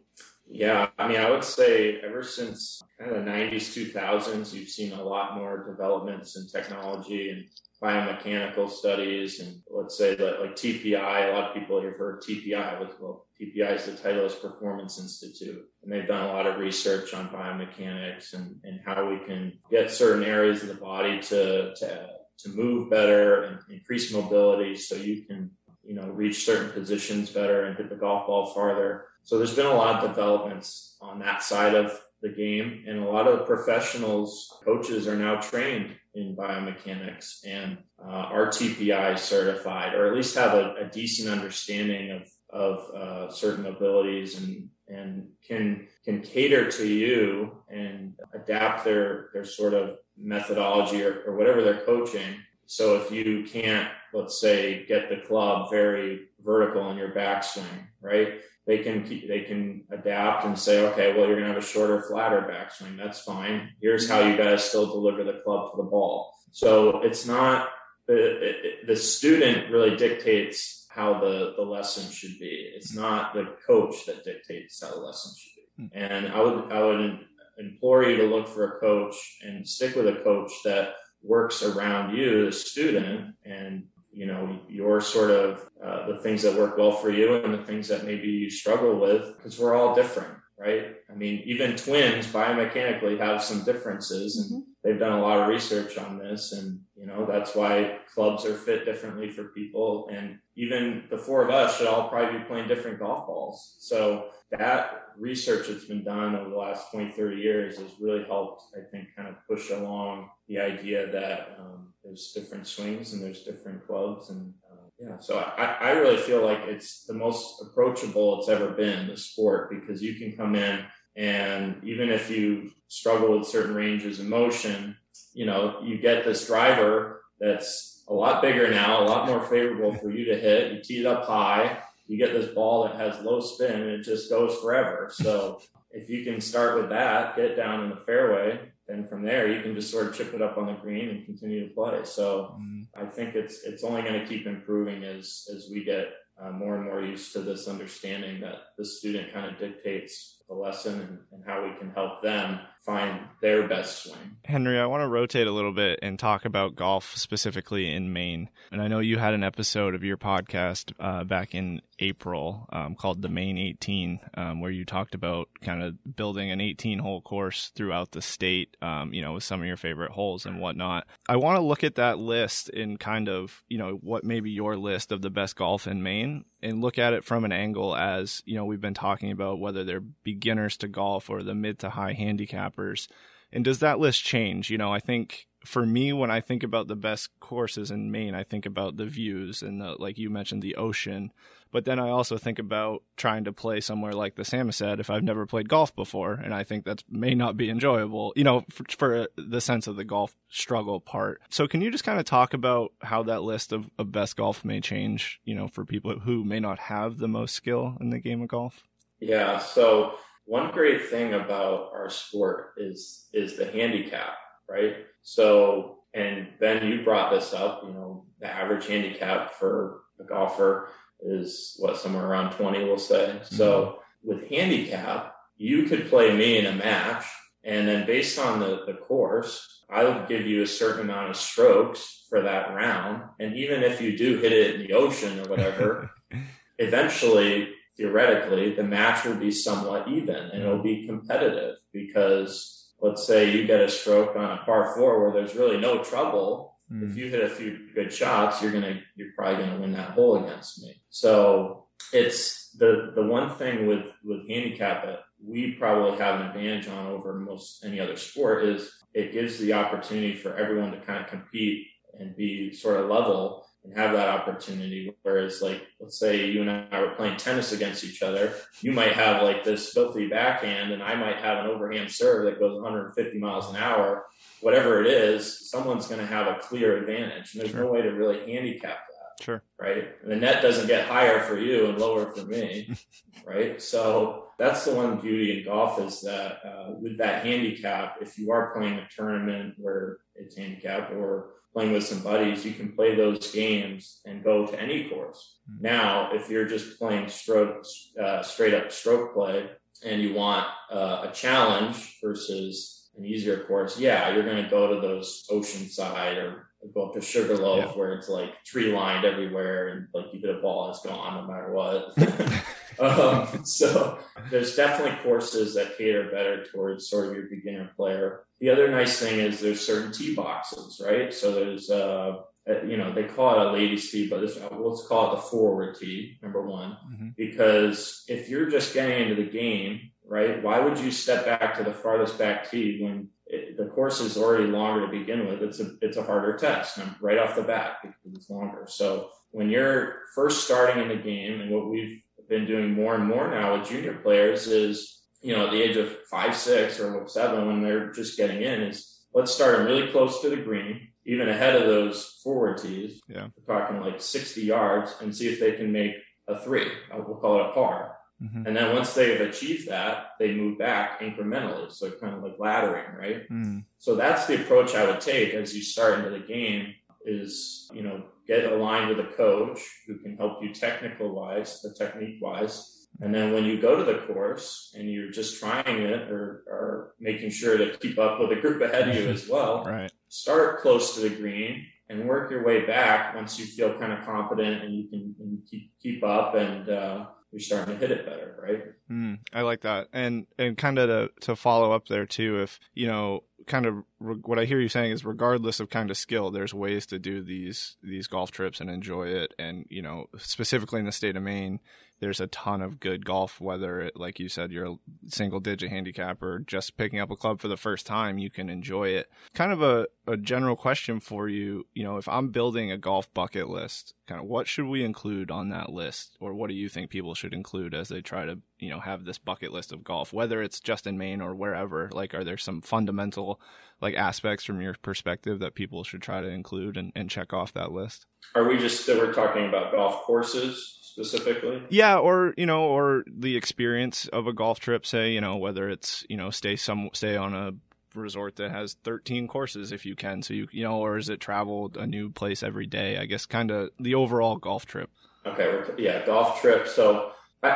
Yeah, 0.52 0.90
I 0.98 1.08
mean, 1.08 1.20
I 1.20 1.30
would 1.30 1.44
say 1.44 2.00
ever 2.02 2.24
since 2.24 2.82
kind 3.00 3.12
of 3.12 3.24
the 3.24 3.32
90s, 3.32 3.94
2000s, 3.94 4.52
you've 4.54 4.70
seen 4.70 4.94
a 4.94 5.04
lot 5.04 5.38
more 5.38 5.64
developments 5.70 6.36
in 6.36 6.48
technology 6.48 7.30
and 7.30 7.46
biomechanical 7.82 8.70
studies. 8.70 9.40
And 9.40 9.62
let's 9.70 9.98
say 9.98 10.16
that 10.16 10.42
like 10.42 10.56
TPI, 10.56 11.30
a 11.30 11.34
lot 11.34 11.50
of 11.50 11.54
people 11.54 11.82
have 11.82 11.98
heard 11.98 12.22
TPI. 12.22 13.00
Well, 13.00 13.28
TPI 13.40 13.76
is 13.76 13.86
the 13.86 13.92
Titleist 13.92 14.42
Performance 14.42 15.00
Institute. 15.00 15.64
And 15.84 15.92
they've 15.92 16.08
done 16.08 16.24
a 16.24 16.34
lot 16.34 16.48
of 16.48 16.60
research 16.60 17.14
on 17.14 17.30
biomechanics 17.30 18.34
and, 18.34 18.56
and 18.64 18.82
how 18.86 19.08
we 19.08 19.20
can 19.26 19.54
get 19.70 19.92
certain 19.92 20.24
areas 20.24 20.62
of 20.62 20.70
the 20.70 20.76
body 20.76 21.20
to, 21.22 21.74
to, 21.76 22.08
to 22.40 22.50
move 22.50 22.90
better 22.90 23.44
and 23.44 23.60
increase 23.70 24.12
mobility 24.12 24.76
so 24.76 24.96
you 24.96 25.24
can 25.26 25.52
you 25.90 25.96
know, 25.96 26.08
reach 26.10 26.46
certain 26.46 26.70
positions 26.70 27.32
better 27.32 27.64
and 27.64 27.76
hit 27.76 27.90
the 27.90 27.96
golf 27.96 28.28
ball 28.28 28.46
farther. 28.54 29.06
So 29.24 29.40
there's 29.40 29.56
been 29.56 29.66
a 29.66 29.74
lot 29.74 29.96
of 30.04 30.08
developments 30.08 30.98
on 31.02 31.18
that 31.20 31.42
side 31.42 31.74
of 31.74 32.00
the 32.22 32.30
game. 32.30 32.84
And 32.88 33.00
a 33.00 33.10
lot 33.10 33.28
of 33.28 33.48
professionals, 33.48 34.56
coaches 34.64 35.08
are 35.08 35.16
now 35.16 35.38
trained 35.38 35.96
in 36.14 36.36
biomechanics 36.36 37.44
and 37.44 37.80
uh, 38.00 38.08
are 38.08 38.50
TPI 38.50 39.18
certified, 39.18 39.96
or 39.96 40.06
at 40.06 40.14
least 40.14 40.36
have 40.36 40.54
a, 40.54 40.76
a 40.76 40.86
decent 40.86 41.28
understanding 41.28 42.12
of, 42.12 42.30
of 42.52 42.96
uh, 42.96 43.32
certain 43.32 43.66
abilities 43.66 44.40
and, 44.40 44.70
and 44.90 45.28
can, 45.48 45.88
can 46.06 46.22
cater 46.22 46.70
to 46.70 46.88
you 46.88 47.64
and 47.68 48.14
adapt 48.36 48.86
their, 48.86 49.30
their 49.34 49.46
sort 49.46 49.74
of 49.74 49.98
methodology 50.16 51.02
or, 51.02 51.24
or 51.26 51.36
whatever 51.36 51.64
they're 51.64 51.84
coaching 51.84 52.36
so 52.70 52.98
if 52.98 53.12
you 53.12 53.48
can't, 53.52 53.90
let's 54.14 54.40
say, 54.40 54.86
get 54.86 55.10
the 55.10 55.18
club 55.28 55.70
very 55.70 56.28
vertical 56.44 56.90
in 56.92 56.98
your 56.98 57.12
backswing, 57.12 57.88
right? 58.02 58.42
They 58.66 58.80
can 58.80 59.04
keep, 59.04 59.28
they 59.28 59.42
can 59.42 59.84
adapt 59.90 60.46
and 60.46 60.58
say, 60.58 60.86
okay, 60.88 61.14
well, 61.14 61.28
you're 61.28 61.40
gonna 61.40 61.54
have 61.54 61.58
a 61.58 61.66
shorter, 61.66 62.02
flatter 62.04 62.42
backswing. 62.42 62.98
That's 62.98 63.22
fine. 63.22 63.70
Here's 63.82 64.10
how 64.10 64.20
you 64.20 64.38
guys 64.38 64.64
still 64.64 64.86
deliver 64.86 65.24
the 65.24 65.42
club 65.44 65.72
to 65.72 65.78
the 65.78 65.90
ball. 65.90 66.34
So 66.52 67.02
it's 67.02 67.26
not 67.26 67.70
the 68.08 68.54
the 68.88 68.96
student 68.96 69.72
really 69.72 69.96
dictates 69.96 70.88
how 70.90 71.20
the 71.20 71.54
the 71.56 71.62
lesson 71.62 72.12
should 72.12 72.40
be. 72.40 72.72
It's 72.76 72.94
not 72.94 73.34
the 73.34 73.56
coach 73.66 74.06
that 74.08 74.24
dictates 74.24 74.82
how 74.82 74.92
the 74.92 75.00
lesson 75.00 75.32
should 75.38 75.56
be. 75.56 75.90
Hmm. 75.90 76.04
And 76.04 76.28
I 76.30 76.42
would 76.42 76.72
I 76.72 76.82
would 76.82 77.20
implore 77.60 78.04
you 78.04 78.18
to 78.18 78.24
look 78.24 78.48
for 78.48 78.66
a 78.66 78.80
coach 78.80 79.40
and 79.46 79.68
stick 79.68 79.96
with 79.96 80.08
a 80.08 80.22
coach 80.24 80.52
that 80.64 80.96
works 81.22 81.64
around 81.64 82.16
you, 82.16 82.46
the 82.46 82.52
student, 82.52 83.36
and 83.46 83.84
you 84.12 84.26
know 84.26 84.60
your 84.68 85.02
sort 85.02 85.32
of 85.32 85.70
uh, 85.84 86.08
the 86.08 86.20
things 86.20 86.42
that 86.42 86.58
work 86.58 86.78
well 86.78 86.92
for 86.92 87.10
you 87.10 87.36
and 87.36 87.54
the 87.54 87.64
things 87.64 87.88
that 87.88 88.06
maybe 88.06 88.28
you 88.28 88.50
struggle 88.50 89.00
with 89.00 89.36
because 89.38 89.60
we're 89.60 89.76
all 89.76 89.96
different 89.96 90.39
right 90.60 90.98
i 91.10 91.14
mean 91.14 91.42
even 91.46 91.76
twins 91.76 92.28
biomechanically 92.28 93.18
have 93.18 93.42
some 93.42 93.64
differences 93.64 94.38
and 94.38 94.52
mm-hmm. 94.52 94.72
they've 94.84 95.00
done 95.00 95.18
a 95.18 95.22
lot 95.22 95.40
of 95.40 95.48
research 95.48 95.98
on 95.98 96.18
this 96.18 96.52
and 96.52 96.80
you 96.96 97.06
know 97.06 97.26
that's 97.26 97.56
why 97.56 97.98
clubs 98.14 98.46
are 98.46 98.56
fit 98.56 98.86
differently 98.86 99.30
for 99.30 99.46
people 99.46 100.10
and 100.12 100.38
even 100.56 101.04
the 101.10 101.18
four 101.18 101.44
of 101.44 101.50
us 101.50 101.78
should 101.78 101.88
all 101.88 102.10
probably 102.10 102.40
be 102.40 102.46
playing 102.46 102.68
different 102.68 103.00
golf 103.00 103.26
balls 103.26 103.78
so 103.80 104.30
that 104.52 105.10
research 105.18 105.68
that's 105.68 105.86
been 105.86 106.04
done 106.04 106.36
over 106.36 106.50
the 106.50 106.56
last 106.56 106.92
20, 106.92 107.12
30 107.12 107.36
years 107.38 107.78
has 107.78 107.92
really 108.00 108.24
helped, 108.24 108.64
I 108.76 108.82
think, 108.90 109.10
kind 109.16 109.28
of 109.28 109.36
push 109.48 109.70
along 109.70 110.30
the 110.48 110.60
idea 110.60 111.12
that 111.12 111.58
um, 111.60 111.94
there's 112.04 112.32
different 112.34 112.66
swings 112.66 113.14
and 113.14 113.22
there's 113.22 113.44
different 113.44 113.86
clubs. 113.86 114.30
And 114.30 114.54
yeah, 115.00 115.20
so 115.20 115.38
I, 115.38 115.78
I 115.80 115.92
really 115.92 116.18
feel 116.18 116.44
like 116.44 116.60
it's 116.66 117.06
the 117.06 117.14
most 117.14 117.62
approachable 117.62 118.40
it's 118.40 118.50
ever 118.50 118.70
been, 118.70 119.08
the 119.08 119.18
sport, 119.18 119.70
because 119.70 120.02
you 120.02 120.16
can 120.16 120.36
come 120.36 120.56
in 120.56 120.84
and 121.16 121.82
even 121.84 122.10
if 122.10 122.30
you 122.30 122.72
struggle 122.88 123.38
with 123.38 123.48
certain 123.48 123.76
ranges 123.76 124.20
of 124.20 124.26
motion, 124.26 124.98
you 125.34 125.46
know, 125.46 125.82
you 125.84 125.98
get 125.98 126.26
this 126.26 126.48
driver 126.48 127.22
that's 127.40 128.04
a 128.08 128.14
lot 128.14 128.42
bigger 128.42 128.70
now, 128.72 129.04
a 129.04 129.06
lot 129.06 129.28
more 129.28 129.42
favorable 129.46 129.94
for 129.94 130.10
you 130.10 130.26
to 130.26 130.38
hit. 130.38 130.74
You 130.74 130.82
tee 130.82 131.00
it 131.00 131.06
up 131.06 131.26
high 131.26 131.80
you 132.10 132.18
get 132.18 132.34
this 132.34 132.52
ball 132.54 132.84
that 132.84 132.96
has 132.96 133.24
low 133.24 133.40
spin 133.40 133.82
and 133.82 133.92
it 133.92 134.02
just 134.02 134.32
goes 134.32 134.58
forever. 134.60 135.10
So 135.14 135.62
if 135.92 136.10
you 136.10 136.26
can 136.26 136.42
start 136.42 136.76
with 136.76 136.90
that, 136.90 137.36
get 137.36 137.56
down 137.56 137.84
in 137.84 137.92
the 137.92 137.98
fairway, 137.98 138.60
then 138.90 139.08
from 139.08 139.22
there 139.24 139.48
you 139.48 139.62
can 139.62 139.76
just 139.76 139.92
sort 139.92 140.08
of 140.08 140.16
chip 140.16 140.34
it 140.34 140.42
up 140.42 140.58
on 140.58 140.66
the 140.66 140.74
green 140.74 141.10
and 141.10 141.26
continue 141.26 141.68
to 141.68 141.74
play. 141.74 142.00
So 142.04 142.56
mm-hmm. 142.60 142.82
I 143.00 143.06
think 143.06 143.36
it's 143.36 143.64
it's 143.64 143.84
only 143.84 144.02
going 144.02 144.20
to 144.20 144.26
keep 144.26 144.48
improving 144.48 145.04
as 145.04 145.48
as 145.56 145.70
we 145.72 145.84
get 145.84 146.08
uh, 146.42 146.52
more 146.52 146.76
and 146.76 146.86
more 146.86 147.02
used 147.02 147.32
to 147.34 147.40
this 147.40 147.68
understanding 147.68 148.42
that 148.42 148.56
the 148.78 148.86
student 148.86 149.32
kind 149.32 149.52
of 149.52 149.60
dictates 149.60 150.39
the 150.50 150.56
lesson 150.56 151.00
and, 151.00 151.20
and 151.32 151.44
how 151.46 151.64
we 151.64 151.72
can 151.78 151.92
help 151.92 152.24
them 152.24 152.60
find 152.82 153.20
their 153.42 153.68
best 153.68 154.04
swing. 154.04 154.38
Henry, 154.46 154.80
I 154.80 154.86
want 154.88 155.02
to 155.02 155.08
rotate 155.08 155.46
a 155.46 155.52
little 155.52 155.74
bit 155.74 156.00
and 156.02 156.18
talk 156.18 156.44
about 156.44 156.76
golf 156.76 157.16
specifically 157.16 157.94
in 157.94 158.12
Maine. 158.12 158.50
And 158.72 158.82
I 158.82 158.88
know 158.88 159.00
you 159.00 159.20
had 159.20 159.36
an 159.36 159.44
episode 159.44 159.94
of 159.94 160.04
your 160.04 160.18
podcast 160.18 160.92
uh, 161.00 161.24
back 161.24 161.54
in 161.54 161.82
April 162.00 162.68
um, 162.72 162.96
called 162.96 163.22
the 163.22 163.30
Maine 163.30 163.58
18, 163.60 164.20
um, 164.36 164.60
where 164.60 164.72
you 164.72 164.86
talked 164.86 165.14
about 165.14 165.50
kind 165.62 165.84
of 165.84 166.16
building 166.16 166.50
an 166.50 166.62
18 166.62 167.00
hole 167.00 167.22
course 167.22 167.72
throughout 167.76 168.12
the 168.12 168.22
state, 168.22 168.76
um, 168.82 169.14
you 169.14 169.22
know, 169.22 169.34
with 169.34 169.44
some 169.44 169.62
of 169.62 169.68
your 169.68 169.78
favorite 169.78 170.12
holes 170.12 170.46
and 170.46 170.60
whatnot. 170.60 171.06
I 171.28 171.36
want 171.36 171.58
to 171.58 171.62
look 171.62 171.84
at 171.84 171.96
that 171.96 172.18
list 172.18 172.70
in 172.70 172.98
kind 172.98 173.30
of, 173.30 173.62
you 173.68 173.78
know, 173.78 174.00
what 174.02 174.24
maybe 174.24 174.50
your 174.50 174.78
list 174.78 175.12
of 175.12 175.22
the 175.22 175.30
best 175.30 175.56
golf 175.56 175.86
in 175.86 176.02
Maine 176.02 176.46
and 176.62 176.82
look 176.82 176.98
at 176.98 177.14
it 177.14 177.24
from 177.24 177.46
an 177.46 177.52
angle 177.52 177.96
as, 177.96 178.42
you 178.46 178.56
know, 178.56 178.66
we've 178.66 178.82
been 178.82 178.94
talking 178.94 179.32
about 179.32 179.60
whether 179.60 179.84
they're 179.84 180.00
beginners 180.00 180.78
to 180.78 180.88
golf 180.88 181.30
or 181.30 181.44
the 181.44 181.56
mid 181.56 181.80
to 181.80 181.90
high 181.90 182.14
handicappers. 182.14 183.08
And 183.52 183.66
does 183.66 183.80
that 183.80 184.00
list 184.00 184.24
change? 184.24 184.70
You 184.70 184.78
know, 184.78 184.94
I 184.94 185.00
think 185.00 185.48
for 185.66 185.86
me, 185.86 186.14
when 186.14 186.32
I 186.32 186.42
think 186.42 186.64
about 186.64 186.88
the 186.88 186.96
best 186.96 187.30
courses 187.40 187.92
in 187.92 188.12
Maine, 188.12 188.34
I 188.34 188.44
think 188.44 188.66
about 188.66 188.98
the 188.98 189.06
views 189.06 189.62
and 189.62 189.82
the, 189.82 189.96
like 190.00 190.18
you 190.18 190.30
mentioned, 190.30 190.62
the 190.62 190.76
ocean. 190.76 191.32
But 191.72 191.86
then 191.86 192.00
I 192.00 192.10
also 192.10 192.38
think 192.38 192.58
about 192.58 193.04
trying 193.16 193.44
to 193.44 193.54
play 193.54 193.80
somewhere 193.80 194.14
like 194.14 194.36
the 194.36 194.44
Samoset 194.44 195.00
if 195.00 195.10
I've 195.10 195.24
never 195.24 195.46
played 195.46 195.70
golf 195.70 195.96
before, 195.96 196.34
and 196.34 196.54
I 196.54 196.64
think 196.64 196.86
that 196.86 197.04
may 197.10 197.36
not 197.36 197.58
be 197.58 197.70
enjoyable, 197.70 198.34
you 198.36 198.44
know, 198.44 198.66
for, 198.72 198.86
for, 198.98 199.16
uh, 199.16 199.26
the 199.36 199.62
sense 199.62 199.86
of 199.86 199.96
the 199.96 200.04
golf 200.04 200.34
struggle 200.50 201.00
part. 201.00 201.42
So 201.50 201.68
can 201.68 201.82
you 201.82 201.92
just 201.92 202.04
kind 202.04 202.20
of 202.20 202.26
talk 202.26 202.54
about 202.54 202.94
how 203.02 203.22
that 203.24 203.44
list 203.44 203.72
of, 203.72 203.90
of 204.00 204.12
best 204.12 204.38
golf 204.38 204.66
may 204.66 204.82
change, 204.82 205.40
you 205.44 205.54
know, 205.54 205.68
for 205.68 205.86
people 205.86 206.20
who 206.20 206.44
may 206.44 206.60
not 206.60 206.80
have 206.80 207.20
the 207.20 207.28
most 207.28 207.54
skill 207.54 207.98
in 208.00 208.10
the 208.10 208.20
game 208.20 208.42
of 208.42 208.48
golf? 208.48 208.84
Yeah. 209.20 209.60
So 209.60 210.16
one 210.46 210.72
great 210.72 211.06
thing 211.10 211.36
about 211.36 211.92
our 211.94 212.10
sport 212.10 212.74
is 212.78 213.28
is 213.34 213.56
the 213.56 213.66
handicap, 213.66 214.34
right? 214.70 214.98
So 215.22 216.00
and 216.14 216.48
Ben, 216.60 216.88
you 216.88 217.04
brought 217.04 217.32
this 217.32 217.54
up. 217.54 217.84
You 217.86 217.94
know, 217.94 218.26
the 218.40 218.48
average 218.48 218.88
handicap 218.88 219.54
for 219.54 220.02
a 220.20 220.24
golfer 220.24 220.90
is 221.22 221.76
what 221.80 221.98
somewhere 221.98 222.26
around 222.26 222.52
20, 222.54 222.84
we'll 222.86 222.98
say. 222.98 223.36
Mm-hmm. 223.36 223.56
So 223.56 224.00
with 224.24 224.50
handicap, 224.50 225.36
you 225.58 225.84
could 225.84 226.10
play 226.10 226.36
me 226.36 226.58
in 226.58 226.66
a 226.66 226.76
match, 226.76 227.26
and 227.64 227.88
then 227.88 228.06
based 228.08 228.40
on 228.40 228.60
the, 228.60 228.86
the 228.86 228.94
course, 228.94 229.84
I 229.90 230.04
will 230.04 230.26
give 230.28 230.48
you 230.48 230.64
a 230.64 230.68
certain 230.68 231.02
amount 231.02 231.30
of 231.30 231.36
strokes 231.36 232.26
for 232.30 232.42
that 232.42 232.74
round. 232.74 233.24
And 233.40 233.56
even 233.56 233.84
if 233.84 234.00
you 234.00 234.18
do 234.18 234.38
hit 234.38 234.54
it 234.54 234.76
in 234.76 234.88
the 234.88 234.94
ocean 234.94 235.40
or 235.40 235.50
whatever, 235.50 236.10
eventually, 236.78 237.74
theoretically, 237.98 238.76
the 238.76 238.84
match 238.84 239.26
will 239.26 239.36
be 239.36 239.52
somewhat 239.52 240.08
even 240.08 240.36
and 240.36 240.64
it'll 240.64 240.82
be 240.82 241.06
competitive 241.06 241.78
because 241.92 242.79
let's 243.02 243.26
say 243.26 243.52
you 243.52 243.66
get 243.66 243.82
a 243.82 243.90
stroke 243.90 244.36
on 244.36 244.58
a 244.58 244.64
par 244.64 244.94
four 244.96 245.22
where 245.22 245.32
there's 245.32 245.56
really 245.56 245.78
no 245.78 246.04
trouble 246.04 246.70
Mm. 246.92 247.10
If 247.10 247.18
you 247.18 247.30
hit 247.30 247.44
a 247.44 247.50
few 247.50 247.88
good 247.94 248.12
shots, 248.12 248.62
you're 248.62 248.72
gonna 248.72 249.00
you're 249.16 249.32
probably 249.36 249.64
gonna 249.64 249.80
win 249.80 249.94
that 249.94 250.12
hole 250.12 250.44
against 250.44 250.82
me. 250.82 251.02
So 251.10 251.86
it's 252.14 252.72
the 252.72 253.12
the 253.16 253.24
one 253.24 253.56
thing 253.56 253.88
with 253.88 254.08
with 254.24 254.48
handicap 254.48 255.06
that 255.06 255.20
we 255.44 255.74
probably 255.74 256.18
have 256.18 256.42
an 256.42 256.48
advantage 256.48 256.88
on 256.88 257.08
over 257.08 257.34
most 257.34 257.86
any 257.86 258.00
other 258.00 258.18
sport 258.18 258.66
is 258.66 258.92
it 259.14 259.32
gives 259.32 259.58
the 259.60 259.74
opportunity 259.74 260.36
for 260.36 260.56
everyone 260.58 260.92
to 260.92 261.00
kind 261.02 261.24
of 261.24 261.30
compete 261.30 261.88
and 262.20 262.36
be 262.36 262.74
sort 262.74 263.00
of 263.00 263.10
level 263.10 263.66
and 263.90 264.00
have 264.00 264.14
that 264.14 264.28
opportunity. 264.28 265.14
Whereas, 265.24 265.62
like, 265.62 265.82
let's 266.00 266.20
say 266.20 266.50
you 266.50 266.62
and 266.62 266.70
I 266.70 267.02
were 267.02 267.16
playing 267.16 267.38
tennis 267.38 267.72
against 267.72 268.04
each 268.04 268.22
other, 268.22 268.54
you 268.82 268.92
might 268.92 269.14
have 269.14 269.42
like 269.42 269.64
this 269.64 269.92
filthy 269.92 270.28
backhand, 270.28 270.92
and 270.92 271.02
I 271.02 271.16
might 271.16 271.38
have 271.38 271.66
an 271.66 271.72
overhand 271.72 272.12
serve 272.12 272.46
that 272.46 272.60
goes 272.60 272.80
150 272.80 273.38
miles 273.40 273.70
an 273.70 273.78
hour. 273.78 274.26
Whatever 274.62 275.02
it 275.02 275.08
is, 275.08 275.70
someone's 275.70 276.08
going 276.08 276.22
to 276.22 276.28
have 276.28 276.48
a 276.48 276.60
clear 276.60 276.98
advantage. 276.98 277.54
And 277.54 277.62
there's 277.62 277.72
sure. 277.72 277.86
no 277.86 277.92
way 277.92 278.02
to 278.02 278.10
really 278.10 278.52
handicap 278.52 279.00
that. 279.08 279.44
Sure. 279.44 279.64
Right. 279.80 280.10
And 280.22 280.32
the 280.32 280.36
net 280.36 280.62
doesn't 280.62 280.88
get 280.88 281.08
higher 281.08 281.40
for 281.42 281.58
you 281.58 281.88
and 281.88 281.98
lower 281.98 282.26
for 282.26 282.46
me. 282.46 282.94
right. 283.46 283.82
So 283.82 284.48
that's 284.58 284.84
the 284.84 284.94
one 284.94 285.22
beauty 285.22 285.58
in 285.58 285.66
golf 285.66 286.00
is 286.02 286.22
that 286.22 286.60
uh, 286.66 286.92
with 287.00 287.18
that 287.20 287.46
handicap, 287.46 288.18
if 288.22 288.38
you 288.38 288.52
are 288.52 288.74
playing 288.74 288.96
a 288.96 289.08
tournament 289.16 289.76
where 289.78 290.18
it's 290.36 290.58
handicap 290.58 291.12
or 291.12 291.52
playing 291.74 291.94
with 291.94 292.06
some 292.06 292.22
buddies, 292.22 292.66
you 292.66 292.74
can 292.74 292.92
play 292.94 293.16
those 293.16 293.52
games 293.52 294.22
and 294.26 294.44
go 294.44 294.66
to 294.66 294.80
any 294.80 295.10
course. 295.10 295.58
Mm-hmm. 295.70 295.86
Now, 295.86 296.32
if 296.34 296.50
you're 296.50 296.68
just 296.68 296.98
playing 296.98 297.30
stroke, 297.30 297.86
uh, 298.22 298.42
straight 298.42 298.74
up 298.74 298.92
stroke 298.92 299.34
play 299.34 299.70
and 300.04 300.22
you 300.22 300.34
want 300.34 300.68
uh, 300.92 301.28
a 301.30 301.32
challenge 301.34 302.18
versus 302.24 303.10
an 303.18 303.26
easier 303.26 303.66
course, 303.66 304.00
yeah, 304.00 304.34
you're 304.34 304.44
going 304.44 304.64
to 304.64 304.70
go 304.70 304.94
to 304.94 305.02
those 305.02 305.46
Oceanside 305.52 306.38
or 306.38 306.70
go 306.94 307.08
up 307.08 307.14
to 307.14 307.22
Sugarloaf 307.22 307.86
yeah. 307.86 307.92
where 307.92 308.14
it's 308.14 308.30
like 308.30 308.64
tree 308.64 308.92
lined 308.92 309.26
everywhere 309.26 309.90
and 309.90 310.08
like 310.14 310.34
you 310.34 310.40
hit 310.40 310.56
a 310.56 310.62
ball, 310.62 310.90
it's 310.90 311.06
gone 311.06 311.36
no 311.36 311.54
matter 311.54 311.72
what. 311.72 312.14
um, 313.00 313.66
so 313.66 314.20
there's 314.50 314.76
definitely 314.76 315.18
courses 315.24 315.76
that 315.76 315.98
cater 315.98 316.30
better 316.32 316.66
towards 316.66 317.10
sort 317.10 317.28
of 317.28 317.34
your 317.34 317.46
beginner 317.50 317.92
player. 317.96 318.44
The 318.60 318.70
other 318.70 318.90
nice 318.90 319.20
thing 319.20 319.40
is 319.40 319.60
there's 319.60 319.86
certain 319.86 320.12
tee 320.12 320.36
boxes, 320.36 321.02
right? 321.04 321.34
So 321.34 321.54
there's 321.54 321.90
uh, 321.90 322.42
you 322.86 322.98
know 322.98 323.14
they 323.14 323.24
call 323.24 323.60
it 323.60 323.68
a 323.68 323.72
ladies 323.72 324.12
tee, 324.12 324.28
but 324.28 324.42
this, 324.42 324.60
let's 324.72 325.08
call 325.08 325.32
it 325.32 325.36
the 325.36 325.42
forward 325.44 325.96
tee, 326.00 326.38
number 326.42 326.62
one, 326.62 326.98
mm-hmm. 327.10 327.30
because 327.38 328.24
if 328.28 328.50
you're 328.50 328.70
just 328.70 328.94
getting 328.94 329.30
into 329.30 329.42
the 329.42 329.50
game, 329.50 330.12
right? 330.26 330.62
Why 330.62 330.80
would 330.80 331.00
you 331.00 331.12
step 331.12 331.46
back 331.46 331.78
to 331.78 331.84
the 331.84 331.94
farthest 331.94 332.38
back 332.38 332.70
tee 332.70 333.02
when 333.02 333.30
it, 333.50 333.78
the 333.78 333.86
course 333.86 334.20
is 334.22 334.38
already 334.38 334.66
longer 334.66 335.06
to 335.06 335.12
begin 335.12 335.48
with. 335.48 335.62
It's 335.64 335.80
a 335.80 335.92
it's 336.02 336.18
a 336.18 336.24
harder 336.24 336.56
test 336.56 337.00
right 337.20 337.40
off 337.40 337.56
the 337.56 337.64
bat 337.64 337.98
because 338.02 338.36
it's 338.36 338.50
longer. 338.50 338.86
So 338.88 339.30
when 339.52 339.70
you're 339.70 340.20
first 340.36 340.64
starting 340.64 341.02
in 341.02 341.10
the 341.10 341.16
game, 341.16 341.60
and 341.60 341.72
what 341.72 341.90
we've 341.90 342.22
been 342.48 342.66
doing 342.66 342.94
more 342.94 343.16
and 343.16 343.26
more 343.26 343.50
now 343.50 343.78
with 343.78 343.90
junior 343.90 344.14
players 344.14 344.68
is, 344.68 345.19
you 345.42 345.56
know, 345.56 345.66
at 345.66 345.72
the 345.72 345.82
age 345.82 345.96
of 345.98 346.16
five, 346.30 346.56
six, 346.56 347.00
or 347.00 347.28
seven, 347.28 347.68
when 347.68 347.82
they're 347.82 348.12
just 348.12 348.38
getting 348.38 348.62
in, 348.62 348.82
is 348.82 349.24
let's 349.34 349.54
start 349.54 349.78
them 349.78 349.86
really 349.86 350.12
close 350.12 350.42
to 350.42 350.50
the 350.50 350.58
green, 350.58 351.10
even 351.26 351.50
ahead 351.50 351.76
of 351.76 351.88
those 351.88 352.40
forward 352.44 352.78
tees. 352.78 353.22
Yeah, 353.28 353.48
we're 353.56 353.76
talking 353.76 354.02
like 354.02 354.22
60 354.22 354.62
yards, 354.62 355.16
and 355.22 355.36
see 355.36 355.48
if 355.48 355.60
they 355.60 355.74
can 355.74 355.92
make 355.92 356.16
a 356.48 356.60
three. 356.60 356.92
We'll 357.14 357.38
call 357.38 357.60
it 357.60 357.68
a 357.68 357.72
par. 357.74 358.16
Mm-hmm. 358.42 358.68
And 358.68 358.76
then 358.76 358.96
once 358.96 359.14
they've 359.14 359.42
achieved 359.42 359.90
that, 359.90 360.32
they 360.40 360.54
move 360.54 360.78
back 360.78 361.20
incrementally. 361.20 361.92
So 361.92 362.10
kind 362.12 362.36
of 362.36 362.44
like 362.44 362.58
laddering, 362.58 363.18
right? 363.18 363.50
Mm. 363.50 363.84
So 363.98 364.16
that's 364.16 364.46
the 364.46 364.62
approach 364.62 364.96
I 364.96 365.06
would 365.06 365.20
take 365.20 365.54
as 365.54 365.76
you 365.76 365.82
start 365.82 366.20
into 366.20 366.30
the 366.30 366.40
game 366.40 366.94
is, 367.26 367.90
you 367.94 368.02
know, 368.02 368.24
get 368.48 368.72
aligned 368.72 369.10
with 369.10 369.20
a 369.20 369.30
coach 369.34 369.80
who 370.08 370.18
can 370.20 370.38
help 370.38 370.64
you 370.64 370.74
technical 370.74 371.36
wise, 371.36 371.82
the 371.82 371.94
technique 371.94 372.42
wise. 372.42 372.99
And 373.22 373.36
then 373.36 373.54
when 373.54 373.66
you 373.66 373.82
go 373.82 373.98
to 373.98 374.04
the 374.04 374.20
course 374.20 374.94
and 374.98 375.12
you're 375.12 375.32
just 375.32 375.60
trying 375.60 376.04
it 376.04 376.32
or, 376.32 376.64
or 376.68 377.16
making 377.20 377.50
sure 377.50 377.78
to 377.78 377.98
keep 377.98 378.18
up 378.18 378.40
with 378.40 378.58
a 378.58 378.62
group 378.62 378.82
ahead 378.82 379.10
of 379.10 379.16
you 379.16 379.28
as 379.28 379.48
well, 379.50 379.84
right. 379.84 380.12
start 380.30 380.82
close 380.82 381.16
to 381.16 381.22
the 381.22 381.30
green 381.30 381.86
and 382.10 382.28
work 382.28 382.50
your 382.50 382.64
way 382.64 382.86
back 382.86 383.36
once 383.36 383.60
you 383.60 383.66
feel 383.66 383.98
kind 384.00 384.14
of 384.14 384.26
confident 384.26 384.84
and 384.84 384.96
you 384.96 385.10
can 385.10 385.36
and 385.40 385.60
keep, 385.70 385.92
keep 386.02 386.24
up 386.24 386.56
and, 386.56 386.90
uh, 386.90 387.26
you're 387.52 387.60
starting 387.60 387.96
to 387.96 388.00
hit 388.00 388.12
it 388.12 388.26
better, 388.26 388.56
right? 388.62 388.84
Mm, 389.10 389.40
I 389.52 389.62
like 389.62 389.82
that, 389.82 390.08
and 390.14 390.46
and 390.58 390.78
kind 390.78 391.00
of 391.00 391.10
to 391.10 391.46
to 391.48 391.56
follow 391.56 391.92
up 391.92 392.08
there 392.08 392.26
too. 392.26 392.62
If 392.62 392.80
you 392.94 393.08
know, 393.08 393.44
kind 393.66 393.86
of 393.86 394.04
re- 394.20 394.42
what 394.46 394.60
I 394.60 394.66
hear 394.66 394.80
you 394.80 394.90
saying 394.90 395.12
is, 395.12 395.26
regardless 395.26 395.80
of 395.80 395.90
kind 395.90 396.12
of 396.12 396.18
skill, 396.18 396.52
there's 396.52 396.74
ways 396.74 397.06
to 397.08 397.18
do 397.18 397.42
these 397.42 397.96
these 398.04 398.28
golf 398.28 398.52
trips 398.52 398.80
and 398.80 398.90
enjoy 398.90 399.30
it. 399.30 399.56
And 399.58 399.86
you 399.90 400.02
know, 400.02 400.28
specifically 400.38 401.00
in 401.00 401.08
the 401.08 401.12
state 401.12 401.36
of 401.36 401.42
Maine, 401.44 401.80
there's 402.20 402.40
a 402.40 402.48
ton 402.48 402.82
of 402.82 403.00
good 403.00 403.26
golf. 403.26 403.60
Whether 403.62 404.02
it, 404.02 404.18
like 404.18 404.40
you 404.40 404.50
said, 404.50 404.72
you're 404.72 404.86
a 404.86 405.00
single 405.28 405.60
digit 405.60 405.90
handicap 405.90 406.42
or 406.42 406.60
just 406.60 406.98
picking 406.98 407.20
up 407.20 407.32
a 407.32 407.36
club 407.36 407.60
for 407.60 407.68
the 407.68 407.78
first 407.78 408.06
time, 408.06 408.38
you 408.38 408.50
can 408.50 408.70
enjoy 408.70 409.10
it. 409.10 409.30
Kind 409.54 409.72
of 409.72 409.82
a, 409.82 410.08
a 410.28 410.38
general 410.38 410.76
question 410.76 411.20
for 411.20 411.48
you. 411.48 411.88
You 411.94 412.04
know, 412.04 412.18
if 412.18 412.28
I'm 412.28 412.50
building 412.50 412.92
a 412.92 412.98
golf 412.98 413.34
bucket 413.34 413.70
list, 413.70 414.14
kind 414.28 414.42
of 414.42 414.48
what 414.48 414.68
should 414.68 414.86
we 414.86 415.04
include 415.04 415.52
on 415.52 415.70
that 415.70 415.92
list, 415.92 416.38
or 416.40 416.54
what 416.54 416.70
do 416.70 416.76
you 416.76 416.90
think 416.90 417.10
people 417.10 417.36
should 417.36 417.54
include 417.54 417.94
as 417.94 418.10
they 418.10 418.22
try 418.22 418.46
to 418.46 418.60
you 418.80 418.90
know 418.90 419.00
have 419.00 419.26
this 419.26 419.38
bucket 419.38 419.72
list 419.72 419.92
of 419.92 420.04
golf, 420.04 420.34
whether 420.34 420.62
it's 420.62 420.80
just 420.80 421.08
in 421.08 421.18
Maine 421.18 421.42
or 421.42 421.56
wherever? 421.56 422.10
Like, 422.12 422.34
are 422.34 422.44
there 422.44 422.58
some 422.58 422.82
fundamental 422.82 423.60
like 424.02 424.16
aspects 424.16 424.66
from 424.66 424.82
your 424.82 424.96
perspective 425.02 425.60
that 425.60 425.76
people 425.76 426.04
should 426.04 426.22
try 426.22 426.42
to 426.42 426.48
include 426.48 426.98
and, 426.98 427.12
and 427.16 427.30
check 427.30 427.54
off 427.54 427.74
that 427.74 427.92
list? 427.92 428.26
Are 428.56 428.68
we 428.68 428.78
just 428.78 429.06
that 429.08 429.18
we're 429.18 429.34
talking 429.34 429.68
about 429.68 429.92
golf 429.92 430.24
courses 430.24 430.98
specifically? 431.02 431.84
Yeah, 431.90 432.18
or 432.18 432.54
you 432.58 432.66
know, 432.66 432.84
or 432.84 433.24
the 433.28 433.56
experience 433.56 434.28
of 434.28 434.48
a 434.48 434.54
golf 434.54 434.80
trip. 434.80 435.06
Say, 435.06 435.34
you 435.34 435.42
know, 435.42 435.58
whether 435.58 435.90
it's 435.90 436.26
you 436.30 436.38
know, 436.38 436.50
stay 436.50 436.76
some 436.76 437.10
stay 437.14 437.36
on 437.36 437.54
a 437.54 437.74
resort 438.16 438.56
that 438.56 438.72
has 438.72 438.96
13 439.04 439.48
courses 439.48 439.92
if 439.92 440.06
you 440.06 440.16
can 440.16 440.42
so 440.42 440.54
you 440.54 440.68
you 440.72 440.84
know 440.84 440.98
or 440.98 441.18
is 441.18 441.30
it 441.30 441.40
travel 441.40 441.92
a 441.96 442.08
new 442.08 442.30
place 442.32 442.64
every 442.64 442.88
day 442.88 443.20
i 443.20 443.26
guess 443.26 443.46
kind 443.46 443.70
of 443.70 443.92
the 444.00 444.16
overall 444.16 444.56
golf 444.58 444.86
trip 444.86 445.12
okay 445.46 445.82
yeah 445.98 446.26
golf 446.26 446.60
trip 446.60 446.88
so 446.88 447.32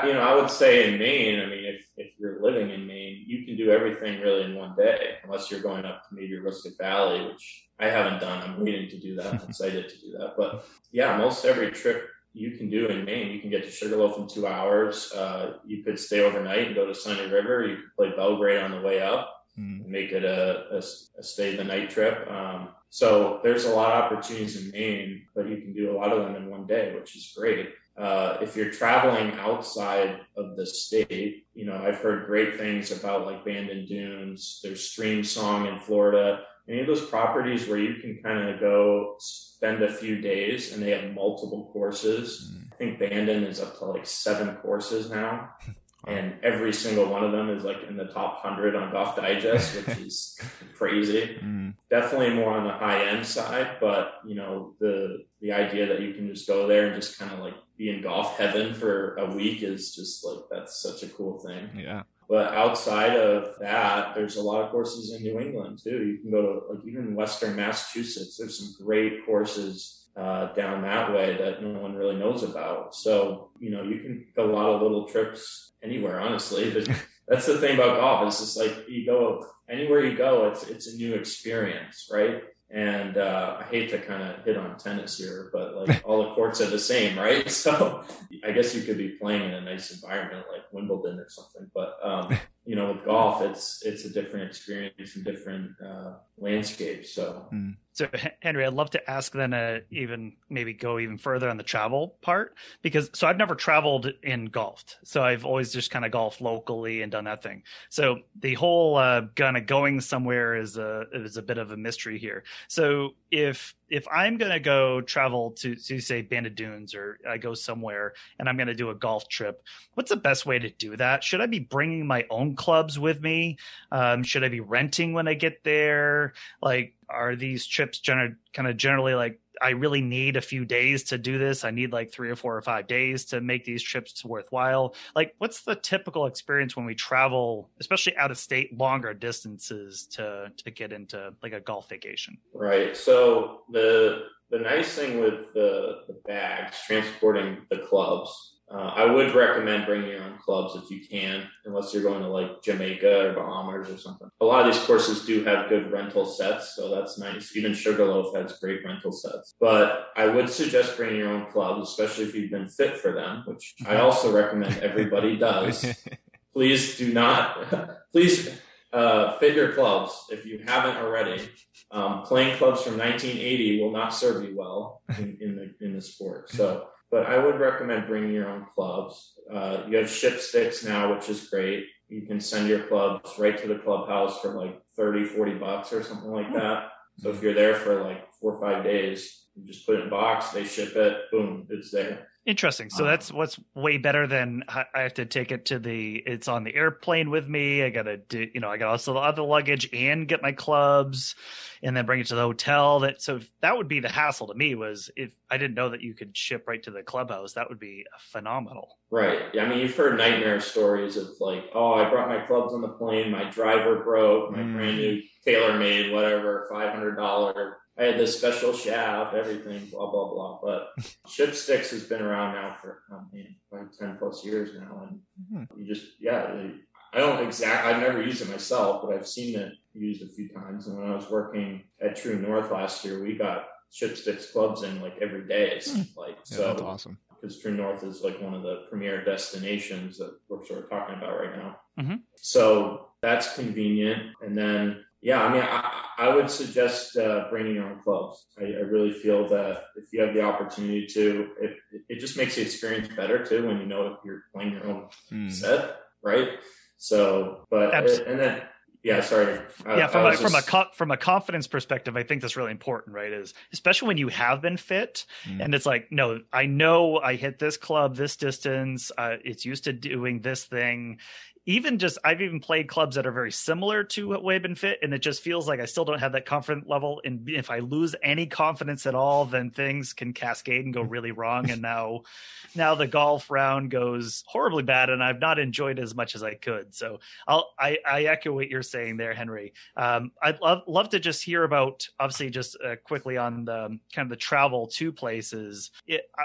you 0.06 0.14
know 0.14 0.22
i 0.22 0.34
would 0.34 0.50
say 0.50 0.88
in 0.92 1.00
maine 1.00 1.40
i 1.40 1.46
mean 1.46 1.66
if, 1.66 1.86
if 1.98 2.12
you're 2.18 2.42
living 2.42 2.70
in 2.70 2.88
maine 2.88 3.24
you 3.28 3.46
can 3.46 3.58
do 3.58 3.70
everything 3.70 4.22
really 4.22 4.44
in 4.44 4.56
one 4.56 4.74
day 4.76 5.16
unless 5.24 5.52
you're 5.52 5.60
going 5.60 5.86
up 5.86 6.08
to 6.08 6.16
maybe 6.16 6.38
Aroostook 6.38 6.78
Valley 6.78 7.26
which 7.26 7.68
i 7.80 7.88
haven't 7.88 8.22
done 8.22 8.42
i'm 8.42 8.64
waiting 8.64 8.90
to 8.90 8.98
do 8.98 9.16
that 9.16 9.28
i'm 9.28 9.50
excited 9.50 9.90
to 9.90 10.00
do 10.00 10.18
that 10.18 10.36
but 10.38 10.66
yeah 10.92 11.18
most 11.18 11.46
every 11.46 11.72
trip 11.72 12.10
you 12.34 12.52
can 12.52 12.70
do 12.70 12.88
in 12.88 13.06
Maine. 13.06 13.32
You 13.32 13.40
can 13.40 13.52
get 13.52 13.64
to 13.64 13.72
Sugarloaf 13.72 14.18
in 14.18 14.28
two 14.28 14.48
hours. 14.48 15.12
Uh, 15.14 15.58
you 15.66 15.84
could 15.84 16.00
stay 16.00 16.22
overnight 16.22 16.68
and 16.68 16.76
go 16.76 16.88
to 16.88 16.96
Sunday 16.96 17.30
River. 17.30 17.66
You 17.68 17.76
could 17.76 17.96
play 17.96 18.16
Belgrade 18.16 18.62
on 18.62 18.72
the 18.72 18.82
way 18.82 19.02
up, 19.02 19.46
mm. 19.58 19.86
make 19.86 20.12
it 20.12 20.26
a, 20.26 20.66
a, 20.72 20.78
a, 20.78 21.24
stay 21.24 21.56
the 21.56 21.64
night 21.64 21.92
trip. 21.92 22.28
Um, 22.30 22.70
so 22.90 23.40
there's 23.44 23.66
a 23.66 23.70
lot 23.70 23.92
of 23.92 24.04
opportunities 24.04 24.64
in 24.64 24.72
Maine, 24.72 25.28
but 25.36 25.48
you 25.48 25.58
can 25.58 25.74
do 25.74 25.92
a 25.92 25.98
lot 25.98 26.12
of 26.12 26.24
them 26.24 26.36
in 26.36 26.50
one 26.50 26.66
day, 26.66 26.96
which 26.96 27.16
is 27.16 27.34
great. 27.38 27.70
Uh, 27.98 28.38
if 28.42 28.56
you're 28.56 28.72
traveling 28.72 29.34
outside 29.34 30.20
of 30.36 30.56
the 30.56 30.66
state, 30.66 31.46
you 31.54 31.66
know, 31.66 31.76
I've 31.76 32.00
heard 32.00 32.26
great 32.26 32.58
things 32.58 32.92
about 32.92 33.26
like 33.26 33.46
Bandon 33.46 33.86
Dunes. 33.86 34.60
There's 34.64 34.90
Streamsong 34.90 35.72
in 35.72 35.80
Florida. 35.80 36.42
Any 36.68 36.80
of 36.80 36.88
those 36.88 37.06
properties 37.06 37.68
where 37.68 37.78
you 37.78 38.02
can 38.02 38.20
kind 38.24 38.50
of 38.50 38.60
go 38.60 39.16
spend 39.20 39.84
a 39.84 39.94
few 39.94 40.22
days 40.22 40.74
and 40.74 40.82
they 40.82 40.92
have 40.92 41.14
multiple 41.14 41.70
courses. 41.72 42.52
Mm. 42.56 42.74
I 42.74 42.76
think 42.78 43.00
Bandon 43.00 43.44
is 43.44 43.60
up 43.60 43.78
to 43.78 43.86
like 43.86 44.08
seven 44.08 44.56
courses 44.56 45.12
now. 45.12 45.50
and 46.08 46.34
every 46.44 46.74
single 46.74 47.06
one 47.06 47.24
of 47.24 47.32
them 47.32 47.50
is 47.50 47.64
like 47.64 47.84
in 47.88 47.96
the 47.96 48.06
top 48.06 48.44
100 48.44 48.76
on 48.76 48.92
Golf 48.92 49.16
Digest, 49.16 49.76
which 49.76 49.98
is 50.00 50.40
crazy. 50.76 51.38
Mm. 51.42 51.76
Definitely 51.90 52.34
more 52.34 52.54
on 52.54 52.66
the 52.66 52.74
high 52.74 53.08
end 53.08 53.26
side, 53.26 53.78
but 53.80 54.16
you 54.26 54.36
know, 54.36 54.74
the 54.80 55.26
the 55.42 55.52
idea 55.52 55.88
that 55.88 56.02
you 56.02 56.14
can 56.14 56.28
just 56.28 56.48
go 56.48 56.68
there 56.68 56.88
and 56.88 57.02
just 57.02 57.18
kind 57.18 57.32
of 57.32 57.40
like 57.40 57.56
be 57.78 57.90
in 57.90 58.02
golf 58.02 58.38
heaven 58.38 58.74
for 58.74 59.16
a 59.16 59.34
week 59.34 59.64
is 59.64 59.96
just 59.96 60.26
like 60.26 60.40
that's 60.50 60.82
such 60.82 61.04
a 61.04 61.08
cool 61.08 61.40
thing. 61.40 61.70
Yeah. 61.78 62.04
But 62.30 62.54
outside 62.54 63.18
of 63.18 63.60
that, 63.60 64.16
there's 64.16 64.38
a 64.38 64.42
lot 64.42 64.64
of 64.64 64.72
courses 64.72 65.14
in 65.14 65.24
New 65.24 65.40
England 65.40 65.80
too. 65.84 66.04
You 66.04 66.18
can 66.20 66.32
go 66.32 66.42
to 66.42 66.74
like 66.74 66.86
even 66.86 67.16
Western 67.16 67.56
Massachusetts. 67.56 68.38
There's 68.38 68.58
some 68.58 68.86
great 68.86 69.26
courses 69.26 70.08
uh, 70.16 70.54
down 70.54 70.84
that 70.84 71.12
way 71.12 71.38
that 71.38 71.62
no 71.62 71.80
one 71.80 71.96
really 71.96 72.16
knows 72.16 72.44
about. 72.44 72.96
So 72.96 73.50
you 73.60 73.72
know 73.72 73.84
you 73.84 74.00
can 74.00 74.26
take 74.26 74.38
a 74.38 74.44
lot 74.44 74.70
of 74.70 74.82
little 74.82 75.08
trips 75.08 75.74
anywhere. 75.84 76.20
Honestly, 76.20 76.72
but 76.74 76.90
that's 77.28 77.46
the 77.46 77.58
thing 77.58 77.76
about 77.76 78.00
golf. 78.00 78.28
It's 78.28 78.40
just 78.40 78.58
like 78.58 78.88
you 78.88 79.06
go 79.06 79.46
anywhere 79.70 80.06
you 80.06 80.16
go, 80.16 80.48
it's 80.48 80.64
it's 80.64 80.88
a 80.88 80.96
new 80.96 81.14
experience, 81.16 82.10
right? 82.12 82.42
And 82.70 83.18
uh, 83.18 83.58
I 83.60 83.64
hate 83.66 83.92
to 83.92 84.00
kind 84.00 84.24
of 84.24 84.44
hit 84.44 84.58
on 84.58 84.78
tennis 84.78 85.18
here, 85.18 85.50
but 85.54 85.76
like 85.76 86.02
all 86.06 86.24
the 86.24 86.34
courts 86.34 86.60
are 86.62 86.70
the 86.70 86.80
same, 86.80 87.18
right? 87.18 87.50
So 87.52 88.04
I 88.44 88.52
guess 88.52 88.74
you 88.76 88.82
could 88.82 88.98
be 88.98 89.10
playing 89.10 89.44
in 89.44 89.54
a 89.54 89.62
nice 89.62 89.92
environment 89.92 90.46
like 90.52 90.64
Wimbledon 90.72 91.20
or 91.20 91.30
something. 91.30 91.70
But 91.74 91.98
um, 92.04 92.38
you 92.66 92.76
know, 92.76 92.94
with 92.94 93.04
golf, 93.06 93.42
it's 93.42 93.84
it's 93.86 94.06
a 94.06 94.10
different 94.10 94.50
experience 94.50 95.16
and 95.16 95.26
different 95.26 95.72
uh, 95.86 96.14
landscape. 96.38 97.06
So. 97.06 97.48
Mm. 97.54 97.76
So, 97.96 98.10
Henry, 98.40 98.66
I'd 98.66 98.74
love 98.74 98.90
to 98.92 99.10
ask 99.10 99.34
then, 99.34 99.54
uh, 99.54 99.82
even 99.92 100.34
maybe 100.50 100.74
go 100.74 100.98
even 100.98 101.20
further 101.20 101.48
on 101.48 101.58
the 101.58 101.64
travel 101.64 102.16
part 102.22 102.56
because 102.82 103.12
so 103.14 103.28
I've 103.28 103.38
never 103.38 103.54
traveled 103.54 104.12
in 104.24 104.46
golfed, 104.46 104.98
so 105.04 105.22
I've 105.22 105.46
always 105.46 105.72
just 105.72 105.92
kind 105.92 106.04
of 106.04 106.12
golfed 106.12 106.42
locally 106.42 107.04
and 107.04 107.12
done 107.12 107.26
that 107.26 107.44
thing. 107.44 107.62
So 107.90 108.22
the 108.40 108.56
whole 108.56 108.96
uh, 108.96 109.24
kind 109.36 109.58
of 109.58 109.68
going 109.68 110.02
somewhere 110.02 110.56
is 110.56 110.78
a 110.78 111.06
is 111.14 111.38
a 111.38 111.44
bit 111.44 111.60
of 111.60 111.70
a 111.72 111.78
mystery 111.78 112.18
here. 112.18 112.44
So 112.68 113.14
if 113.30 113.76
if 113.90 114.08
I'm 114.12 114.38
going 114.38 114.52
to 114.52 114.60
go 114.60 115.02
travel 115.02 115.52
to, 115.60 115.76
to 115.76 116.00
say 116.00 116.22
Bandon 116.22 116.56
Dunes 116.56 116.96
or 116.96 117.20
I 117.28 117.38
go 117.38 117.54
somewhere 117.54 118.14
and 118.40 118.50
I'm 118.50 118.58
going 118.58 118.68
to 118.68 118.74
do 118.74 118.90
a 118.90 118.96
golf 118.96 119.28
trip, 119.28 119.64
what's 119.94 120.10
the 120.10 120.18
best 120.18 120.46
way 120.46 120.60
to 120.60 120.70
do 120.70 120.98
that? 120.98 121.24
Should 121.24 121.42
I 121.42 121.46
be 121.46 121.60
bringing 121.60 122.08
my 122.08 122.26
own 122.30 122.56
clubs 122.56 122.98
with 122.98 123.22
me? 123.22 123.58
Um, 123.92 124.24
should 124.24 124.44
I 124.44 124.50
be 124.50 124.62
renting 124.62 125.14
when 125.14 125.28
I 125.28 125.34
get 125.34 125.64
there? 125.64 126.34
Like, 126.62 126.96
are 127.10 127.36
these 127.36 127.66
trips 127.68 128.00
gener- 128.00 128.38
kind 128.54 128.68
of 128.68 128.78
generally 128.78 129.14
like 129.14 129.40
I 129.64 129.70
really 129.70 130.02
need 130.02 130.36
a 130.36 130.42
few 130.42 130.66
days 130.66 131.06
to 131.06 131.18
do 131.18 131.38
this. 131.38 131.64
I 131.64 131.72
need 131.72 131.94
like 131.94 132.12
three 132.12 132.30
or 132.30 132.36
four 132.36 132.58
or 132.58 132.62
five 132.62 132.86
days 132.86 133.24
to 133.26 133.40
make 133.40 133.64
these 133.64 133.82
trips 133.82 134.26
worthwhile. 134.26 134.94
Like, 135.16 135.36
what's 135.38 135.62
the 135.62 135.76
typical 135.76 136.26
experience 136.26 136.76
when 136.76 136.86
we 136.86 136.96
travel, 136.96 137.70
especially 137.80 138.18
out 138.18 138.30
of 138.30 138.38
state, 138.38 138.78
longer 138.78 139.14
distances 139.14 140.06
to 140.12 140.52
to 140.58 140.72
get 140.72 140.92
into 140.92 141.34
like 141.42 141.54
a 141.54 141.62
golf 141.62 141.88
vacation? 141.88 142.38
Right. 142.54 142.96
So 142.98 143.62
the 143.72 144.26
the 144.50 144.60
nice 144.60 144.94
thing 144.94 145.22
with 145.22 145.54
the 145.54 146.02
the 146.08 146.20
bags 146.26 146.78
transporting 146.86 147.60
the 147.70 147.78
clubs 147.78 148.53
uh, 148.74 148.92
I 148.96 149.06
would 149.06 149.36
recommend 149.36 149.86
bringing 149.86 150.10
your 150.10 150.24
own 150.24 150.38
clubs 150.40 150.76
if 150.76 150.90
you 150.90 151.06
can, 151.06 151.48
unless 151.66 151.94
you're 151.94 152.02
going 152.02 152.22
to 152.24 152.28
like 152.28 152.64
Jamaica 152.64 153.28
or 153.30 153.34
Bahamas 153.34 153.88
or 153.88 153.98
something. 153.98 154.30
A 154.42 154.46
lot 154.46 154.68
of 154.68 154.74
these 154.74 154.84
courses 154.84 155.26
do 155.26 155.44
have 155.44 155.70
good 155.70 155.92
rental 155.92 156.26
sets, 156.26 156.76
so 156.76 156.90
that's 156.94 157.20
nice. 157.20 157.56
Even 157.56 157.76
Sugarloaf 157.76 158.36
has 158.36 158.58
great 158.60 158.84
rental 158.84 159.12
sets. 159.12 159.54
But 159.60 160.08
I 160.16 160.26
would 160.26 160.50
suggest 160.50 160.98
bringing 160.98 161.18
your 161.18 161.30
own 161.30 161.52
clubs, 161.52 161.88
especially 161.90 162.24
if 162.24 162.34
you've 162.34 162.50
been 162.50 162.68
fit 162.68 162.98
for 162.98 163.12
them, 163.12 163.44
which 163.46 163.76
I 163.86 163.98
also 164.00 164.32
recommend 164.32 164.80
everybody 164.80 165.38
does. 165.38 165.86
please 166.54 166.98
do 166.98 167.14
not, 167.14 168.00
please 168.12 168.50
uh, 168.92 169.38
fit 169.38 169.56
your 169.56 169.74
clubs 169.74 170.26
if 170.32 170.46
you 170.46 170.64
haven't 170.66 170.98
already. 170.98 171.48
Um, 171.92 172.24
playing 172.24 172.58
clubs 172.58 172.82
from 172.82 172.98
1980 172.98 173.82
will 173.82 173.92
not 173.92 174.16
serve 174.16 174.44
you 174.44 174.56
well 174.58 175.04
in, 175.20 175.38
in 175.40 175.56
the 175.56 175.86
in 175.86 175.94
the 175.94 176.02
sport. 176.02 176.50
So 176.50 176.88
but 177.14 177.28
I 177.28 177.38
would 177.38 177.60
recommend 177.60 178.08
bringing 178.08 178.34
your 178.34 178.50
own 178.50 178.66
clubs. 178.74 179.34
Uh, 179.54 179.84
you 179.88 179.98
have 179.98 180.10
ship 180.10 180.40
sticks 180.40 180.84
now, 180.84 181.14
which 181.14 181.30
is 181.30 181.48
great. 181.48 181.86
You 182.10 182.24
can 182.24 182.40
send 182.40 182.68
your 182.68 182.88
clubs 182.88 183.38
right 183.38 183.56
to 183.56 183.68
the 183.68 183.78
clubhouse 183.78 184.42
for 184.42 184.54
like 184.54 184.82
30, 184.96 185.26
40 185.26 185.54
bucks 185.54 185.94
or 185.94 186.02
something 186.02 186.32
like 186.32 186.48
hmm. 186.48 186.56
that. 186.56 186.88
So 187.20 187.30
if 187.30 187.44
you're 187.44 187.54
there 187.54 187.76
for 187.76 188.02
like 188.02 188.34
four 188.34 188.56
or 188.56 188.60
five 188.60 188.84
days, 188.84 189.46
you 189.54 189.64
just 189.64 189.86
put 189.86 189.98
it 189.98 190.02
in 190.02 190.08
a 190.08 190.10
box, 190.10 190.50
they 190.50 190.64
ship 190.64 190.96
it, 190.96 191.30
boom, 191.32 191.68
it's 191.70 191.92
there. 191.92 192.30
Interesting. 192.46 192.90
So 192.90 193.04
um, 193.04 193.10
that's 193.10 193.32
what's 193.32 193.58
way 193.74 193.98
better 193.98 194.28
than 194.28 194.66
I 194.68 195.00
have 195.00 195.14
to 195.14 195.26
take 195.26 195.54
it 195.54 195.66
to 195.68 195.80
the. 195.80 196.18
It's 196.26 196.50
on 196.50 196.66
the 196.66 196.76
airplane 196.76 197.30
with 197.30 197.48
me. 197.48 197.84
I 197.84 197.90
gotta 197.90 198.18
do. 198.18 198.50
You 198.54 198.60
know, 198.60 198.70
I 198.70 198.76
got 198.76 198.90
also 198.90 199.14
the 199.14 199.20
other 199.20 199.44
luggage 199.44 199.90
and 199.94 200.28
get 200.28 200.42
my 200.42 200.52
clubs, 200.52 201.36
and 201.82 201.96
then 201.96 202.06
bring 202.06 202.20
it 202.20 202.28
to 202.28 202.36
the 202.36 202.42
hotel. 202.42 203.00
That 203.00 203.22
so 203.22 203.40
that 203.62 203.78
would 203.78 203.88
be 203.88 204.02
the 204.02 204.10
hassle 204.10 204.48
to 204.48 204.56
me. 204.56 204.76
Was 204.76 205.10
if 205.16 205.32
I 205.50 205.58
didn't 205.58 205.76
know 205.76 205.88
that 205.88 206.02
you 206.02 206.14
could 206.14 206.36
ship 206.36 206.68
right 206.68 206.84
to 206.84 206.92
the 206.92 207.02
clubhouse, 207.02 207.54
that 207.54 207.70
would 207.70 207.80
be 207.80 208.06
phenomenal. 208.20 208.98
Right. 209.10 209.44
I 209.58 209.66
mean, 209.66 209.80
you've 209.80 209.96
heard 209.96 210.18
nightmare 210.18 210.60
stories 210.60 211.16
of 211.16 211.28
like, 211.40 211.70
oh, 211.74 211.94
I 211.94 212.10
brought 212.10 212.28
my 212.28 212.46
clubs 212.46 212.74
on 212.74 212.82
the 212.82 212.90
plane, 212.90 213.32
my 213.32 213.50
driver 213.52 214.04
broke, 214.04 214.52
my 214.52 214.58
mm. 214.58 214.74
brand 214.74 214.98
new 214.98 215.22
TaylorMade 215.48 216.12
whatever, 216.12 216.68
five 216.70 216.94
hundred 216.94 217.16
dollar 217.16 217.78
I 217.98 218.06
had 218.06 218.20
this 218.20 218.38
special 218.38 218.74
shaft, 218.74 219.36
everything, 219.36 219.88
blah 219.92 220.10
blah 220.10 220.34
blah. 220.34 220.60
But 220.62 220.90
ship 221.28 221.54
sticks 221.54 221.92
has 221.92 222.04
been 222.04 222.22
around 222.22 222.56
now 222.56 222.78
for 222.82 223.04
I 223.12 223.20
mean, 223.32 223.56
like 223.72 223.98
ten 223.98 224.18
plus 224.18 224.44
years 224.46 224.72
now, 224.80 225.08
and 225.08 225.20
mm-hmm. 225.66 225.80
you 225.80 225.86
just 225.86 226.20
yeah. 226.20 226.68
I 227.16 227.20
don't 227.20 227.46
exactly. 227.46 227.94
I've 227.94 228.02
never 228.02 228.24
used 228.24 228.42
it 228.42 228.50
myself, 228.50 229.04
but 229.04 229.16
I've 229.16 229.28
seen 229.28 229.60
it 229.60 229.74
used 229.94 230.24
a 230.24 230.28
few 230.28 230.50
times. 230.50 230.88
And 230.88 230.98
when 230.98 231.12
I 231.12 231.16
was 231.16 231.30
working 231.30 231.84
at 232.02 232.16
True 232.16 232.40
North 232.40 232.72
last 232.72 233.06
year, 233.06 233.24
we 233.24 233.36
got 233.36 233.68
ship 233.92 234.18
sticks 234.18 234.52
clubs 234.52 234.82
in 234.82 235.00
like 235.00 235.20
every 235.22 235.48
day. 235.48 235.74
It's 235.76 235.92
mm. 235.92 236.08
like 236.18 236.38
yeah, 236.50 236.58
so 236.58 236.68
that's 236.68 236.82
awesome 236.82 237.20
because 237.44 237.60
True 237.60 237.76
North 237.76 238.04
is 238.04 238.24
like 238.24 238.42
one 238.42 238.54
of 238.54 238.64
the 238.64 238.86
premier 238.90 239.24
destinations 239.24 240.18
that 240.18 240.34
we're 240.48 240.66
sort 240.66 240.86
of 240.86 240.90
talking 240.90 241.16
about 241.16 241.38
right 241.38 241.58
now. 241.58 241.78
Mm-hmm. 242.00 242.16
So 242.38 243.10
that's 243.22 243.54
convenient. 243.56 244.34
And 244.42 244.58
then 244.58 245.04
yeah, 245.24 245.42
I 245.42 245.54
mean, 245.54 245.64
I, 245.64 246.04
I 246.18 246.36
would 246.36 246.50
suggest 246.50 247.16
uh, 247.16 247.46
bringing 247.50 247.76
your 247.76 247.86
own 247.86 248.02
clubs. 248.04 248.46
I, 248.60 248.66
I, 248.66 248.82
really 248.82 249.14
feel 249.14 249.48
that 249.48 249.86
if 249.96 250.12
you 250.12 250.22
have 250.22 250.34
the 250.34 250.42
opportunity 250.42 251.08
to, 251.08 251.50
it, 251.62 251.78
it 252.10 252.20
just 252.20 252.36
makes 252.36 252.56
the 252.56 252.62
experience 252.62 253.08
better 253.16 253.44
too 253.44 253.66
when 253.66 253.80
you 253.80 253.86
know 253.86 254.18
you're 254.26 254.44
playing 254.54 254.74
your 254.74 254.86
own 254.86 255.08
mm. 255.32 255.50
set, 255.50 255.96
right? 256.22 256.50
So, 256.98 257.66
but 257.72 257.94
and 258.28 258.38
then 258.38 258.64
yeah, 259.04 259.20
sorry. 259.20 259.60
yeah, 259.86 260.08
from 260.08 260.26
a, 260.26 260.32
just... 260.32 260.42
from 260.42 260.56
a 260.56 260.62
co- 260.62 260.92
from 260.94 261.12
a 261.12 261.18
confidence 261.18 261.68
perspective, 261.68 262.16
I 262.16 262.24
think 262.24 262.42
that's 262.42 262.56
really 262.56 262.72
important, 262.72 263.14
right? 263.14 263.34
Is 263.34 263.54
especially 263.74 264.08
when 264.08 264.18
you 264.18 264.30
have 264.30 264.62
been 264.62 264.78
fit, 264.78 265.26
mm. 265.46 265.62
and 265.62 265.76
it's 265.76 265.86
like, 265.86 266.10
no, 266.10 266.40
I 266.54 266.68
know 266.68 267.20
I 267.20 267.36
hit 267.36 267.60
this 267.60 267.76
club 267.76 268.16
this 268.16 268.38
distance. 268.38 269.12
Uh, 269.18 269.36
it's 269.44 269.66
used 269.66 269.84
to 269.86 269.94
doing 269.94 270.40
this 270.40 270.64
thing 270.64 271.20
even 271.66 271.98
just 271.98 272.18
I've 272.24 272.42
even 272.42 272.60
played 272.60 272.90
clubs 272.90 273.16
that 273.16 273.26
are 273.26 273.32
very 273.32 273.52
similar 273.52 274.04
to 274.06 274.28
what 274.30 274.44
Wave 274.44 274.66
and 274.66 274.78
Fit, 274.78 275.00
and 275.02 275.14
it 275.14 275.20
just 275.20 275.42
feels 275.42 275.68
like 275.68 275.80
I 275.80 275.86
still 275.86 276.04
don't 276.04 276.20
have 276.20 276.34
that 276.34 276.46
confidence 276.46 276.86
level. 276.88 277.22
And 277.24 277.50
if 277.50 277.70
I 277.70 277.80
lose 277.80 278.16
any 278.22 278.46
confidence 278.48 279.06
at 279.06 279.16
all, 279.16 279.46
then 279.46 279.70
things 279.70 280.14
can 280.14 280.34
cascade 280.34 280.84
and 280.84 280.94
go 280.94 281.02
really 281.02 281.32
wrong. 281.32 281.70
And 281.70 281.82
now, 281.82 282.22
now 282.76 282.96
the 282.96 283.08
golf 283.08 283.50
round 283.50 283.92
goes 283.92 284.44
horribly 284.46 284.84
bad, 284.84 285.10
and 285.10 285.24
I've 285.24 285.40
not 285.40 285.58
enjoyed 285.58 286.00
as 286.00 286.14
much 286.14 286.36
as 286.36 286.44
I 286.44 286.56
could. 286.56 286.94
So 286.94 287.20
I'll 287.48 287.74
I, 287.80 287.98
I 288.06 288.24
echo 288.24 288.52
what 288.52 288.70
you're 288.70 288.84
saying 288.84 289.18
there, 289.18 289.34
Henry. 289.34 289.74
Um, 289.96 290.32
I'd 290.42 290.60
love 290.60 290.82
love 290.88 291.10
to 291.10 291.20
just 291.20 291.44
hear 291.44 291.64
about 291.64 292.08
obviously 292.20 292.50
just 292.50 292.78
uh, 292.84 292.98
quickly 293.04 293.38
on 293.38 293.66
the 293.66 294.00
kind 294.14 294.26
of 294.26 294.30
the 294.30 294.36
travel 294.36 294.88
to 294.88 295.12
places 295.12 295.92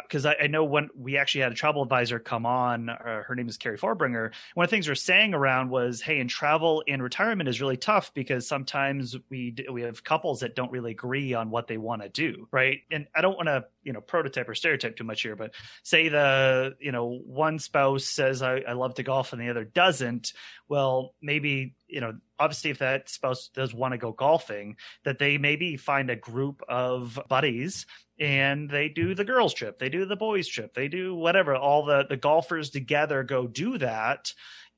because 0.03 0.27
I, 0.27 0.37
I, 0.43 0.47
know 0.47 0.65
when 0.65 0.91
we 0.97 1.17
actually 1.17 1.41
had 1.43 1.53
a 1.53 1.55
travel 1.55 1.83
advisor 1.83 2.19
come 2.19 2.47
on, 2.47 2.89
uh, 2.89 3.23
her 3.23 3.35
name 3.35 3.49
is 3.49 3.57
Carrie 3.57 3.79
Farbringer. 3.79 4.31
One 4.55 4.65
of 4.65 4.71
the 4.71 4.77
things 4.77 4.89
we're 4.89 4.95
saying 5.09 5.33
around 5.33 5.71
was, 5.71 6.03
hey, 6.03 6.21
in 6.21 6.29
travel 6.29 6.85
and 6.87 7.03
retirement 7.03 7.49
is 7.49 7.63
really 7.63 7.79
tough 7.79 8.13
because 8.13 8.47
sometimes 8.47 9.17
we 9.31 9.57
we 9.73 9.81
have 9.81 10.05
couples 10.05 10.41
that 10.41 10.55
don't 10.55 10.71
really 10.71 10.91
agree 10.91 11.33
on 11.33 11.49
what 11.49 11.67
they 11.67 11.79
want 11.79 12.03
to 12.03 12.11
do, 12.11 12.47
right? 12.53 12.81
And 12.91 13.07
I 13.17 13.23
don't 13.23 13.35
want 13.35 13.47
to 13.47 13.65
you 13.83 13.95
know 13.95 14.03
prototype 14.03 14.51
or 14.51 14.55
stereotype 14.55 14.97
too 14.97 15.05
much 15.05 15.23
here, 15.23 15.35
but 15.35 15.55
say 15.83 16.11
the 16.11 16.77
you 16.79 16.93
know 16.93 17.23
one 17.25 17.59
spouse 17.59 18.05
says 18.05 18.43
I, 18.43 18.59
I 18.59 18.75
love 18.75 18.97
to 18.97 19.03
golf 19.03 19.33
and 19.33 19.41
the 19.41 19.49
other 19.49 19.65
doesn't. 19.65 20.35
Well, 20.69 21.15
maybe 21.23 21.75
you 21.89 22.03
know 22.03 22.13
obviously 22.39 22.71
if 22.71 22.81
that 22.81 23.09
spouse 23.09 23.49
does 23.49 23.73
want 23.73 23.93
to 23.93 23.99
go 23.99 24.13
golfing 24.13 24.77
that 25.05 25.19
they 25.19 25.39
maybe 25.39 25.79
find 25.79 26.11
a 26.11 26.17
group 26.17 26.63
of 26.69 27.19
buddies 27.31 27.87
and 28.21 28.69
they 28.69 28.89
do 28.89 29.15
the 29.15 29.25
girls 29.25 29.55
trip 29.55 29.79
they 29.79 29.89
do 29.89 30.05
the 30.05 30.17
boys 30.17 30.47
trip 30.47 30.75
they 30.75 30.89
do 30.89 31.15
whatever 31.15 31.57
all 31.57 31.85
the 31.85 32.05
the 32.09 32.17
golfers 32.17 32.71
together 32.71 33.23
go 33.23 33.47
do 33.47 33.79
that 33.79 34.33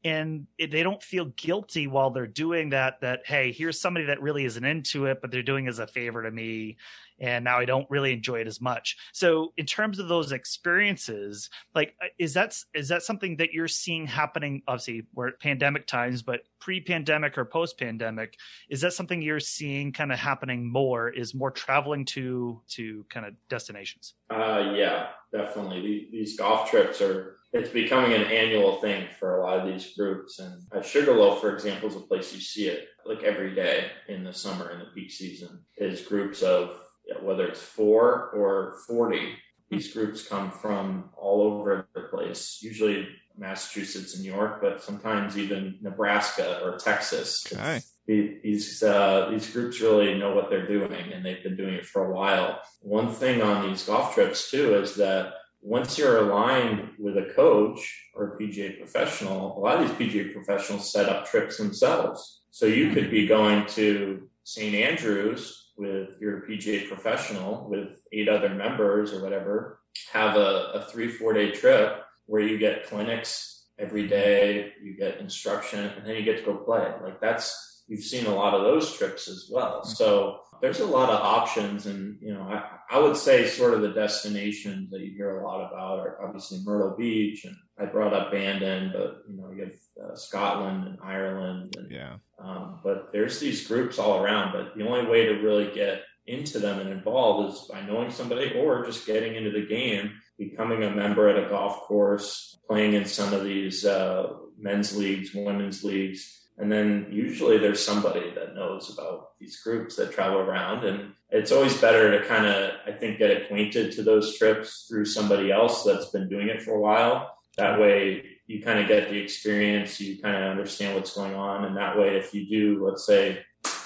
and 0.05 0.47
they 0.59 0.83
don't 0.83 1.03
feel 1.03 1.27
guilty 1.37 1.87
while 1.87 2.11
they're 2.11 2.27
doing 2.27 2.71
that 2.71 3.01
that 3.01 3.21
hey 3.27 3.53
here's 3.53 3.81
somebody 3.81 4.07
that 4.07 4.21
really 4.23 4.45
isn't 4.45 4.65
into 4.65 5.07
it 5.07 5.21
but 5.21 5.31
they're 5.31 5.43
doing 5.43 5.69
as 5.69 5.79
a 5.79 5.87
favor 5.87 6.23
to 6.23 6.31
me 6.31 6.77
and 7.21 7.45
now 7.45 7.59
I 7.59 7.67
don't 7.67 7.89
really 7.91 8.13
enjoy 8.13 8.41
it 8.41 8.47
as 8.47 8.61
much. 8.61 8.97
So 9.13 9.53
in 9.57 9.67
terms 9.67 9.99
of 9.99 10.09
those 10.09 10.33
experiences, 10.33 11.51
like 11.75 11.95
uh, 12.03 12.07
is 12.19 12.35
that 12.35 12.57
is 12.75 12.89
that 12.89 13.03
something 13.03 13.37
that 13.37 13.53
you're 13.53 13.69
seeing 13.69 14.07
happening? 14.07 14.63
Obviously, 14.67 15.07
we're 15.15 15.29
at 15.29 15.41
pandemic 15.41 15.87
times, 15.87 16.23
but 16.23 16.41
pre-pandemic 16.61 17.39
or 17.39 17.45
post-pandemic, 17.45 18.37
is 18.69 18.81
that 18.81 18.93
something 18.93 19.23
you're 19.23 19.41
seeing 19.41 19.93
kind 19.93 20.13
of 20.13 20.19
happening 20.19 20.71
more? 20.71 21.11
Is 21.11 21.35
more 21.35 21.51
traveling 21.51 22.05
to 22.07 22.61
to 22.71 23.05
kind 23.11 23.27
of 23.27 23.35
destinations? 23.49 24.15
Uh, 24.31 24.73
yeah, 24.75 25.09
definitely. 25.31 26.09
These 26.11 26.39
golf 26.39 26.71
trips 26.71 27.01
are 27.03 27.37
it's 27.53 27.71
becoming 27.71 28.13
an 28.13 28.25
annual 28.25 28.81
thing 28.81 29.09
for 29.19 29.39
a 29.39 29.43
lot 29.43 29.59
of 29.59 29.67
these 29.67 29.95
groups. 29.97 30.39
And 30.39 30.85
Sugarloaf, 30.85 31.41
for 31.41 31.53
example, 31.53 31.89
is 31.89 31.97
a 31.97 32.01
place 32.01 32.33
you 32.33 32.41
see 32.41 32.69
it 32.69 32.89
like 33.05 33.23
every 33.25 33.55
day 33.55 33.87
in 34.09 34.23
the 34.23 34.33
summer 34.33 34.71
in 34.71 34.79
the 34.79 34.87
peak 34.95 35.11
season. 35.11 35.65
Is 35.77 36.03
groups 36.03 36.43
of 36.43 36.81
whether 37.23 37.47
it's 37.47 37.63
four 37.63 38.31
or 38.31 38.77
40. 38.87 39.35
These 39.69 39.93
groups 39.93 40.27
come 40.27 40.51
from 40.51 41.11
all 41.17 41.43
over 41.43 41.89
the 41.95 42.03
place, 42.03 42.59
usually 42.61 43.09
Massachusetts 43.37 44.15
and 44.15 44.25
New 44.25 44.33
York, 44.33 44.61
but 44.61 44.83
sometimes 44.83 45.39
even 45.39 45.79
Nebraska 45.81 46.61
or 46.63 46.77
Texas. 46.77 47.47
Okay. 47.53 47.81
These 48.07 48.83
uh, 48.83 49.29
these 49.31 49.49
groups 49.51 49.81
really 49.81 50.19
know 50.19 50.35
what 50.35 50.51
they're 50.51 50.67
doing, 50.67 51.13
and 51.13 51.25
they've 51.25 51.45
been 51.45 51.57
doing 51.57 51.75
it 51.75 51.87
for 51.87 52.07
a 52.07 52.13
while. 52.13 52.61
One 52.81 53.13
thing 53.13 53.41
on 53.41 53.69
these 53.69 53.85
golf 53.85 54.15
trips 54.15 54.51
too 54.51 54.75
is 54.75 54.97
that 54.97 55.35
once 55.63 55.99
you're 55.99 56.19
aligned 56.19 56.91
with 56.99 57.17
a 57.17 57.33
coach 57.35 58.11
or 58.15 58.35
a 58.35 58.39
PGA 58.39 58.79
professional, 58.79 59.57
a 59.57 59.61
lot 59.61 59.83
of 59.83 59.99
these 59.99 60.13
PGA 60.13 60.33
professionals 60.33 60.91
set 60.91 61.09
up 61.09 61.27
trips 61.27 61.59
themselves. 61.59 62.43
So 62.51 62.67
you 62.67 62.93
could 62.93 63.11
be 63.11 63.27
going 63.27 63.67
to 63.69 64.29
St. 64.45 64.75
Andrews 64.75 65.71
with 65.77 66.11
your 66.21 66.43
PGA 66.43 66.89
professional 66.89 67.67
with 67.69 68.03
eight 68.13 68.29
other 68.29 68.51
members 68.51 69.13
or 69.13 69.23
whatever, 69.23 69.81
have 70.13 70.37
a, 70.37 70.73
a 70.75 70.87
three, 70.91 71.09
four 71.09 71.33
day 71.33 71.51
trip 71.51 72.05
where 72.27 72.43
you 72.43 72.59
get 72.59 72.87
clinics 72.87 73.67
every 73.79 74.07
day, 74.07 74.73
you 74.83 74.95
get 74.95 75.19
instruction, 75.19 75.81
and 75.81 76.07
then 76.07 76.17
you 76.17 76.23
get 76.23 76.39
to 76.39 76.45
go 76.45 76.57
play. 76.57 76.93
Like 77.03 77.21
that's, 77.21 77.70
you've 77.91 78.05
seen 78.05 78.27
a 78.27 78.35
lot 78.35 78.55
of 78.55 78.63
those 78.63 78.97
trips 78.97 79.29
as 79.29 79.51
well. 79.53 79.81
Mm-hmm. 79.81 79.91
So 79.91 80.41
there's 80.63 80.79
a 80.79 80.87
lot 80.87 81.11
of 81.11 81.21
options. 81.21 81.87
And, 81.87 82.17
you 82.23 82.33
know, 82.33 82.43
I, 82.43 82.63
I 82.89 82.99
would 83.01 83.17
say 83.17 83.49
sort 83.49 83.75
of 83.75 83.81
the 83.81 83.93
destinations 83.93 84.91
that 84.91 85.01
you 85.01 85.13
hear 85.17 85.41
a 85.41 85.47
lot 85.47 85.69
about 85.69 85.99
are 85.99 86.25
obviously 86.25 86.61
Myrtle 86.65 86.97
Beach. 86.97 87.45
And 87.45 87.57
I 87.79 87.87
brought 87.87 88.15
up 88.15 88.31
Bandon, 88.31 88.93
but, 88.93 89.25
you 89.29 89.37
know, 89.37 89.51
you 89.51 89.65
have 89.65 90.11
uh, 90.13 90.15
Scotland 90.15 90.87
and 90.87 90.99
Ireland. 91.03 91.75
And, 91.77 91.91
yeah. 91.91 92.15
Um, 92.39 92.79
but 92.85 93.11
there's 93.13 93.41
these 93.41 93.67
groups 93.67 93.99
all 93.99 94.23
around. 94.23 94.53
But 94.53 94.77
the 94.77 94.87
only 94.87 95.11
way 95.11 95.27
to 95.27 95.43
really 95.43 95.75
get 95.75 96.03
into 96.27 96.61
them 96.61 96.79
and 96.79 96.91
involved 96.91 97.53
is 97.53 97.69
by 97.69 97.81
knowing 97.81 98.13
somebody 98.13 98.53
or 98.57 98.85
just 98.85 99.05
getting 99.07 99.35
into 99.35 99.51
the 99.51 99.67
game, 99.67 100.13
becoming 100.39 100.85
a 100.85 100.91
member 100.91 101.29
at 101.29 101.45
a 101.45 101.49
golf 101.49 101.81
course, 101.81 102.57
playing 102.69 102.93
in 102.93 103.05
some 103.05 103.33
of 103.33 103.43
these 103.43 103.85
uh, 103.85 104.29
men's 104.57 104.97
leagues, 104.97 105.35
women's 105.35 105.83
leagues. 105.83 106.37
And 106.59 106.71
then 106.71 107.07
usually 107.11 107.59
there's 107.59 107.85
somebody 107.85 108.33
that 108.35 108.55
knows 108.55 108.93
about 108.93 109.39
these 109.39 109.61
groups 109.61 109.97
that 109.97 110.13
travel 110.13 110.41
around. 110.41 110.85
And 110.85 111.13
it's 111.31 111.53
always 111.53 111.81
better 111.81 112.19
to 112.19 112.27
kind 112.27 112.47
of, 112.47 112.73
I 112.87 112.93
think, 112.93 113.19
get 113.19 113.43
acquainted 113.43 113.93
to 113.93 114.03
those 114.03 114.37
trips 114.37 114.87
through 114.89 115.07
somebody 115.07 115.51
else 115.51 115.85
that's 115.85 116.11
been 116.11 116.29
doing 116.29 116.49
it 116.49 116.63
for 116.63 116.75
a 116.75 116.81
while. 116.81 117.35
That 117.57 117.81
way 117.81 118.25
you 118.47 118.63
kind 118.63 118.79
of 118.79 118.89
get 118.89 119.11
the 119.11 119.17
experience, 119.17 120.01
you 120.01 120.21
kind 120.21 120.37
of 120.37 120.51
understand 120.51 120.97
what's 120.97 121.15
going 121.15 121.35
on. 121.35 121.65
And 121.65 121.77
that 121.77 121.97
way, 121.97 122.17
if 122.17 122.35
you 122.35 122.47
do, 122.47 122.85
let's 122.85 123.07
say, 123.07 123.45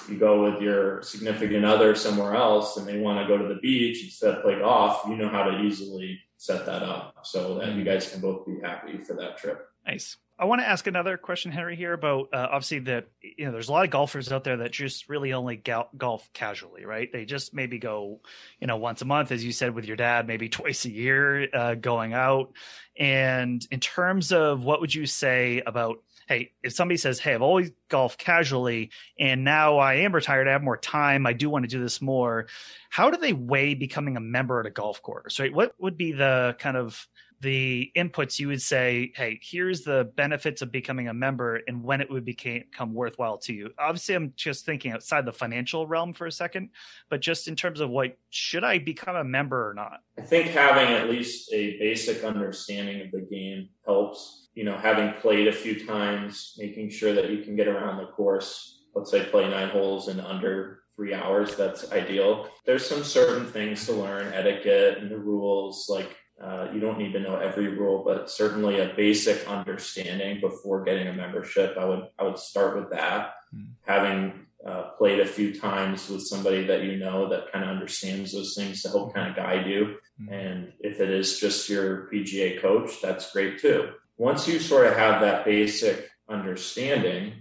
you 0.09 0.17
go 0.17 0.43
with 0.51 0.61
your 0.61 1.01
significant 1.01 1.65
other 1.65 1.95
somewhere 1.95 2.35
else 2.35 2.77
and 2.77 2.87
they 2.87 2.99
want 2.99 3.19
to 3.19 3.27
go 3.27 3.41
to 3.41 3.53
the 3.53 3.59
beach 3.59 4.03
instead 4.03 4.35
of 4.35 4.43
play 4.43 4.59
golf, 4.59 5.01
you 5.07 5.15
know 5.15 5.29
how 5.29 5.43
to 5.43 5.61
easily 5.61 6.19
set 6.37 6.65
that 6.65 6.83
up 6.83 7.15
so 7.23 7.55
that 7.55 7.69
you 7.69 7.73
mm-hmm. 7.73 7.83
guys 7.83 8.09
can 8.09 8.21
both 8.21 8.45
be 8.45 8.59
happy 8.61 8.97
for 8.97 9.13
that 9.13 9.37
trip. 9.37 9.67
Nice. 9.85 10.17
I 10.37 10.45
want 10.45 10.59
to 10.59 10.67
ask 10.67 10.85
another 10.85 11.15
question, 11.17 11.51
Henry, 11.51 11.77
here 11.77 11.93
about 11.93 12.27
uh, 12.33 12.47
obviously 12.51 12.79
that 12.79 13.07
you 13.21 13.45
know 13.45 13.53
there's 13.53 13.69
a 13.69 13.71
lot 13.71 13.85
of 13.85 13.91
golfers 13.91 14.29
out 14.33 14.43
there 14.43 14.57
that 14.57 14.71
just 14.71 15.07
really 15.07 15.31
only 15.31 15.55
golf 15.97 16.29
casually, 16.33 16.85
right? 16.85 17.09
They 17.11 17.23
just 17.23 17.53
maybe 17.53 17.79
go, 17.79 18.19
you 18.59 18.67
know, 18.67 18.75
once 18.75 19.01
a 19.01 19.05
month, 19.05 19.31
as 19.31 19.45
you 19.45 19.53
said 19.53 19.73
with 19.73 19.85
your 19.85 19.95
dad, 19.95 20.27
maybe 20.27 20.49
twice 20.49 20.83
a 20.83 20.91
year, 20.91 21.47
uh, 21.53 21.75
going 21.75 22.13
out. 22.13 22.51
And 22.97 23.65
in 23.71 23.79
terms 23.79 24.33
of 24.33 24.65
what 24.65 24.81
would 24.81 24.93
you 24.93 25.05
say 25.05 25.61
about, 25.65 26.03
hey, 26.27 26.51
if 26.63 26.73
somebody 26.73 26.97
says, 26.97 27.17
hey, 27.19 27.33
I've 27.33 27.41
always 27.41 27.71
golfed 27.87 28.19
casually, 28.19 28.91
and 29.17 29.45
now 29.45 29.77
I 29.77 29.95
am 29.95 30.13
retired, 30.13 30.49
I 30.49 30.51
have 30.51 30.63
more 30.63 30.77
time, 30.77 31.25
I 31.25 31.33
do 31.33 31.49
want 31.49 31.63
to 31.63 31.69
do 31.69 31.81
this 31.81 32.01
more. 32.01 32.47
How 32.89 33.09
do 33.09 33.17
they 33.17 33.33
weigh 33.33 33.73
becoming 33.73 34.17
a 34.17 34.21
member 34.21 34.59
at 34.59 34.65
a 34.65 34.71
golf 34.71 35.01
course, 35.01 35.39
right? 35.39 35.53
What 35.53 35.75
would 35.79 35.95
be 35.95 36.11
the 36.11 36.57
kind 36.59 36.75
of 36.75 37.07
the 37.41 37.91
inputs 37.95 38.39
you 38.39 38.47
would 38.47 38.61
say 38.61 39.11
hey 39.15 39.39
here's 39.41 39.81
the 39.81 40.11
benefits 40.15 40.61
of 40.61 40.71
becoming 40.71 41.07
a 41.07 41.13
member 41.13 41.61
and 41.67 41.83
when 41.83 42.01
it 42.01 42.09
would 42.09 42.25
become 42.25 42.93
worthwhile 42.93 43.37
to 43.37 43.53
you. 43.53 43.69
Obviously 43.77 44.15
i'm 44.15 44.33
just 44.35 44.65
thinking 44.65 44.91
outside 44.91 45.25
the 45.25 45.33
financial 45.33 45.87
realm 45.87 46.13
for 46.13 46.27
a 46.27 46.31
second 46.31 46.69
but 47.09 47.21
just 47.21 47.47
in 47.47 47.55
terms 47.55 47.79
of 47.79 47.89
what 47.89 48.17
should 48.29 48.63
i 48.63 48.77
become 48.77 49.15
a 49.15 49.23
member 49.23 49.69
or 49.69 49.73
not? 49.73 49.99
I 50.17 50.21
think 50.21 50.47
having 50.47 50.93
at 50.93 51.09
least 51.09 51.51
a 51.53 51.77
basic 51.79 52.23
understanding 52.23 53.01
of 53.01 53.11
the 53.11 53.21
game 53.21 53.69
helps. 53.85 54.49
You 54.55 54.63
know 54.63 54.77
having 54.77 55.13
played 55.19 55.47
a 55.47 55.53
few 55.53 55.85
times 55.85 56.55
making 56.57 56.89
sure 56.89 57.13
that 57.13 57.29
you 57.29 57.43
can 57.43 57.55
get 57.55 57.67
around 57.67 57.97
the 57.97 58.07
course 58.07 58.83
let's 58.95 59.11
say 59.11 59.25
play 59.25 59.49
nine 59.49 59.69
holes 59.69 60.07
in 60.07 60.19
under 60.19 60.79
three 60.95 61.13
hours 61.13 61.55
that's 61.55 61.91
ideal. 61.91 62.47
There's 62.65 62.87
some 62.87 63.03
certain 63.03 63.45
things 63.45 63.85
to 63.85 63.93
learn 63.93 64.33
etiquette 64.33 64.97
and 64.97 65.11
the 65.11 65.17
rules 65.17 65.87
like 65.89 66.15
uh, 66.41 66.67
you 66.73 66.79
don't 66.79 66.97
need 66.97 67.13
to 67.13 67.19
know 67.19 67.37
every 67.37 67.69
rule, 67.69 68.03
but 68.03 68.29
certainly 68.29 68.79
a 68.79 68.93
basic 68.95 69.47
understanding 69.47 70.41
before 70.41 70.83
getting 70.83 71.07
a 71.07 71.13
membership. 71.13 71.77
I 71.77 71.85
would 71.85 72.07
I 72.19 72.23
would 72.23 72.37
start 72.37 72.75
with 72.75 72.91
that. 72.91 73.35
Mm. 73.55 73.67
Having 73.85 74.45
uh, 74.65 74.89
played 74.97 75.21
a 75.21 75.25
few 75.25 75.57
times 75.57 76.09
with 76.09 76.21
somebody 76.21 76.65
that 76.65 76.83
you 76.83 76.97
know 76.97 77.29
that 77.29 77.51
kind 77.53 77.63
of 77.63 77.71
understands 77.71 78.33
those 78.33 78.53
things 78.55 78.81
to 78.81 78.89
help 78.89 79.13
kind 79.13 79.29
of 79.29 79.35
guide 79.35 79.65
you. 79.65 79.95
Mm. 80.21 80.31
And 80.33 80.73
if 80.79 80.99
it 80.99 81.09
is 81.09 81.39
just 81.39 81.69
your 81.69 82.09
PGA 82.11 82.61
coach, 82.61 83.01
that's 83.01 83.31
great 83.31 83.59
too. 83.59 83.91
Once 84.17 84.47
you 84.47 84.59
sort 84.59 84.87
of 84.87 84.97
have 84.97 85.21
that 85.21 85.45
basic 85.45 86.09
understanding, 86.27 87.33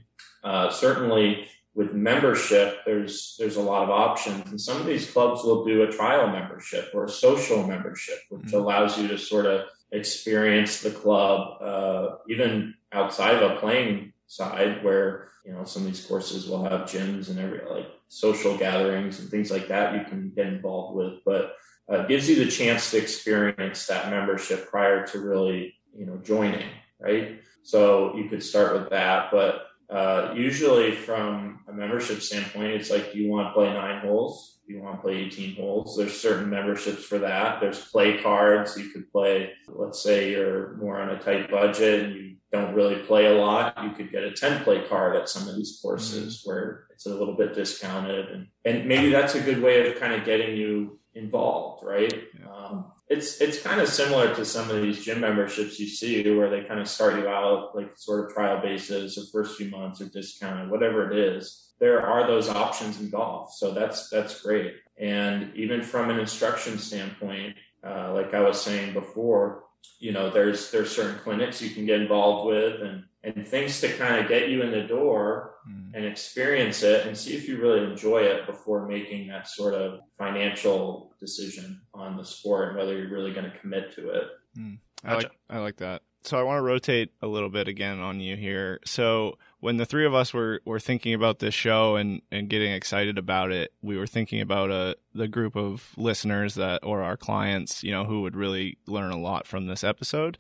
uh, 0.45 0.70
certainly 0.70 1.49
with 1.74 1.92
membership, 1.92 2.78
there's 2.86 3.36
there's 3.38 3.56
a 3.56 3.62
lot 3.62 3.82
of 3.82 3.90
options, 3.90 4.48
and 4.50 4.60
some 4.60 4.80
of 4.80 4.86
these 4.86 5.10
clubs 5.10 5.42
will 5.42 5.64
do 5.64 5.82
a 5.82 5.90
trial 5.90 6.28
membership 6.28 6.90
or 6.94 7.04
a 7.04 7.08
social 7.08 7.66
membership, 7.66 8.18
which 8.30 8.42
mm-hmm. 8.42 8.56
allows 8.56 8.96
you 8.98 9.08
to 9.08 9.18
sort 9.18 9.46
of 9.46 9.66
experience 9.90 10.80
the 10.80 10.90
club, 10.90 11.60
uh, 11.60 12.16
even 12.28 12.74
outside 12.92 13.42
of 13.42 13.50
a 13.50 13.56
playing 13.56 14.12
side, 14.28 14.84
where 14.84 15.28
you 15.44 15.52
know 15.52 15.64
some 15.64 15.82
of 15.82 15.88
these 15.88 16.04
courses 16.04 16.48
will 16.48 16.62
have 16.62 16.82
gyms 16.82 17.28
and 17.28 17.40
every 17.40 17.60
like 17.68 17.88
social 18.08 18.56
gatherings 18.56 19.18
and 19.18 19.28
things 19.28 19.50
like 19.50 19.66
that 19.66 19.94
you 19.94 20.04
can 20.04 20.30
get 20.34 20.46
involved 20.46 20.96
with, 20.96 21.14
but 21.24 21.56
uh, 21.88 22.06
gives 22.06 22.28
you 22.28 22.36
the 22.36 22.50
chance 22.50 22.92
to 22.92 22.98
experience 22.98 23.86
that 23.88 24.10
membership 24.10 24.70
prior 24.70 25.04
to 25.08 25.18
really 25.18 25.74
you 25.92 26.06
know 26.06 26.18
joining, 26.18 26.68
right? 27.00 27.40
So 27.64 28.14
you 28.16 28.28
could 28.28 28.44
start 28.44 28.74
with 28.74 28.90
that, 28.90 29.30
but 29.32 29.63
uh, 29.91 30.32
usually 30.35 30.93
from 30.93 31.61
a 31.68 31.72
membership 31.72 32.20
standpoint, 32.20 32.72
it's 32.72 32.91
like, 32.91 33.12
do 33.12 33.18
you 33.18 33.30
want 33.30 33.49
to 33.49 33.53
play 33.53 33.72
nine 33.72 34.01
holes? 34.01 34.59
Do 34.66 34.72
you 34.72 34.82
want 34.82 34.97
to 34.97 35.03
play 35.03 35.16
18 35.16 35.57
holes? 35.57 35.97
There's 35.97 36.18
certain 36.18 36.49
memberships 36.49 37.05
for 37.05 37.18
that. 37.18 37.61
There's 37.61 37.85
play 37.91 38.22
cards. 38.22 38.78
You 38.78 38.89
could 38.89 39.11
play, 39.12 39.53
let's 39.68 40.03
say 40.03 40.30
you're 40.30 40.74
more 40.76 41.01
on 41.01 41.11
a 41.11 41.18
tight 41.18 41.51
budget 41.51 42.05
and 42.05 42.14
you 42.14 42.37
don't 42.51 42.74
really 42.74 43.03
play 43.03 43.26
a 43.26 43.35
lot. 43.35 43.76
You 43.82 43.91
could 43.91 44.11
get 44.11 44.24
a 44.24 44.32
10 44.32 44.64
play 44.64 44.87
card 44.89 45.16
at 45.16 45.28
some 45.28 45.49
of 45.49 45.57
these 45.57 45.78
courses 45.82 46.39
mm-hmm. 46.39 46.51
where 46.51 46.87
it's 46.91 47.07
a 47.07 47.14
little 47.14 47.37
bit 47.37 47.55
discounted. 47.55 48.28
And, 48.30 48.47
and 48.64 48.89
maybe 48.89 49.11
that's 49.11 49.35
a 49.35 49.41
good 49.41 49.61
way 49.61 49.87
of 49.87 50.01
kind 50.01 50.14
of 50.14 50.24
getting 50.24 50.57
you 50.57 50.99
involved, 51.14 51.85
right? 51.85 52.12
Yeah. 52.39 52.51
Um, 52.51 52.93
it's 53.09 53.40
it's 53.40 53.61
kind 53.61 53.80
of 53.80 53.88
similar 53.88 54.34
to 54.34 54.44
some 54.44 54.70
of 54.70 54.80
these 54.80 55.05
gym 55.05 55.20
memberships 55.20 55.78
you 55.78 55.86
see 55.86 56.28
where 56.34 56.48
they 56.48 56.62
kind 56.62 56.80
of 56.80 56.88
start 56.88 57.18
you 57.18 57.28
out 57.28 57.76
like 57.76 57.96
sort 57.96 58.24
of 58.24 58.34
trial 58.34 58.62
basis 58.62 59.18
or 59.18 59.24
first 59.30 59.57
few 59.57 59.68
months 59.70 60.00
or 60.00 60.07
discounted, 60.07 60.70
whatever 60.70 61.11
it 61.11 61.18
is. 61.18 61.72
There 61.80 62.00
are 62.00 62.26
those 62.26 62.48
options 62.48 63.00
in 63.00 63.11
golf, 63.11 63.52
so 63.52 63.72
that's 63.72 64.09
that's 64.09 64.40
great. 64.40 64.74
And 64.98 65.55
even 65.55 65.82
from 65.82 66.09
an 66.09 66.18
instruction 66.18 66.78
standpoint, 66.78 67.57
uh, 67.86 68.14
like 68.14 68.32
I 68.32 68.40
was 68.40 68.61
saying 68.61 68.94
before, 68.94 69.63
you 69.99 70.12
know, 70.12 70.30
there's 70.30 70.70
there's 70.70 70.95
certain 70.95 71.18
clinics 71.20 71.62
you 71.62 71.70
can 71.70 71.87
get 71.87 72.01
involved 72.01 72.49
with 72.49 72.80
and 72.82 73.05
and 73.22 73.47
things 73.49 73.80
to 73.80 73.89
kind 73.97 74.22
of 74.22 74.28
get 74.28 74.51
you 74.51 74.62
in 74.62 74.70
the 74.70 74.82
door 74.82 75.55
mm. 75.68 75.91
and 75.95 76.05
experience 76.05 76.82
it 76.82 77.07
and 77.07 77.16
see 77.16 77.35
if 77.35 77.49
you 77.49 77.61
really 77.61 77.82
enjoy 77.82 78.18
it 78.18 78.47
before 78.47 78.87
making 78.87 79.26
that 79.28 79.49
sort 79.49 79.72
of 79.72 80.01
financial 80.18 81.14
decision 81.18 81.80
on 81.95 82.16
the 82.16 82.24
sport 82.24 82.68
and 82.68 82.76
whether 82.76 82.99
you're 82.99 83.09
really 83.09 83.32
going 83.32 83.51
to 83.51 83.59
commit 83.59 83.95
to 83.95 84.11
it. 84.11 84.24
Mm. 84.59 84.78
I 85.05 85.14
like 85.14 85.30
I 85.49 85.59
like 85.59 85.76
that. 85.76 86.03
So 86.24 86.38
I 86.38 86.42
want 86.42 86.58
to 86.58 86.62
rotate 86.62 87.12
a 87.20 87.26
little 87.26 87.50
bit 87.50 87.68
again 87.68 88.00
on 88.00 88.18
you 88.18 88.36
here. 88.36 88.80
So 88.86 89.36
when 89.60 89.76
the 89.76 89.86
three 89.86 90.06
of 90.06 90.14
us 90.14 90.32
were, 90.32 90.60
were 90.64 90.80
thinking 90.80 91.12
about 91.12 91.38
this 91.38 91.54
show 91.54 91.96
and, 91.96 92.22
and 92.32 92.48
getting 92.48 92.72
excited 92.72 93.18
about 93.18 93.52
it, 93.52 93.72
we 93.82 93.98
were 93.98 94.06
thinking 94.06 94.40
about 94.40 94.70
a 94.70 94.74
uh, 94.74 94.94
the 95.14 95.28
group 95.28 95.54
of 95.54 95.92
listeners 95.96 96.56
that 96.56 96.82
or 96.82 97.02
our 97.02 97.16
clients, 97.16 97.84
you 97.84 97.92
know, 97.92 98.04
who 98.04 98.22
would 98.22 98.36
really 98.36 98.78
learn 98.86 99.12
a 99.12 99.18
lot 99.18 99.46
from 99.46 99.66
this 99.66 99.84
episode. 99.84 100.38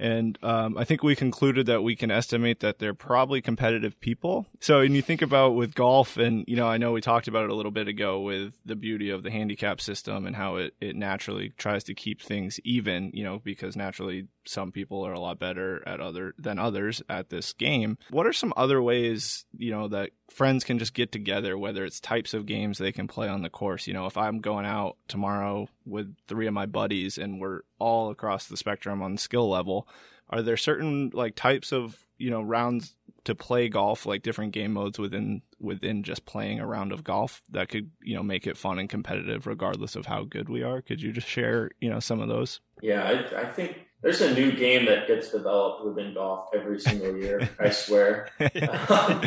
And 0.00 0.38
um, 0.42 0.78
I 0.78 0.84
think 0.84 1.02
we 1.02 1.14
concluded 1.14 1.66
that 1.66 1.82
we 1.82 1.94
can 1.94 2.10
estimate 2.10 2.60
that 2.60 2.78
they're 2.78 2.94
probably 2.94 3.42
competitive 3.42 4.00
people. 4.00 4.46
So 4.58 4.78
when 4.80 4.94
you 4.94 5.02
think 5.02 5.20
about 5.20 5.54
with 5.54 5.74
golf, 5.74 6.16
and 6.16 6.42
you 6.48 6.56
know, 6.56 6.66
I 6.66 6.78
know 6.78 6.92
we 6.92 7.02
talked 7.02 7.28
about 7.28 7.44
it 7.44 7.50
a 7.50 7.54
little 7.54 7.70
bit 7.70 7.86
ago 7.86 8.18
with 8.18 8.54
the 8.64 8.76
beauty 8.76 9.10
of 9.10 9.22
the 9.22 9.30
handicap 9.30 9.78
system 9.78 10.24
and 10.24 10.34
how 10.34 10.56
it, 10.56 10.74
it 10.80 10.96
naturally 10.96 11.52
tries 11.58 11.84
to 11.84 11.94
keep 11.94 12.22
things 12.22 12.58
even, 12.64 13.10
you 13.12 13.22
know, 13.22 13.40
because 13.44 13.76
naturally 13.76 14.28
some 14.44 14.72
people 14.72 15.06
are 15.06 15.12
a 15.12 15.20
lot 15.20 15.38
better 15.38 15.86
at 15.86 16.00
other 16.00 16.34
than 16.38 16.58
others 16.58 17.02
at 17.08 17.30
this 17.30 17.52
game. 17.52 17.98
What 18.10 18.26
are 18.26 18.32
some 18.32 18.52
other 18.56 18.82
ways, 18.82 19.44
you 19.56 19.70
know, 19.70 19.88
that 19.88 20.10
friends 20.30 20.64
can 20.64 20.78
just 20.78 20.94
get 20.94 21.12
together, 21.12 21.58
whether 21.58 21.84
it's 21.84 22.00
types 22.00 22.34
of 22.34 22.46
games 22.46 22.78
they 22.78 22.92
can 22.92 23.08
play 23.08 23.28
on 23.28 23.42
the 23.42 23.50
course? 23.50 23.86
You 23.86 23.94
know, 23.94 24.06
if 24.06 24.16
I'm 24.16 24.40
going 24.40 24.66
out 24.66 24.96
tomorrow 25.08 25.68
with 25.84 26.14
three 26.26 26.46
of 26.46 26.54
my 26.54 26.66
buddies 26.66 27.18
and 27.18 27.40
we're 27.40 27.60
all 27.78 28.10
across 28.10 28.46
the 28.46 28.56
spectrum 28.56 29.02
on 29.02 29.18
skill 29.18 29.48
level, 29.48 29.88
are 30.30 30.42
there 30.42 30.56
certain 30.56 31.10
like 31.12 31.34
types 31.34 31.72
of, 31.72 31.98
you 32.16 32.30
know, 32.30 32.42
rounds 32.42 32.94
to 33.24 33.34
play 33.34 33.68
golf, 33.68 34.06
like 34.06 34.22
different 34.22 34.52
game 34.52 34.72
modes 34.72 34.98
within 34.98 35.42
within 35.58 36.02
just 36.02 36.24
playing 36.24 36.58
a 36.58 36.66
round 36.66 36.92
of 36.92 37.04
golf 37.04 37.42
that 37.50 37.68
could, 37.68 37.90
you 38.02 38.14
know, 38.14 38.22
make 38.22 38.46
it 38.46 38.56
fun 38.56 38.78
and 38.78 38.88
competitive 38.88 39.46
regardless 39.46 39.94
of 39.94 40.06
how 40.06 40.24
good 40.24 40.48
we 40.48 40.62
are? 40.62 40.80
Could 40.80 41.02
you 41.02 41.12
just 41.12 41.28
share, 41.28 41.70
you 41.80 41.90
know, 41.90 42.00
some 42.00 42.20
of 42.20 42.28
those? 42.28 42.60
Yeah, 42.80 43.02
I, 43.02 43.42
I 43.42 43.52
think 43.52 43.76
there's 44.02 44.20
a 44.20 44.34
new 44.34 44.52
game 44.52 44.86
that 44.86 45.06
gets 45.06 45.30
developed 45.30 45.84
within 45.84 46.14
golf 46.14 46.48
every 46.54 46.80
single 46.80 47.16
year. 47.16 47.48
I 47.58 47.70
swear. 47.84 48.28
Um, 48.40 49.22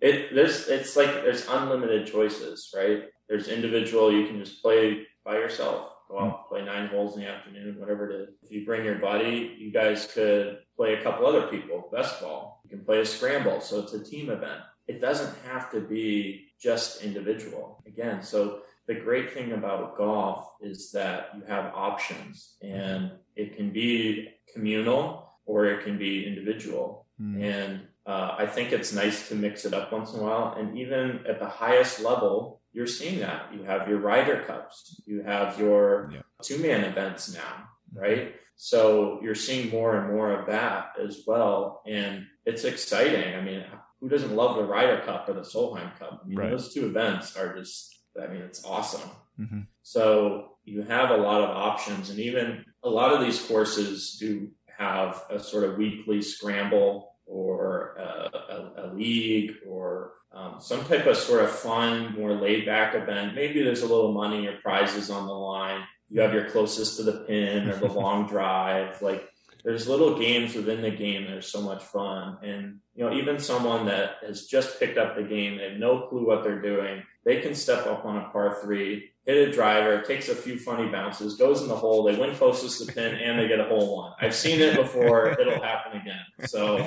it 0.01 0.33
there's 0.33 0.67
it's 0.67 0.95
like 0.95 1.11
there's 1.23 1.47
unlimited 1.47 2.07
choices, 2.07 2.73
right? 2.75 3.03
There's 3.27 3.47
individual. 3.47 4.11
You 4.11 4.27
can 4.27 4.39
just 4.39 4.61
play 4.61 5.07
by 5.25 5.35
yourself. 5.35 5.89
Go 6.09 6.19
out, 6.19 6.49
play 6.49 6.63
nine 6.63 6.89
holes 6.89 7.15
in 7.15 7.23
the 7.23 7.29
afternoon, 7.29 7.79
whatever 7.79 8.09
it 8.11 8.21
is. 8.21 8.29
If 8.43 8.51
you 8.51 8.65
bring 8.65 8.85
your 8.85 8.95
buddy, 8.95 9.55
you 9.57 9.71
guys 9.71 10.07
could 10.13 10.59
play 10.77 10.93
a 10.93 11.01
couple 11.01 11.25
other 11.25 11.47
people. 11.47 11.89
Best 11.91 12.21
ball. 12.21 12.61
You 12.63 12.69
can 12.69 12.85
play 12.85 12.99
a 12.99 13.05
scramble, 13.05 13.61
so 13.61 13.79
it's 13.79 13.93
a 13.93 14.03
team 14.03 14.29
event. 14.29 14.59
It 14.87 14.99
doesn't 14.99 15.33
have 15.47 15.71
to 15.71 15.79
be 15.79 16.49
just 16.61 17.01
individual. 17.01 17.81
Again, 17.87 18.21
so 18.21 18.59
the 18.87 18.95
great 18.95 19.33
thing 19.33 19.53
about 19.53 19.97
golf 19.97 20.49
is 20.61 20.91
that 20.91 21.29
you 21.35 21.43
have 21.47 21.73
options 21.73 22.55
and 22.61 23.11
it 23.35 23.55
can 23.55 23.71
be 23.71 24.29
communal 24.53 25.31
or 25.45 25.65
it 25.65 25.83
can 25.83 25.97
be 25.97 26.25
individual. 26.25 27.05
Mm. 27.21 27.43
And 27.43 27.81
uh, 28.05 28.35
I 28.37 28.45
think 28.45 28.71
it's 28.71 28.93
nice 28.93 29.29
to 29.29 29.35
mix 29.35 29.65
it 29.65 29.73
up 29.73 29.91
once 29.91 30.13
in 30.13 30.19
a 30.19 30.23
while. 30.23 30.55
And 30.57 30.77
even 30.77 31.21
at 31.27 31.39
the 31.39 31.47
highest 31.47 32.01
level, 32.01 32.61
you're 32.73 32.87
seeing 32.87 33.19
that. 33.19 33.53
You 33.53 33.63
have 33.63 33.87
your 33.87 33.99
Ryder 33.99 34.43
Cups, 34.45 35.01
you 35.05 35.23
have 35.23 35.59
your 35.59 36.11
yeah. 36.13 36.21
two 36.41 36.57
man 36.57 36.83
events 36.83 37.33
now, 37.33 37.69
hmm. 37.93 37.99
right? 37.99 38.35
So 38.55 39.19
you're 39.23 39.35
seeing 39.35 39.69
more 39.69 39.97
and 39.97 40.13
more 40.13 40.31
of 40.31 40.47
that 40.47 40.93
as 41.01 41.23
well. 41.25 41.81
And 41.87 42.25
it's 42.45 42.65
exciting. 42.65 43.35
I 43.35 43.41
mean, 43.41 43.63
who 43.99 44.09
doesn't 44.09 44.35
love 44.35 44.57
the 44.57 44.63
Ryder 44.63 45.01
Cup 45.05 45.29
or 45.29 45.33
the 45.33 45.41
Solheim 45.41 45.97
Cup? 45.97 46.21
I 46.23 46.27
mean, 46.27 46.37
right. 46.37 46.51
those 46.51 46.73
two 46.73 46.85
events 46.85 47.35
are 47.37 47.57
just, 47.57 47.92
I 48.21 48.27
mean, 48.27 48.41
it's 48.41 48.63
awesome. 48.65 49.09
Mm-hmm. 49.39 49.61
So 49.81 50.53
you 50.65 50.83
have 50.83 51.09
a 51.09 51.17
lot 51.17 51.41
of 51.41 51.49
options. 51.49 52.09
And 52.09 52.19
even 52.19 52.65
a 52.83 52.89
lot 52.89 53.13
of 53.13 53.21
these 53.21 53.41
courses 53.41 54.17
do 54.19 54.49
have 54.77 55.23
a 55.29 55.39
sort 55.39 55.63
of 55.63 55.77
weekly 55.77 56.21
scramble 56.21 57.15
or 57.25 57.95
a, 57.97 58.03
a, 58.33 58.73
a 58.77 58.93
league 58.93 59.53
or 59.67 60.13
um, 60.33 60.55
some 60.59 60.83
type 60.85 61.05
of 61.05 61.15
sort 61.15 61.43
of 61.43 61.51
fun, 61.51 62.15
more 62.17 62.33
laid 62.33 62.65
back 62.65 62.95
event. 62.95 63.35
Maybe 63.35 63.61
there's 63.61 63.83
a 63.83 63.87
little 63.87 64.13
money 64.13 64.47
or 64.47 64.57
prizes 64.61 65.09
on 65.09 65.27
the 65.27 65.33
line. 65.33 65.83
You 66.09 66.21
have 66.21 66.33
your 66.33 66.49
closest 66.49 66.97
to 66.97 67.03
the 67.03 67.23
pin 67.27 67.69
or 67.69 67.75
the 67.75 67.87
long 67.91 68.27
drive. 68.27 69.01
Like 69.01 69.27
there's 69.63 69.87
little 69.87 70.19
games 70.19 70.55
within 70.55 70.81
the 70.81 70.91
game 70.91 71.23
that 71.25 71.37
are 71.37 71.41
so 71.41 71.61
much 71.61 71.83
fun. 71.83 72.37
And, 72.43 72.79
you 72.95 73.03
know, 73.03 73.13
even 73.13 73.39
someone 73.39 73.85
that 73.85 74.17
has 74.25 74.45
just 74.45 74.79
picked 74.79 74.97
up 74.97 75.15
the 75.15 75.23
game, 75.23 75.57
they 75.57 75.69
have 75.69 75.79
no 75.79 76.07
clue 76.07 76.27
what 76.27 76.43
they're 76.43 76.61
doing, 76.61 77.03
they 77.25 77.39
can 77.39 77.55
step 77.55 77.87
up 77.87 78.05
on 78.05 78.17
a 78.17 78.29
par 78.29 78.59
three, 78.61 79.11
hit 79.25 79.47
a 79.47 79.51
driver, 79.51 80.01
takes 80.01 80.27
a 80.27 80.35
few 80.35 80.59
funny 80.59 80.91
bounces, 80.91 81.35
goes 81.35 81.61
in 81.61 81.69
the 81.69 81.75
hole, 81.75 82.03
they 82.03 82.15
win 82.15 82.35
closest 82.35 82.79
to 82.79 82.85
the 82.85 82.91
pin, 82.91 83.15
and 83.15 83.39
they 83.39 83.47
get 83.47 83.61
a 83.61 83.65
hole 83.65 83.95
one. 83.95 84.11
I've 84.19 84.35
seen 84.35 84.59
it 84.59 84.75
before, 84.75 85.29
it'll 85.39 85.61
happen 85.61 86.01
again. 86.01 86.47
So, 86.47 86.85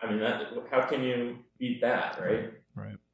I 0.00 0.08
mean, 0.08 0.20
that, 0.20 0.52
how 0.70 0.82
can 0.82 1.02
you 1.02 1.38
beat 1.58 1.80
that, 1.80 2.20
right? 2.20 2.52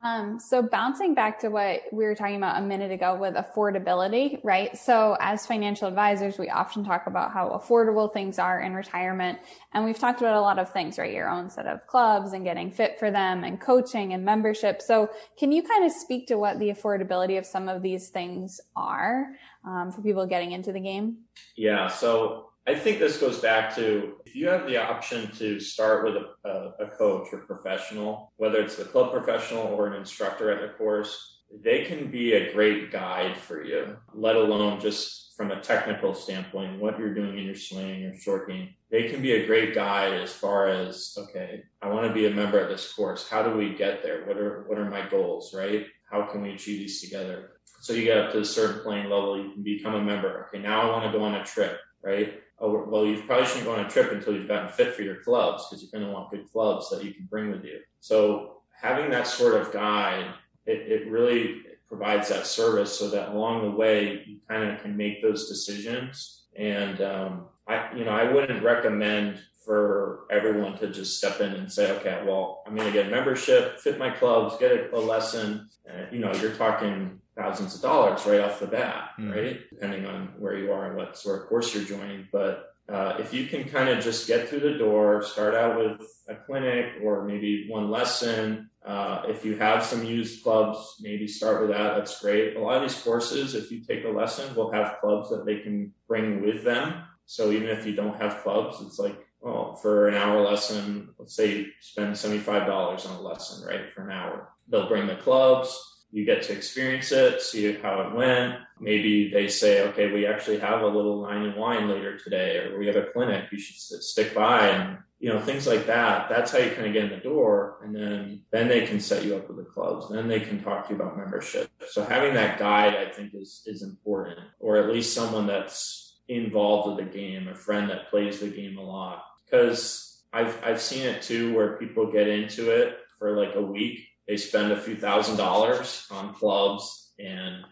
Um, 0.02 0.40
so 0.40 0.62
bouncing 0.62 1.14
back 1.14 1.40
to 1.40 1.48
what 1.48 1.82
we 1.92 2.04
were 2.04 2.14
talking 2.14 2.36
about 2.36 2.62
a 2.62 2.64
minute 2.64 2.90
ago 2.90 3.16
with 3.16 3.34
affordability, 3.34 4.40
right? 4.42 4.76
So 4.76 5.16
as 5.20 5.46
financial 5.46 5.88
advisors, 5.88 6.38
we 6.38 6.48
often 6.48 6.84
talk 6.84 7.06
about 7.06 7.32
how 7.32 7.50
affordable 7.50 8.10
things 8.10 8.38
are 8.38 8.60
in 8.60 8.72
retirement. 8.72 9.38
And 9.74 9.84
we've 9.84 9.98
talked 9.98 10.20
about 10.20 10.36
a 10.36 10.40
lot 10.40 10.58
of 10.58 10.72
things, 10.72 10.98
right? 10.98 11.12
Your 11.12 11.28
own 11.28 11.50
set 11.50 11.66
of 11.66 11.86
clubs 11.86 12.32
and 12.32 12.44
getting 12.44 12.70
fit 12.70 12.98
for 12.98 13.10
them 13.10 13.44
and 13.44 13.60
coaching 13.60 14.14
and 14.14 14.24
membership. 14.24 14.80
So 14.80 15.10
can 15.38 15.52
you 15.52 15.62
kind 15.62 15.84
of 15.84 15.92
speak 15.92 16.26
to 16.28 16.36
what 16.36 16.58
the 16.58 16.70
affordability 16.70 17.36
of 17.36 17.44
some 17.44 17.68
of 17.68 17.82
these 17.82 18.08
things 18.08 18.58
are 18.74 19.36
um, 19.66 19.92
for 19.92 20.00
people 20.00 20.24
getting 20.26 20.52
into 20.52 20.72
the 20.72 20.80
game? 20.80 21.18
Yeah. 21.56 21.88
So 21.88 22.49
I 22.70 22.78
think 22.78 23.00
this 23.00 23.18
goes 23.18 23.40
back 23.40 23.74
to 23.74 24.12
if 24.24 24.36
you 24.36 24.46
have 24.48 24.64
the 24.64 24.76
option 24.76 25.28
to 25.38 25.58
start 25.58 26.04
with 26.04 26.14
a, 26.14 26.48
a, 26.48 26.84
a, 26.84 26.86
coach 26.86 27.26
or 27.32 27.38
professional, 27.38 28.32
whether 28.36 28.60
it's 28.60 28.76
the 28.76 28.84
club 28.84 29.10
professional 29.10 29.64
or 29.64 29.88
an 29.88 29.94
instructor 29.94 30.52
at 30.52 30.60
the 30.60 30.68
course, 30.78 31.40
they 31.64 31.84
can 31.84 32.12
be 32.12 32.34
a 32.34 32.52
great 32.52 32.92
guide 32.92 33.36
for 33.36 33.64
you, 33.64 33.96
let 34.14 34.36
alone 34.36 34.78
just 34.78 35.34
from 35.36 35.50
a 35.50 35.60
technical 35.60 36.14
standpoint, 36.14 36.80
what 36.80 36.96
you're 36.96 37.12
doing 37.12 37.36
in 37.38 37.44
your 37.44 37.56
swing 37.56 38.04
or 38.04 38.16
short 38.16 38.48
game. 38.48 38.68
They 38.88 39.08
can 39.08 39.20
be 39.20 39.32
a 39.32 39.46
great 39.46 39.74
guide 39.74 40.12
as 40.12 40.32
far 40.32 40.68
as, 40.68 41.16
okay, 41.18 41.64
I 41.82 41.88
want 41.88 42.06
to 42.06 42.14
be 42.14 42.26
a 42.26 42.30
member 42.30 42.60
of 42.60 42.68
this 42.68 42.92
course. 42.92 43.28
How 43.28 43.42
do 43.42 43.56
we 43.56 43.74
get 43.74 44.04
there? 44.04 44.24
What 44.26 44.36
are, 44.36 44.62
what 44.68 44.78
are 44.78 44.88
my 44.88 45.08
goals, 45.08 45.52
right? 45.52 45.86
How 46.08 46.22
can 46.22 46.42
we 46.42 46.50
achieve 46.50 46.78
these 46.78 47.00
together? 47.00 47.54
So 47.80 47.94
you 47.94 48.04
get 48.04 48.18
up 48.18 48.32
to 48.32 48.40
a 48.40 48.44
certain 48.44 48.82
playing 48.82 49.10
level, 49.10 49.42
you 49.42 49.54
can 49.54 49.64
become 49.64 49.94
a 49.94 50.04
member. 50.04 50.46
Okay, 50.46 50.62
now 50.62 50.82
I 50.82 50.90
want 50.92 51.10
to 51.10 51.18
go 51.18 51.24
on 51.24 51.34
a 51.34 51.44
trip, 51.44 51.80
right? 52.00 52.34
Well, 52.60 53.06
you 53.06 53.22
probably 53.22 53.46
shouldn't 53.46 53.64
go 53.64 53.74
on 53.74 53.84
a 53.84 53.88
trip 53.88 54.12
until 54.12 54.34
you've 54.34 54.48
gotten 54.48 54.68
fit 54.68 54.94
for 54.94 55.02
your 55.02 55.16
clubs 55.16 55.66
because 55.66 55.82
you're 55.82 55.98
going 55.98 56.06
to 56.06 56.12
want 56.12 56.30
good 56.30 56.50
clubs 56.52 56.90
that 56.90 57.02
you 57.02 57.14
can 57.14 57.24
bring 57.24 57.50
with 57.50 57.64
you. 57.64 57.80
So 58.00 58.58
having 58.72 59.10
that 59.10 59.26
sort 59.26 59.54
of 59.54 59.72
guide, 59.72 60.26
it, 60.66 60.92
it 60.92 61.10
really 61.10 61.62
provides 61.88 62.28
that 62.28 62.46
service 62.46 62.96
so 62.96 63.08
that 63.10 63.30
along 63.30 63.62
the 63.62 63.70
way 63.70 64.22
you 64.26 64.38
kind 64.48 64.70
of 64.70 64.80
can 64.80 64.96
make 64.96 65.22
those 65.22 65.48
decisions. 65.48 66.44
And 66.56 67.00
um, 67.00 67.46
I, 67.66 67.92
you 67.96 68.04
know, 68.04 68.12
I 68.12 68.30
wouldn't 68.30 68.62
recommend 68.62 69.40
for 69.64 70.26
everyone 70.30 70.78
to 70.78 70.88
just 70.88 71.18
step 71.18 71.40
in 71.40 71.52
and 71.52 71.70
say, 71.70 71.92
okay, 71.92 72.22
well, 72.26 72.62
I'm 72.66 72.74
going 72.74 72.86
to 72.86 72.92
get 72.92 73.06
a 73.06 73.10
membership, 73.10 73.78
fit 73.78 73.98
my 73.98 74.10
clubs, 74.10 74.56
get 74.58 74.72
a, 74.72 74.96
a 74.96 74.98
lesson. 74.98 75.68
Uh, 75.88 76.04
you 76.10 76.18
know, 76.18 76.32
you're 76.34 76.54
talking 76.54 77.19
thousands 77.36 77.74
of 77.74 77.82
dollars 77.82 78.26
right 78.26 78.40
off 78.40 78.60
the 78.60 78.66
bat, 78.66 79.10
mm. 79.18 79.34
right? 79.34 79.60
Depending 79.70 80.06
on 80.06 80.32
where 80.38 80.56
you 80.56 80.72
are 80.72 80.86
and 80.86 80.96
what 80.96 81.16
sort 81.16 81.42
of 81.42 81.48
course 81.48 81.74
you're 81.74 81.84
joining. 81.84 82.28
But 82.32 82.74
uh, 82.88 83.14
if 83.18 83.32
you 83.32 83.46
can 83.46 83.64
kind 83.64 83.88
of 83.88 84.02
just 84.02 84.26
get 84.26 84.48
through 84.48 84.60
the 84.60 84.76
door, 84.76 85.22
start 85.22 85.54
out 85.54 85.78
with 85.78 86.00
a 86.28 86.34
clinic 86.34 86.94
or 87.02 87.24
maybe 87.24 87.68
one 87.68 87.90
lesson. 87.90 88.68
Uh, 88.84 89.22
if 89.28 89.44
you 89.44 89.56
have 89.56 89.84
some 89.84 90.04
used 90.04 90.42
clubs, 90.42 90.96
maybe 91.00 91.28
start 91.28 91.60
with 91.60 91.70
that. 91.70 91.96
That's 91.96 92.20
great. 92.20 92.56
A 92.56 92.60
lot 92.60 92.82
of 92.82 92.82
these 92.82 93.00
courses, 93.00 93.54
if 93.54 93.70
you 93.70 93.80
take 93.80 94.04
a 94.04 94.08
lesson, 94.08 94.54
will 94.56 94.72
have 94.72 94.96
clubs 95.00 95.30
that 95.30 95.46
they 95.46 95.58
can 95.58 95.92
bring 96.08 96.42
with 96.42 96.64
them. 96.64 97.04
So 97.26 97.52
even 97.52 97.68
if 97.68 97.86
you 97.86 97.94
don't 97.94 98.20
have 98.20 98.42
clubs, 98.42 98.80
it's 98.80 98.98
like, 98.98 99.16
well, 99.40 99.76
for 99.76 100.08
an 100.08 100.14
hour 100.14 100.42
lesson, 100.42 101.10
let's 101.18 101.34
say 101.34 101.58
you 101.58 101.66
spend 101.80 102.14
$75 102.14 103.08
on 103.08 103.16
a 103.16 103.20
lesson, 103.20 103.66
right? 103.66 103.92
For 103.94 104.02
an 104.02 104.10
hour. 104.10 104.48
They'll 104.68 104.88
bring 104.88 105.06
the 105.06 105.16
clubs, 105.16 105.89
you 106.12 106.24
get 106.24 106.42
to 106.44 106.52
experience 106.52 107.12
it, 107.12 107.40
see 107.40 107.72
how 107.74 108.00
it 108.02 108.14
went. 108.14 108.56
Maybe 108.80 109.30
they 109.30 109.48
say, 109.48 109.86
okay, 109.88 110.10
we 110.10 110.26
actually 110.26 110.58
have 110.58 110.82
a 110.82 110.86
little 110.86 111.22
wine 111.22 111.42
and 111.42 111.56
wine 111.56 111.88
later 111.88 112.18
today, 112.18 112.58
or 112.58 112.78
we 112.78 112.86
have 112.86 112.96
a 112.96 113.06
clinic, 113.12 113.44
you 113.52 113.58
should 113.58 114.02
stick 114.02 114.34
by 114.34 114.68
and 114.68 114.98
you 115.20 115.28
know, 115.28 115.38
things 115.38 115.66
like 115.66 115.86
that. 115.86 116.30
That's 116.30 116.50
how 116.50 116.58
you 116.58 116.70
kind 116.70 116.86
of 116.86 116.94
get 116.94 117.04
in 117.04 117.10
the 117.10 117.18
door. 117.18 117.78
And 117.84 117.94
then, 117.94 118.42
then 118.50 118.68
they 118.68 118.86
can 118.86 118.98
set 118.98 119.22
you 119.22 119.36
up 119.36 119.48
with 119.48 119.58
the 119.58 119.64
clubs. 119.64 120.08
Then 120.08 120.28
they 120.28 120.40
can 120.40 120.62
talk 120.62 120.88
to 120.88 120.94
you 120.94 121.00
about 121.00 121.18
membership. 121.18 121.70
So 121.90 122.02
having 122.02 122.32
that 122.34 122.58
guide, 122.58 122.94
I 122.96 123.12
think 123.12 123.34
is, 123.34 123.62
is 123.66 123.82
important, 123.82 124.40
or 124.58 124.78
at 124.78 124.90
least 124.90 125.14
someone 125.14 125.46
that's 125.46 126.20
involved 126.28 126.88
with 126.88 127.06
the 127.06 127.18
game, 127.18 127.48
a 127.48 127.54
friend 127.54 127.90
that 127.90 128.08
plays 128.08 128.40
the 128.40 128.48
game 128.48 128.78
a 128.78 128.82
lot. 128.82 129.24
Cause 129.50 130.22
I've, 130.32 130.58
I've 130.64 130.80
seen 130.80 131.06
it 131.06 131.20
too, 131.20 131.54
where 131.54 131.76
people 131.76 132.10
get 132.10 132.26
into 132.26 132.70
it 132.70 132.96
for 133.18 133.36
like 133.36 133.56
a 133.56 133.62
week 133.62 134.00
they 134.30 134.36
spend 134.36 134.70
a 134.70 134.80
few 134.80 134.94
thousand 134.94 135.36
dollars 135.36 136.06
on 136.12 136.32
clubs 136.32 137.10
and 137.18 137.64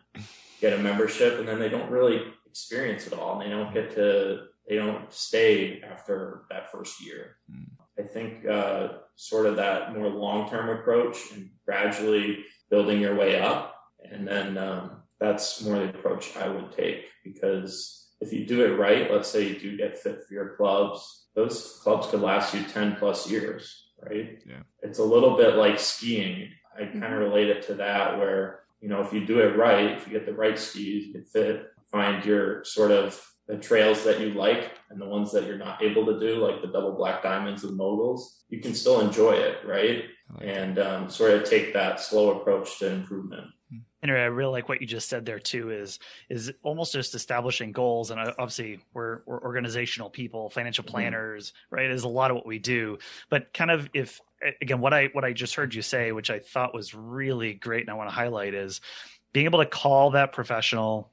get 0.61 0.73
a 0.73 0.83
membership 0.83 1.39
and 1.39 1.47
then 1.47 1.61
they 1.61 1.69
don't 1.69 1.89
really 1.89 2.21
experience 2.47 3.07
it 3.07 3.13
all 3.13 3.41
and 3.41 3.43
they 3.43 3.55
don't 3.55 3.73
get 3.73 3.95
to 3.95 4.41
they 4.69 4.75
don't 4.75 5.11
stay 5.13 5.81
after 5.89 6.43
that 6.51 6.73
first 6.73 7.01
year. 7.01 7.37
Mm. 7.49 7.67
I 7.97 8.03
think 8.03 8.45
uh, 8.45 8.89
sort 9.15 9.47
of 9.47 9.55
that 9.57 9.97
more 9.97 10.09
long 10.09 10.51
term 10.51 10.69
approach 10.69 11.31
and 11.33 11.49
gradually 11.65 12.45
building 12.71 13.01
your 13.01 13.15
way 13.15 13.41
up. 13.41 13.77
And 14.11 14.27
then 14.27 14.59
um, 14.59 15.03
that's 15.21 15.63
more 15.63 15.79
the 15.79 15.91
approach 15.91 16.37
I 16.37 16.49
would 16.49 16.73
take 16.73 17.05
because 17.23 18.09
if 18.21 18.33
you 18.33 18.45
do 18.45 18.65
it 18.65 18.77
right, 18.77 19.13
let's 19.13 19.29
say 19.29 19.47
you 19.47 19.61
do 19.61 19.77
get 19.77 19.97
fit 19.97 20.25
for 20.27 20.35
your 20.35 20.57
clubs, 20.57 21.29
those 21.37 21.79
clubs 21.85 22.09
could 22.09 22.21
last 22.21 22.53
you 22.53 22.65
10 22.65 22.97
plus 22.97 23.31
years, 23.31 23.88
right? 24.03 24.41
Yeah. 24.47 24.63
It's 24.83 24.99
a 24.99 25.05
little 25.05 25.37
bit 25.37 25.57
like 25.57 25.79
skiing. 25.79 26.51
I 26.77 26.85
kind 26.85 27.05
of 27.05 27.13
relate 27.13 27.49
it 27.49 27.63
to 27.67 27.75
that 27.75 28.19
where, 28.19 28.61
you 28.81 28.89
know, 28.89 29.01
if 29.01 29.13
you 29.13 29.25
do 29.25 29.41
it 29.41 29.57
right, 29.57 29.93
if 29.97 30.07
you 30.07 30.13
get 30.13 30.27
the 30.27 30.35
right 30.35 30.59
skis, 30.59 31.07
you 31.07 31.13
can 31.13 31.25
fit, 31.25 31.67
find 31.91 32.25
your 32.25 32.65
sort 32.65 32.91
of 32.91 33.21
the 33.49 33.57
trails 33.57 34.05
that 34.05 34.21
you 34.21 34.31
like 34.31 34.73
and 34.91 35.01
the 35.01 35.07
ones 35.07 35.33
that 35.33 35.47
you're 35.47 35.59
not 35.59 35.83
able 35.83 36.05
to 36.07 36.21
do, 36.21 36.37
like 36.37 36.61
the 36.61 36.69
double 36.69 36.93
black 36.93 37.23
diamonds 37.23 37.65
and 37.65 37.77
moguls, 37.77 38.45
you 38.51 38.61
can 38.61 38.75
still 38.75 39.01
enjoy 39.01 39.33
it, 39.33 39.57
right? 39.67 40.05
Like 40.35 40.47
and 40.47 40.79
um, 40.79 41.11
sort 41.11 41.33
of 41.33 41.49
take 41.49 41.73
that 41.73 42.01
slow 42.01 42.39
approach 42.39 42.79
to 42.79 42.91
improvement. 42.91 43.47
And 44.03 44.13
I 44.13 44.25
really 44.27 44.53
like 44.53 44.69
what 44.69 44.81
you 44.81 44.87
just 44.87 45.09
said 45.09 45.27
there 45.27 45.41
too. 45.41 45.71
Is 45.71 45.99
is 46.29 46.53
almost 46.63 46.93
just 46.93 47.15
establishing 47.15 47.73
goals, 47.73 48.11
and 48.11 48.21
uh, 48.21 48.33
obviously 48.39 48.81
we're 48.95 49.21
we're 49.27 49.43
organizational 49.43 50.09
people, 50.09 50.51
financial 50.51 50.85
mm-hmm. 50.85 50.93
planners, 50.93 51.51
mm-hmm. 51.51 51.75
right? 51.77 51.91
Is 51.91 52.05
a 52.05 52.09
lot 52.09 52.31
of 52.31 52.37
what 52.37 52.47
we 52.47 52.59
do. 52.59 52.99
But 53.29 53.53
kind 53.53 53.71
of 53.71 53.89
if 53.95 54.21
again, 54.63 54.81
what 54.81 54.95
I 54.95 55.09
what 55.13 55.25
I 55.25 55.33
just 55.33 55.55
heard 55.55 55.75
you 55.75 55.83
say, 55.83 56.13
which 56.13 56.31
I 56.31 56.39
thought 56.39 56.75
was 56.75 56.95
really 56.95 57.55
great, 57.55 57.83
and 57.83 57.91
I 57.91 57.95
want 57.95 58.09
to 58.09 58.15
highlight 58.15 58.55
is 58.55 58.81
being 59.33 59.47
able 59.47 59.59
to 59.59 59.67
call 59.67 60.13
that 60.13 60.33
professional 60.33 61.11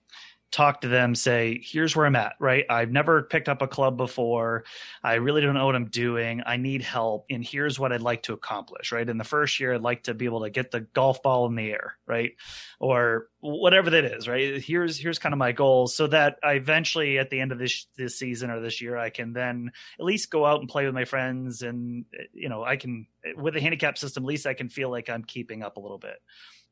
talk 0.55 0.81
to 0.81 0.87
them, 0.87 1.13
say, 1.15 1.59
here's 1.61 1.97
where 1.97 2.05
I'm 2.05 2.15
at, 2.15 2.35
right? 2.39 2.63
I've 2.69 2.89
never 2.89 3.23
picked 3.23 3.49
up 3.49 3.61
a 3.61 3.67
club 3.67 3.97
before. 3.97 4.63
I 5.03 5.15
really 5.15 5.41
don't 5.41 5.53
know 5.53 5.65
what 5.65 5.75
I'm 5.75 5.89
doing. 5.89 6.41
I 6.45 6.55
need 6.55 6.81
help. 6.81 7.25
And 7.29 7.43
here's 7.43 7.77
what 7.77 7.91
I'd 7.91 8.01
like 8.01 8.23
to 8.23 8.33
accomplish, 8.33 8.93
right? 8.93 9.07
In 9.07 9.17
the 9.17 9.25
first 9.25 9.59
year, 9.59 9.73
I'd 9.73 9.81
like 9.81 10.03
to 10.03 10.13
be 10.13 10.23
able 10.23 10.43
to 10.43 10.49
get 10.49 10.71
the 10.71 10.79
golf 10.79 11.21
ball 11.21 11.45
in 11.47 11.55
the 11.55 11.69
air, 11.69 11.97
right? 12.07 12.31
Or 12.79 13.27
whatever 13.41 13.89
that 13.89 14.05
is, 14.05 14.29
right? 14.29 14.61
Here's 14.61 14.97
here's 14.97 15.19
kind 15.19 15.33
of 15.33 15.39
my 15.39 15.51
goals 15.51 15.93
so 15.93 16.07
that 16.07 16.37
I 16.41 16.53
eventually 16.53 17.19
at 17.19 17.29
the 17.29 17.41
end 17.41 17.51
of 17.51 17.59
this 17.59 17.87
this 17.97 18.17
season 18.17 18.49
or 18.49 18.61
this 18.61 18.81
year 18.81 18.97
I 18.97 19.09
can 19.09 19.33
then 19.33 19.71
at 19.99 20.05
least 20.05 20.31
go 20.31 20.45
out 20.45 20.61
and 20.61 20.69
play 20.69 20.85
with 20.85 20.95
my 20.95 21.05
friends 21.05 21.61
and 21.63 22.05
you 22.33 22.47
know, 22.47 22.63
I 22.63 22.77
can 22.77 23.07
with 23.35 23.55
the 23.55 23.61
handicap 23.61 23.97
system 23.97 24.23
at 24.23 24.27
least 24.27 24.47
I 24.47 24.53
can 24.53 24.69
feel 24.69 24.89
like 24.89 25.09
I'm 25.09 25.23
keeping 25.23 25.63
up 25.63 25.77
a 25.77 25.81
little 25.81 25.97
bit 25.97 26.17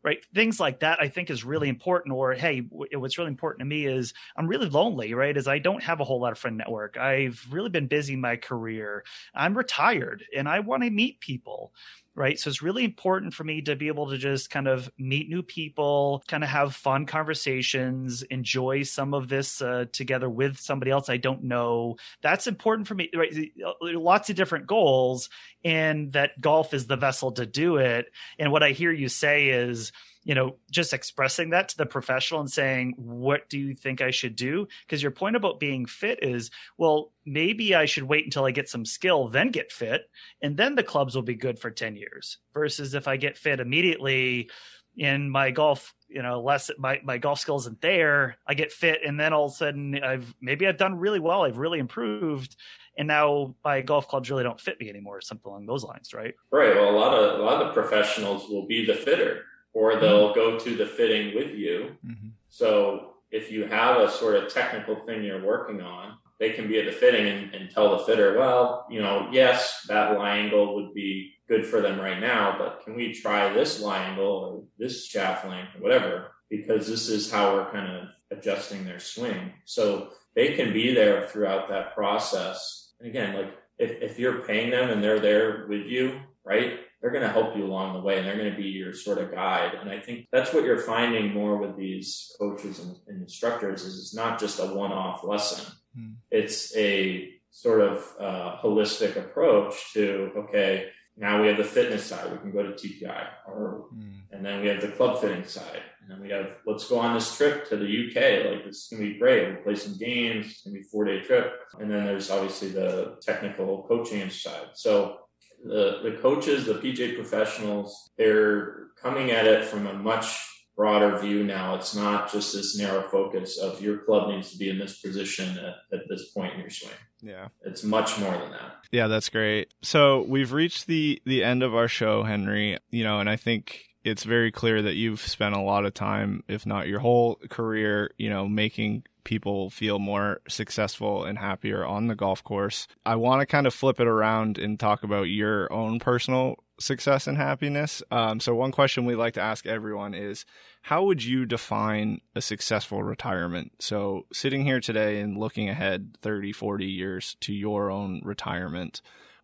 right? 0.04 0.20
Things 0.34 0.60
like 0.60 0.80
that 0.82 1.00
i 1.02 1.08
think 1.08 1.30
is 1.30 1.44
really 1.44 1.70
important 1.70 2.14
or 2.14 2.34
hey 2.34 2.60
what's 2.70 3.18
really 3.18 3.30
important 3.30 3.60
to 3.60 3.66
me 3.66 3.86
is 3.86 4.14
i'm 4.36 4.48
really 4.48 4.70
lonely 4.70 5.14
right? 5.14 5.36
Is 5.36 5.48
i 5.48 5.60
don't 5.60 5.84
have 5.84 6.00
a 6.00 6.04
whole 6.04 6.20
lot 6.20 6.32
of 6.32 6.38
friend 6.38 6.58
network. 6.58 6.98
I've 6.98 7.46
really 7.52 7.70
been 7.70 7.88
busy 7.88 8.14
in 8.14 8.22
my 8.22 8.36
career. 8.36 9.04
I'm 9.34 9.58
retired 9.58 10.24
and 10.36 10.48
i 10.48 10.60
want 10.60 10.84
to 10.84 10.90
meet 10.90 11.20
people 11.20 11.74
right? 12.16 12.40
So 12.40 12.50
it's 12.50 12.62
really 12.62 12.84
important 12.84 13.34
for 13.34 13.44
me 13.44 13.62
to 13.64 13.76
be 13.76 13.88
able 13.88 14.10
to 14.10 14.18
just 14.18 14.50
kind 14.50 14.68
of 14.68 14.90
meet 14.98 15.30
new 15.30 15.42
people 15.42 16.24
kind 16.28 16.44
of 16.44 16.50
have 16.50 16.76
fun 16.76 17.06
conversations 17.06 18.22
enjoy 18.24 18.84
some 18.84 19.14
of 19.14 19.28
this 19.28 19.62
uh, 19.62 19.86
together 19.92 20.30
with 20.30 20.60
somebody 20.60 20.92
else 20.92 21.10
i 21.10 21.18
don't 21.18 21.44
know. 21.44 21.96
That's 22.22 22.48
important 22.48 22.88
for 22.88 22.96
me 22.96 23.10
right? 23.16 23.34
Lots 23.82 24.30
of 24.30 24.36
different 24.36 24.68
goals 24.68 25.30
and 25.64 26.14
that 26.14 26.40
golf 26.40 26.74
is 26.74 26.88
the 26.88 26.98
vessel 26.98 27.32
to 27.34 27.46
do 27.46 27.78
it. 27.78 28.08
And 28.38 28.52
what 28.52 28.64
i 28.64 28.72
hear 28.72 28.92
you 28.92 29.10
say 29.10 29.50
is 29.50 29.92
you 30.24 30.36
know, 30.36 30.56
just 30.72 30.94
expressing 30.94 31.50
that 31.50 31.70
to 31.70 31.78
the 31.78 31.86
professional 31.86 32.40
and 32.40 32.50
saying, 32.50 32.94
what 32.98 33.50
do 33.50 33.60
you 33.60 33.76
think 33.76 34.02
I 34.02 34.12
should 34.12 34.36
do? 34.36 34.68
Because 34.86 35.02
your 35.02 35.12
point 35.12 35.36
about 35.36 35.60
being 35.60 35.86
fit 35.86 36.24
is, 36.24 36.50
well, 36.78 37.12
maybe 37.26 37.76
I 37.76 37.86
should 37.86 38.04
wait 38.04 38.24
until 38.24 38.46
I 38.46 38.52
get 38.52 38.70
some 38.70 38.86
skill, 38.86 39.28
then 39.28 39.50
get 39.50 39.72
fit, 39.72 40.10
and 40.42 40.56
then 40.56 40.76
the 40.76 40.84
clubs 40.84 41.16
will 41.16 41.24
be 41.24 41.36
good 41.36 41.60
for 41.60 41.72
10 41.72 41.96
years. 41.96 42.38
Versus 42.54 42.94
if 42.94 43.08
I 43.08 43.18
get 43.18 43.38
fit 43.38 43.60
immediately 43.60 44.50
in 44.96 45.30
my 45.30 45.52
golf, 45.52 45.94
you 46.08 46.22
know, 46.22 46.42
less 46.42 46.70
my, 46.78 47.02
my 47.04 47.18
golf 47.18 47.40
skill 47.40 47.58
isn't 47.58 47.82
there, 47.82 48.38
I 48.48 48.54
get 48.54 48.72
fit, 48.72 49.02
and 49.06 49.20
then 49.20 49.34
all 49.34 49.46
of 49.46 49.52
a 49.52 49.56
sudden 49.56 50.02
I've 50.04 50.34
maybe 50.40 50.68
I've 50.68 50.78
done 50.78 50.96
really 50.96 51.20
well, 51.20 51.44
I've 51.44 51.58
really 51.58 51.80
improved. 51.80 52.56
And 52.96 53.08
now 53.08 53.56
my 53.66 53.82
golf 53.82 54.08
clubs 54.08 54.30
really 54.30 54.44
don't 54.44 54.62
fit 54.62 54.80
me 54.80 54.88
anymore, 54.88 55.20
something 55.20 55.50
along 55.50 55.66
those 55.66 55.84
lines, 55.84 56.14
right? 56.14 56.36
Right. 56.52 56.76
Well, 56.76 56.92
a 56.92 56.96
lot 56.96 57.14
of 57.16 57.40
a 57.40 57.44
lot 57.44 57.64
of 57.64 57.74
professionals 57.74 58.48
will 58.48 58.68
be 58.68 58.86
the 58.86 58.94
fitter 58.94 59.46
or 59.74 59.96
they'll 59.96 60.30
mm-hmm. 60.30 60.40
go 60.40 60.60
to 60.60 60.76
the 60.76 60.86
fitting 60.86 61.36
with 61.36 61.52
you. 61.56 61.96
Mm-hmm. 62.06 62.30
So 62.50 63.16
if 63.32 63.52
you 63.52 63.66
have 63.66 64.00
a 64.00 64.12
sort 64.12 64.36
of 64.36 64.54
technical 64.54 64.96
thing 65.06 65.24
you're 65.24 65.44
working 65.44 65.82
on, 65.82 66.18
they 66.40 66.52
can 66.52 66.68
be 66.68 66.80
at 66.80 66.86
the 66.86 66.92
fitting 66.92 67.28
and, 67.28 67.54
and, 67.54 67.70
tell 67.70 67.98
the 67.98 68.04
fitter, 68.04 68.38
well, 68.38 68.86
you 68.90 69.02
know, 69.02 69.30
yes, 69.32 69.86
that 69.88 70.18
lie 70.18 70.38
angle 70.38 70.76
would 70.76 70.94
be 70.94 71.34
good 71.48 71.66
for 71.66 71.82
them 71.82 72.00
right 72.00 72.20
now, 72.20 72.56
but 72.58 72.82
can 72.84 72.96
we 72.96 73.14
try 73.14 73.52
this 73.54 73.80
lie 73.80 74.04
angle 74.04 74.26
or 74.26 74.64
this 74.78 75.06
shaft 75.06 75.48
length 75.48 75.76
or 75.76 75.82
whatever? 75.82 76.32
Because 76.50 76.88
this 76.88 77.08
is 77.08 77.32
how 77.32 77.54
we're 77.54 77.72
kind 77.72 77.90
of 77.98 78.10
adjusting 78.38 78.84
their 78.84 79.00
swing. 79.00 79.54
So 79.66 80.10
they 80.36 80.54
can 80.54 80.74
be 80.74 80.94
there 80.94 81.28
throughout 81.28 81.70
that 81.70 81.96
process. 81.96 82.94
And 83.00 83.10
again, 83.10 83.36
like 83.36 83.54
if, 83.78 84.12
if 84.12 84.20
you're 84.20 84.42
paying 84.42 84.70
them 84.70 84.90
and 84.90 85.04
they're 85.04 85.20
there 85.20 85.66
with 85.68 85.86
you, 85.86 86.20
right? 86.44 86.80
They're 87.04 87.12
going 87.12 87.22
to 87.22 87.30
help 87.30 87.58
you 87.58 87.66
along 87.66 87.94
the 87.94 88.00
way 88.00 88.18
and 88.18 88.26
they're 88.26 88.38
going 88.38 88.50
to 88.50 88.58
be 88.58 88.70
your 88.70 88.94
sort 88.94 89.18
of 89.18 89.30
guide. 89.30 89.74
And 89.80 89.90
I 89.90 90.00
think 90.00 90.28
that's 90.32 90.54
what 90.54 90.64
you're 90.64 90.80
finding 90.80 91.34
more 91.34 91.58
with 91.58 91.76
these 91.76 92.34
coaches 92.40 92.80
and, 92.80 92.96
and 93.10 93.22
instructors 93.22 93.84
is 93.84 94.00
it's 94.00 94.16
not 94.16 94.40
just 94.40 94.62
a 94.62 94.68
one-off 94.68 95.22
lesson. 95.26 95.66
Mm. 96.00 96.16
It's 96.32 96.74
a 96.78 97.34
sort 97.52 97.82
of 97.82 98.08
uh, 98.22 98.56
holistic 98.64 99.18
approach 99.18 99.92
to, 99.94 100.32
okay, 100.38 100.92
now 101.18 101.42
we 101.42 101.50
have 101.50 101.58
the 101.58 101.66
fitness 101.66 102.06
side. 102.06 102.32
We 102.32 102.38
can 102.38 102.52
go 102.52 102.64
to 102.64 102.72
TPI 102.72 103.28
or, 103.48 103.88
mm. 103.94 104.22
and 104.32 104.46
then 104.46 104.62
we 104.62 104.70
have 104.70 104.80
the 104.80 104.88
club 104.88 105.20
fitting 105.20 105.44
side. 105.44 105.82
And 106.02 106.10
then 106.10 106.22
we 106.22 106.30
have, 106.30 106.56
let's 106.66 106.88
go 106.88 107.00
on 107.00 107.16
this 107.16 107.36
trip 107.36 107.68
to 107.68 107.76
the 107.76 107.86
UK. 107.86 108.50
Like, 108.50 108.66
this 108.66 108.78
is 108.78 108.88
going 108.90 109.04
to 109.04 109.14
be 109.14 109.20
great. 109.20 109.50
We'll 109.50 109.64
play 109.64 109.76
some 109.76 109.98
games. 109.98 110.46
It's 110.46 110.62
going 110.62 110.76
to 110.76 110.80
be 110.80 110.86
a 110.86 110.90
four 110.90 111.04
day 111.04 111.20
trip. 111.20 111.52
And 111.80 111.92
then 111.92 112.06
there's 112.06 112.32
obviously 112.32 112.70
the 112.70 113.18
technical 113.22 113.84
coaching 113.90 114.30
side. 114.30 114.70
So 114.74 115.18
the, 115.64 116.00
the 116.04 116.18
coaches, 116.22 116.66
the 116.66 116.76
PGA 116.76 117.16
professionals, 117.16 118.12
they're 118.18 118.88
coming 119.02 119.32
at 119.32 119.46
it 119.46 119.66
from 119.66 119.88
a 119.88 119.94
much 119.94 120.50
broader 120.76 121.18
view 121.18 121.44
now. 121.44 121.76
It's 121.76 121.96
not 121.96 122.32
just 122.32 122.54
this 122.54 122.78
narrow 122.78 123.08
focus 123.10 123.60
of 123.60 123.82
your 123.82 124.00
club 124.00 124.30
needs 124.30 124.52
to 124.52 124.58
be 124.58 124.70
in 124.70 124.80
this 124.80 125.00
position 125.00 125.58
at, 125.58 125.76
at 125.98 126.06
this 126.10 126.32
point 126.32 126.54
in 126.56 126.62
your 126.62 126.70
swing. 126.70 126.94
Yeah. 127.22 127.48
It's 127.62 127.84
much 127.84 128.20
more 128.20 128.32
than 128.32 128.52
that. 128.52 128.76
Yeah, 128.92 129.08
that's 129.08 129.30
great. 129.30 129.74
So 129.82 130.26
we've 130.28 130.52
reached 130.52 130.88
the 130.88 131.22
the 131.26 131.44
end 131.44 131.64
of 131.64 131.76
our 131.76 131.88
show, 131.88 132.24
Henry. 132.24 132.78
You 132.90 133.04
know, 133.04 133.20
and 133.20 133.30
I 133.30 133.38
think 133.38 133.86
it's 134.04 134.24
very 134.24 134.52
clear 134.52 134.82
that 134.82 134.96
you've 134.96 135.22
spent 135.22 135.56
a 135.56 135.62
lot 135.62 135.86
of 135.86 135.94
time, 135.94 136.44
if 136.48 136.66
not 136.66 136.88
your 136.88 137.00
whole 137.00 137.36
career, 137.50 138.12
you 138.18 138.30
know, 138.30 138.48
making 138.48 139.04
people 139.24 139.70
feel 139.70 140.00
more 140.00 140.42
successful 140.48 141.24
and 141.24 141.38
happier 141.38 141.86
on 141.86 142.08
the 142.08 142.16
golf 142.16 142.44
course. 142.44 142.88
I 143.06 143.16
want 143.16 143.40
to 143.40 143.46
kind 143.46 143.66
of 143.66 143.74
flip 143.74 144.00
it 144.00 144.08
around 144.08 144.58
and 144.58 144.80
talk 144.80 145.04
about 145.04 145.24
your 145.24 145.72
own 145.72 146.00
personal 146.00 146.58
success 146.80 147.28
and 147.28 147.38
happiness. 147.38 148.04
Um, 148.12 148.40
so, 148.40 148.54
one 148.56 148.72
question 148.72 149.06
we 149.06 149.16
like 149.16 149.36
to 149.36 149.42
ask 149.42 149.66
everyone 149.66 150.14
is 150.14 150.46
how 150.82 151.06
would 151.06 151.24
you 151.24 151.46
define 151.46 152.20
a 152.36 152.42
successful 152.42 153.04
retirement? 153.04 153.72
So, 153.80 154.26
sitting 154.34 154.66
here 154.66 154.82
today 154.82 155.22
and 155.22 155.38
looking 155.38 155.70
ahead 155.70 156.18
30, 156.22 156.52
40 156.52 156.86
years 156.86 157.38
to 157.42 157.54
your 157.54 157.90
own 157.90 158.22
retirement, 158.24 159.02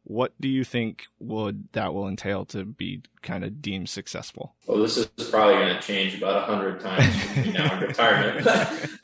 what 0.09 0.33
do 0.41 0.47
you 0.47 0.63
think 0.63 1.05
would 1.19 1.71
that 1.73 1.93
will 1.93 2.07
entail 2.07 2.43
to 2.43 2.65
be 2.65 3.03
kind 3.21 3.43
of 3.43 3.61
deemed 3.61 3.87
successful? 3.87 4.55
Well, 4.65 4.79
this 4.79 4.97
is 4.97 5.05
probably 5.29 5.53
going 5.53 5.75
to 5.75 5.81
change 5.81 6.17
about 6.17 6.35
a 6.35 6.51
hundred 6.51 6.79
times 6.79 7.15
now 7.53 7.77
in 7.77 7.87
retirement. 7.87 8.47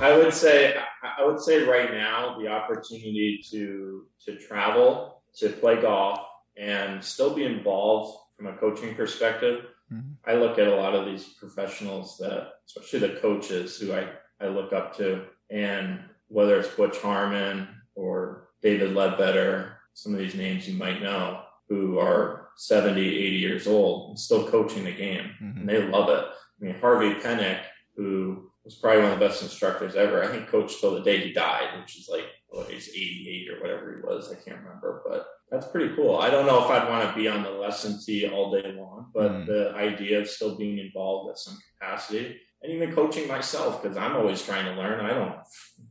I 0.00 0.14
would 0.14 0.34
say, 0.34 0.76
I 1.02 1.24
would 1.24 1.40
say 1.40 1.64
right 1.64 1.90
now, 1.90 2.38
the 2.38 2.48
opportunity 2.48 3.42
to 3.52 4.04
to 4.26 4.36
travel, 4.36 5.22
to 5.38 5.48
play 5.48 5.80
golf, 5.80 6.20
and 6.58 7.02
still 7.02 7.34
be 7.34 7.46
involved 7.46 8.14
from 8.36 8.48
a 8.48 8.56
coaching 8.58 8.94
perspective. 8.94 9.64
Mm-hmm. 9.90 10.30
I 10.30 10.34
look 10.34 10.58
at 10.58 10.68
a 10.68 10.76
lot 10.76 10.94
of 10.94 11.06
these 11.06 11.24
professionals 11.24 12.18
that, 12.18 12.48
especially 12.66 13.08
the 13.08 13.18
coaches 13.20 13.78
who 13.78 13.94
I, 13.94 14.10
I 14.42 14.48
look 14.48 14.74
up 14.74 14.94
to, 14.98 15.24
and 15.50 16.00
whether 16.28 16.58
it's 16.58 16.68
Butch 16.68 16.98
Harmon 16.98 17.66
or 17.94 18.48
David 18.60 18.90
Leadbetter 18.90 19.73
some 19.94 20.12
of 20.12 20.18
these 20.18 20.34
names 20.34 20.68
you 20.68 20.74
might 20.74 21.02
know 21.02 21.42
who 21.68 21.98
are 21.98 22.48
70, 22.56 23.00
80 23.00 23.36
years 23.36 23.66
old 23.66 24.10
and 24.10 24.18
still 24.18 24.48
coaching 24.48 24.84
the 24.84 24.92
game. 24.92 25.30
Mm-hmm. 25.42 25.60
And 25.60 25.68
they 25.68 25.82
love 25.88 26.10
it. 26.10 26.24
I 26.24 26.64
mean, 26.64 26.74
Harvey 26.80 27.14
Penick, 27.14 27.60
who 27.96 28.50
was 28.64 28.74
probably 28.74 29.02
one 29.02 29.12
of 29.12 29.18
the 29.18 29.26
best 29.26 29.42
instructors 29.42 29.96
ever, 29.96 30.22
I 30.22 30.28
think 30.28 30.48
coached 30.48 30.80
till 30.80 30.94
the 30.94 31.02
day 31.02 31.26
he 31.26 31.32
died, 31.32 31.80
which 31.80 31.98
is 31.98 32.08
like, 32.10 32.24
well, 32.50 32.64
he's 32.64 32.88
88 32.88 33.48
or 33.50 33.60
whatever 33.60 33.96
he 33.96 34.02
was. 34.02 34.30
I 34.30 34.36
can't 34.36 34.62
remember, 34.62 35.02
but 35.08 35.26
that's 35.50 35.66
pretty 35.66 35.94
cool. 35.94 36.16
I 36.16 36.30
don't 36.30 36.46
know 36.46 36.64
if 36.64 36.70
I'd 36.70 36.88
want 36.88 37.08
to 37.08 37.14
be 37.14 37.28
on 37.28 37.42
the 37.42 37.50
lesson 37.50 37.98
tee 38.04 38.28
all 38.28 38.52
day 38.52 38.74
long, 38.76 39.10
but 39.14 39.30
mm-hmm. 39.30 39.50
the 39.50 39.72
idea 39.74 40.20
of 40.20 40.28
still 40.28 40.56
being 40.56 40.78
involved 40.78 41.30
at 41.30 41.38
some 41.38 41.58
capacity 41.72 42.36
and 42.64 42.72
even 42.72 42.94
coaching 42.94 43.28
myself 43.28 43.82
because 43.82 43.96
I'm 43.96 44.16
always 44.16 44.42
trying 44.42 44.64
to 44.64 44.72
learn. 44.72 45.04
I 45.04 45.12
don't 45.12 45.36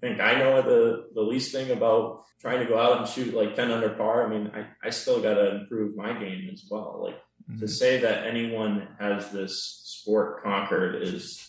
think 0.01 0.19
I 0.19 0.35
know 0.39 0.61
the 0.61 1.05
the 1.13 1.21
least 1.21 1.51
thing 1.51 1.71
about 1.71 2.23
trying 2.41 2.59
to 2.59 2.65
go 2.65 2.77
out 2.77 2.97
and 2.97 3.07
shoot 3.07 3.33
like 3.33 3.55
10 3.55 3.71
under 3.71 3.89
par. 3.89 4.25
I 4.25 4.29
mean, 4.29 4.51
I, 4.53 4.65
I 4.85 4.89
still 4.89 5.21
got 5.21 5.35
to 5.35 5.61
improve 5.61 5.95
my 5.95 6.11
game 6.11 6.49
as 6.51 6.65
well. 6.69 6.99
Like 7.01 7.15
mm-hmm. 7.15 7.59
to 7.59 7.67
say 7.67 7.99
that 7.99 8.27
anyone 8.27 8.89
has 8.99 9.31
this 9.31 9.81
sport 9.85 10.43
conquered 10.43 11.01
is, 11.01 11.47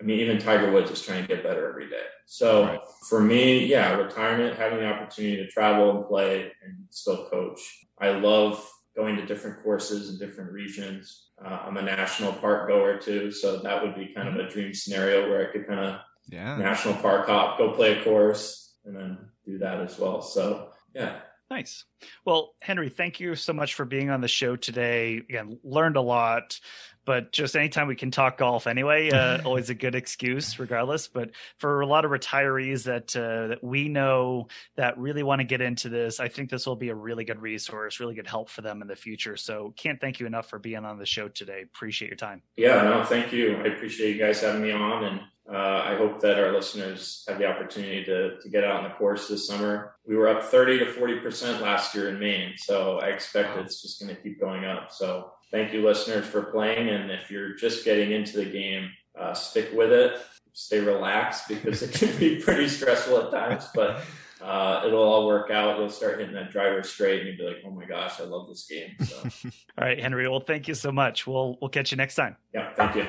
I 0.00 0.04
mean, 0.04 0.20
even 0.20 0.38
Tiger 0.38 0.70
Woods 0.70 0.92
is 0.92 1.02
trying 1.02 1.22
to 1.22 1.28
get 1.28 1.42
better 1.42 1.68
every 1.68 1.90
day. 1.90 2.04
So 2.26 2.64
right. 2.64 2.80
for 3.08 3.20
me, 3.20 3.66
yeah, 3.66 3.94
retirement, 3.94 4.56
having 4.56 4.78
the 4.78 4.86
opportunity 4.86 5.36
to 5.36 5.48
travel 5.48 5.96
and 5.96 6.06
play 6.06 6.52
and 6.64 6.76
still 6.90 7.28
coach. 7.28 7.60
I 7.98 8.10
love 8.10 8.64
going 8.96 9.16
to 9.16 9.26
different 9.26 9.64
courses 9.64 10.10
in 10.10 10.24
different 10.24 10.52
regions. 10.52 11.30
Uh, 11.44 11.60
I'm 11.66 11.76
a 11.76 11.82
national 11.82 12.32
park 12.32 12.68
goer 12.68 12.96
too, 12.96 13.30
so 13.30 13.58
that 13.58 13.82
would 13.82 13.94
be 13.94 14.12
kind 14.14 14.28
of 14.28 14.36
a 14.36 14.48
dream 14.48 14.72
scenario 14.72 15.28
where 15.28 15.46
I 15.46 15.52
could 15.52 15.66
kind 15.66 15.80
of 15.80 16.00
yeah. 16.28 16.56
national 16.56 16.94
park 16.94 17.26
hop, 17.26 17.58
go 17.58 17.72
play 17.72 17.98
a 17.98 18.04
course, 18.04 18.76
and 18.84 18.96
then 18.96 19.18
do 19.44 19.58
that 19.58 19.80
as 19.80 19.98
well. 19.98 20.22
So 20.22 20.70
yeah. 20.94 21.20
Nice. 21.50 21.84
Well, 22.24 22.54
Henry, 22.60 22.88
thank 22.88 23.20
you 23.20 23.34
so 23.34 23.52
much 23.52 23.74
for 23.74 23.84
being 23.84 24.08
on 24.10 24.22
the 24.22 24.28
show 24.28 24.56
today. 24.56 25.18
Again, 25.18 25.58
learned 25.62 25.96
a 25.96 26.00
lot 26.00 26.58
but 27.04 27.32
just 27.32 27.56
anytime 27.56 27.86
we 27.86 27.96
can 27.96 28.10
talk 28.10 28.38
golf 28.38 28.66
anyway, 28.66 29.10
uh, 29.10 29.42
always 29.44 29.70
a 29.70 29.74
good 29.74 29.94
excuse, 29.94 30.58
regardless. 30.58 31.08
But 31.08 31.30
for 31.58 31.80
a 31.80 31.86
lot 31.86 32.04
of 32.04 32.10
retirees 32.10 32.84
that 32.84 33.14
uh, 33.16 33.48
that 33.48 33.64
we 33.64 33.88
know 33.88 34.48
that 34.76 34.98
really 34.98 35.22
want 35.22 35.40
to 35.40 35.44
get 35.44 35.60
into 35.60 35.88
this, 35.88 36.20
I 36.20 36.28
think 36.28 36.50
this 36.50 36.66
will 36.66 36.76
be 36.76 36.88
a 36.88 36.94
really 36.94 37.24
good 37.24 37.40
resource, 37.40 38.00
really 38.00 38.14
good 38.14 38.26
help 38.26 38.48
for 38.48 38.62
them 38.62 38.82
in 38.82 38.88
the 38.88 38.96
future. 38.96 39.36
So 39.36 39.74
can't 39.76 40.00
thank 40.00 40.20
you 40.20 40.26
enough 40.26 40.48
for 40.48 40.58
being 40.58 40.84
on 40.84 40.98
the 40.98 41.06
show 41.06 41.28
today. 41.28 41.62
Appreciate 41.62 42.08
your 42.08 42.16
time. 42.16 42.42
Yeah, 42.56 42.82
no, 42.82 43.04
thank 43.04 43.32
you. 43.32 43.56
I 43.56 43.68
appreciate 43.68 44.16
you 44.16 44.18
guys 44.18 44.40
having 44.40 44.62
me 44.62 44.72
on, 44.72 45.04
and 45.04 45.20
uh, 45.52 45.82
I 45.84 45.96
hope 45.96 46.20
that 46.20 46.38
our 46.38 46.52
listeners 46.52 47.24
have 47.28 47.38
the 47.38 47.46
opportunity 47.46 48.02
to 48.04 48.40
to 48.40 48.48
get 48.48 48.64
out 48.64 48.76
on 48.76 48.84
the 48.84 48.90
course 48.90 49.28
this 49.28 49.46
summer. 49.46 49.94
We 50.06 50.16
were 50.16 50.28
up 50.28 50.44
thirty 50.44 50.78
to 50.78 50.86
forty 50.86 51.20
percent 51.20 51.60
last 51.60 51.94
year 51.94 52.08
in 52.08 52.18
Maine, 52.18 52.54
so 52.56 52.98
I 53.00 53.08
expect 53.08 53.58
it's 53.58 53.82
just 53.82 54.00
going 54.00 54.14
to 54.14 54.20
keep 54.22 54.40
going 54.40 54.64
up. 54.64 54.90
So 54.90 55.32
thank 55.50 55.72
you, 55.72 55.84
listeners, 55.84 56.26
for 56.26 56.42
playing. 56.42 56.88
And 56.88 57.10
if 57.10 57.30
you're 57.30 57.54
just 57.54 57.84
getting 57.84 58.12
into 58.12 58.36
the 58.36 58.44
game, 58.44 58.90
uh, 59.18 59.34
stick 59.34 59.70
with 59.74 59.92
it. 59.92 60.18
Stay 60.52 60.80
relaxed 60.80 61.48
because 61.48 61.82
it 61.82 61.92
can 61.92 62.16
be 62.18 62.40
pretty 62.40 62.68
stressful 62.68 63.18
at 63.18 63.30
times, 63.32 63.68
but 63.74 64.02
uh, 64.40 64.82
it'll 64.86 65.02
all 65.02 65.26
work 65.26 65.50
out. 65.50 65.78
You'll 65.78 65.88
start 65.88 66.20
hitting 66.20 66.34
that 66.34 66.50
driver 66.50 66.82
straight, 66.82 67.20
and 67.20 67.28
you'll 67.28 67.48
be 67.48 67.54
like, 67.54 67.64
"Oh 67.66 67.70
my 67.70 67.86
gosh, 67.86 68.20
I 68.20 68.24
love 68.24 68.48
this 68.48 68.66
game." 68.66 68.94
So. 69.04 69.16
all 69.78 69.84
right, 69.84 69.98
Henry. 69.98 70.28
Well, 70.28 70.40
thank 70.40 70.68
you 70.68 70.74
so 70.74 70.92
much. 70.92 71.26
We'll 71.26 71.58
we'll 71.60 71.70
catch 71.70 71.90
you 71.90 71.96
next 71.96 72.14
time. 72.14 72.36
Yeah, 72.52 72.72
thank 72.74 72.94
you. 72.94 73.06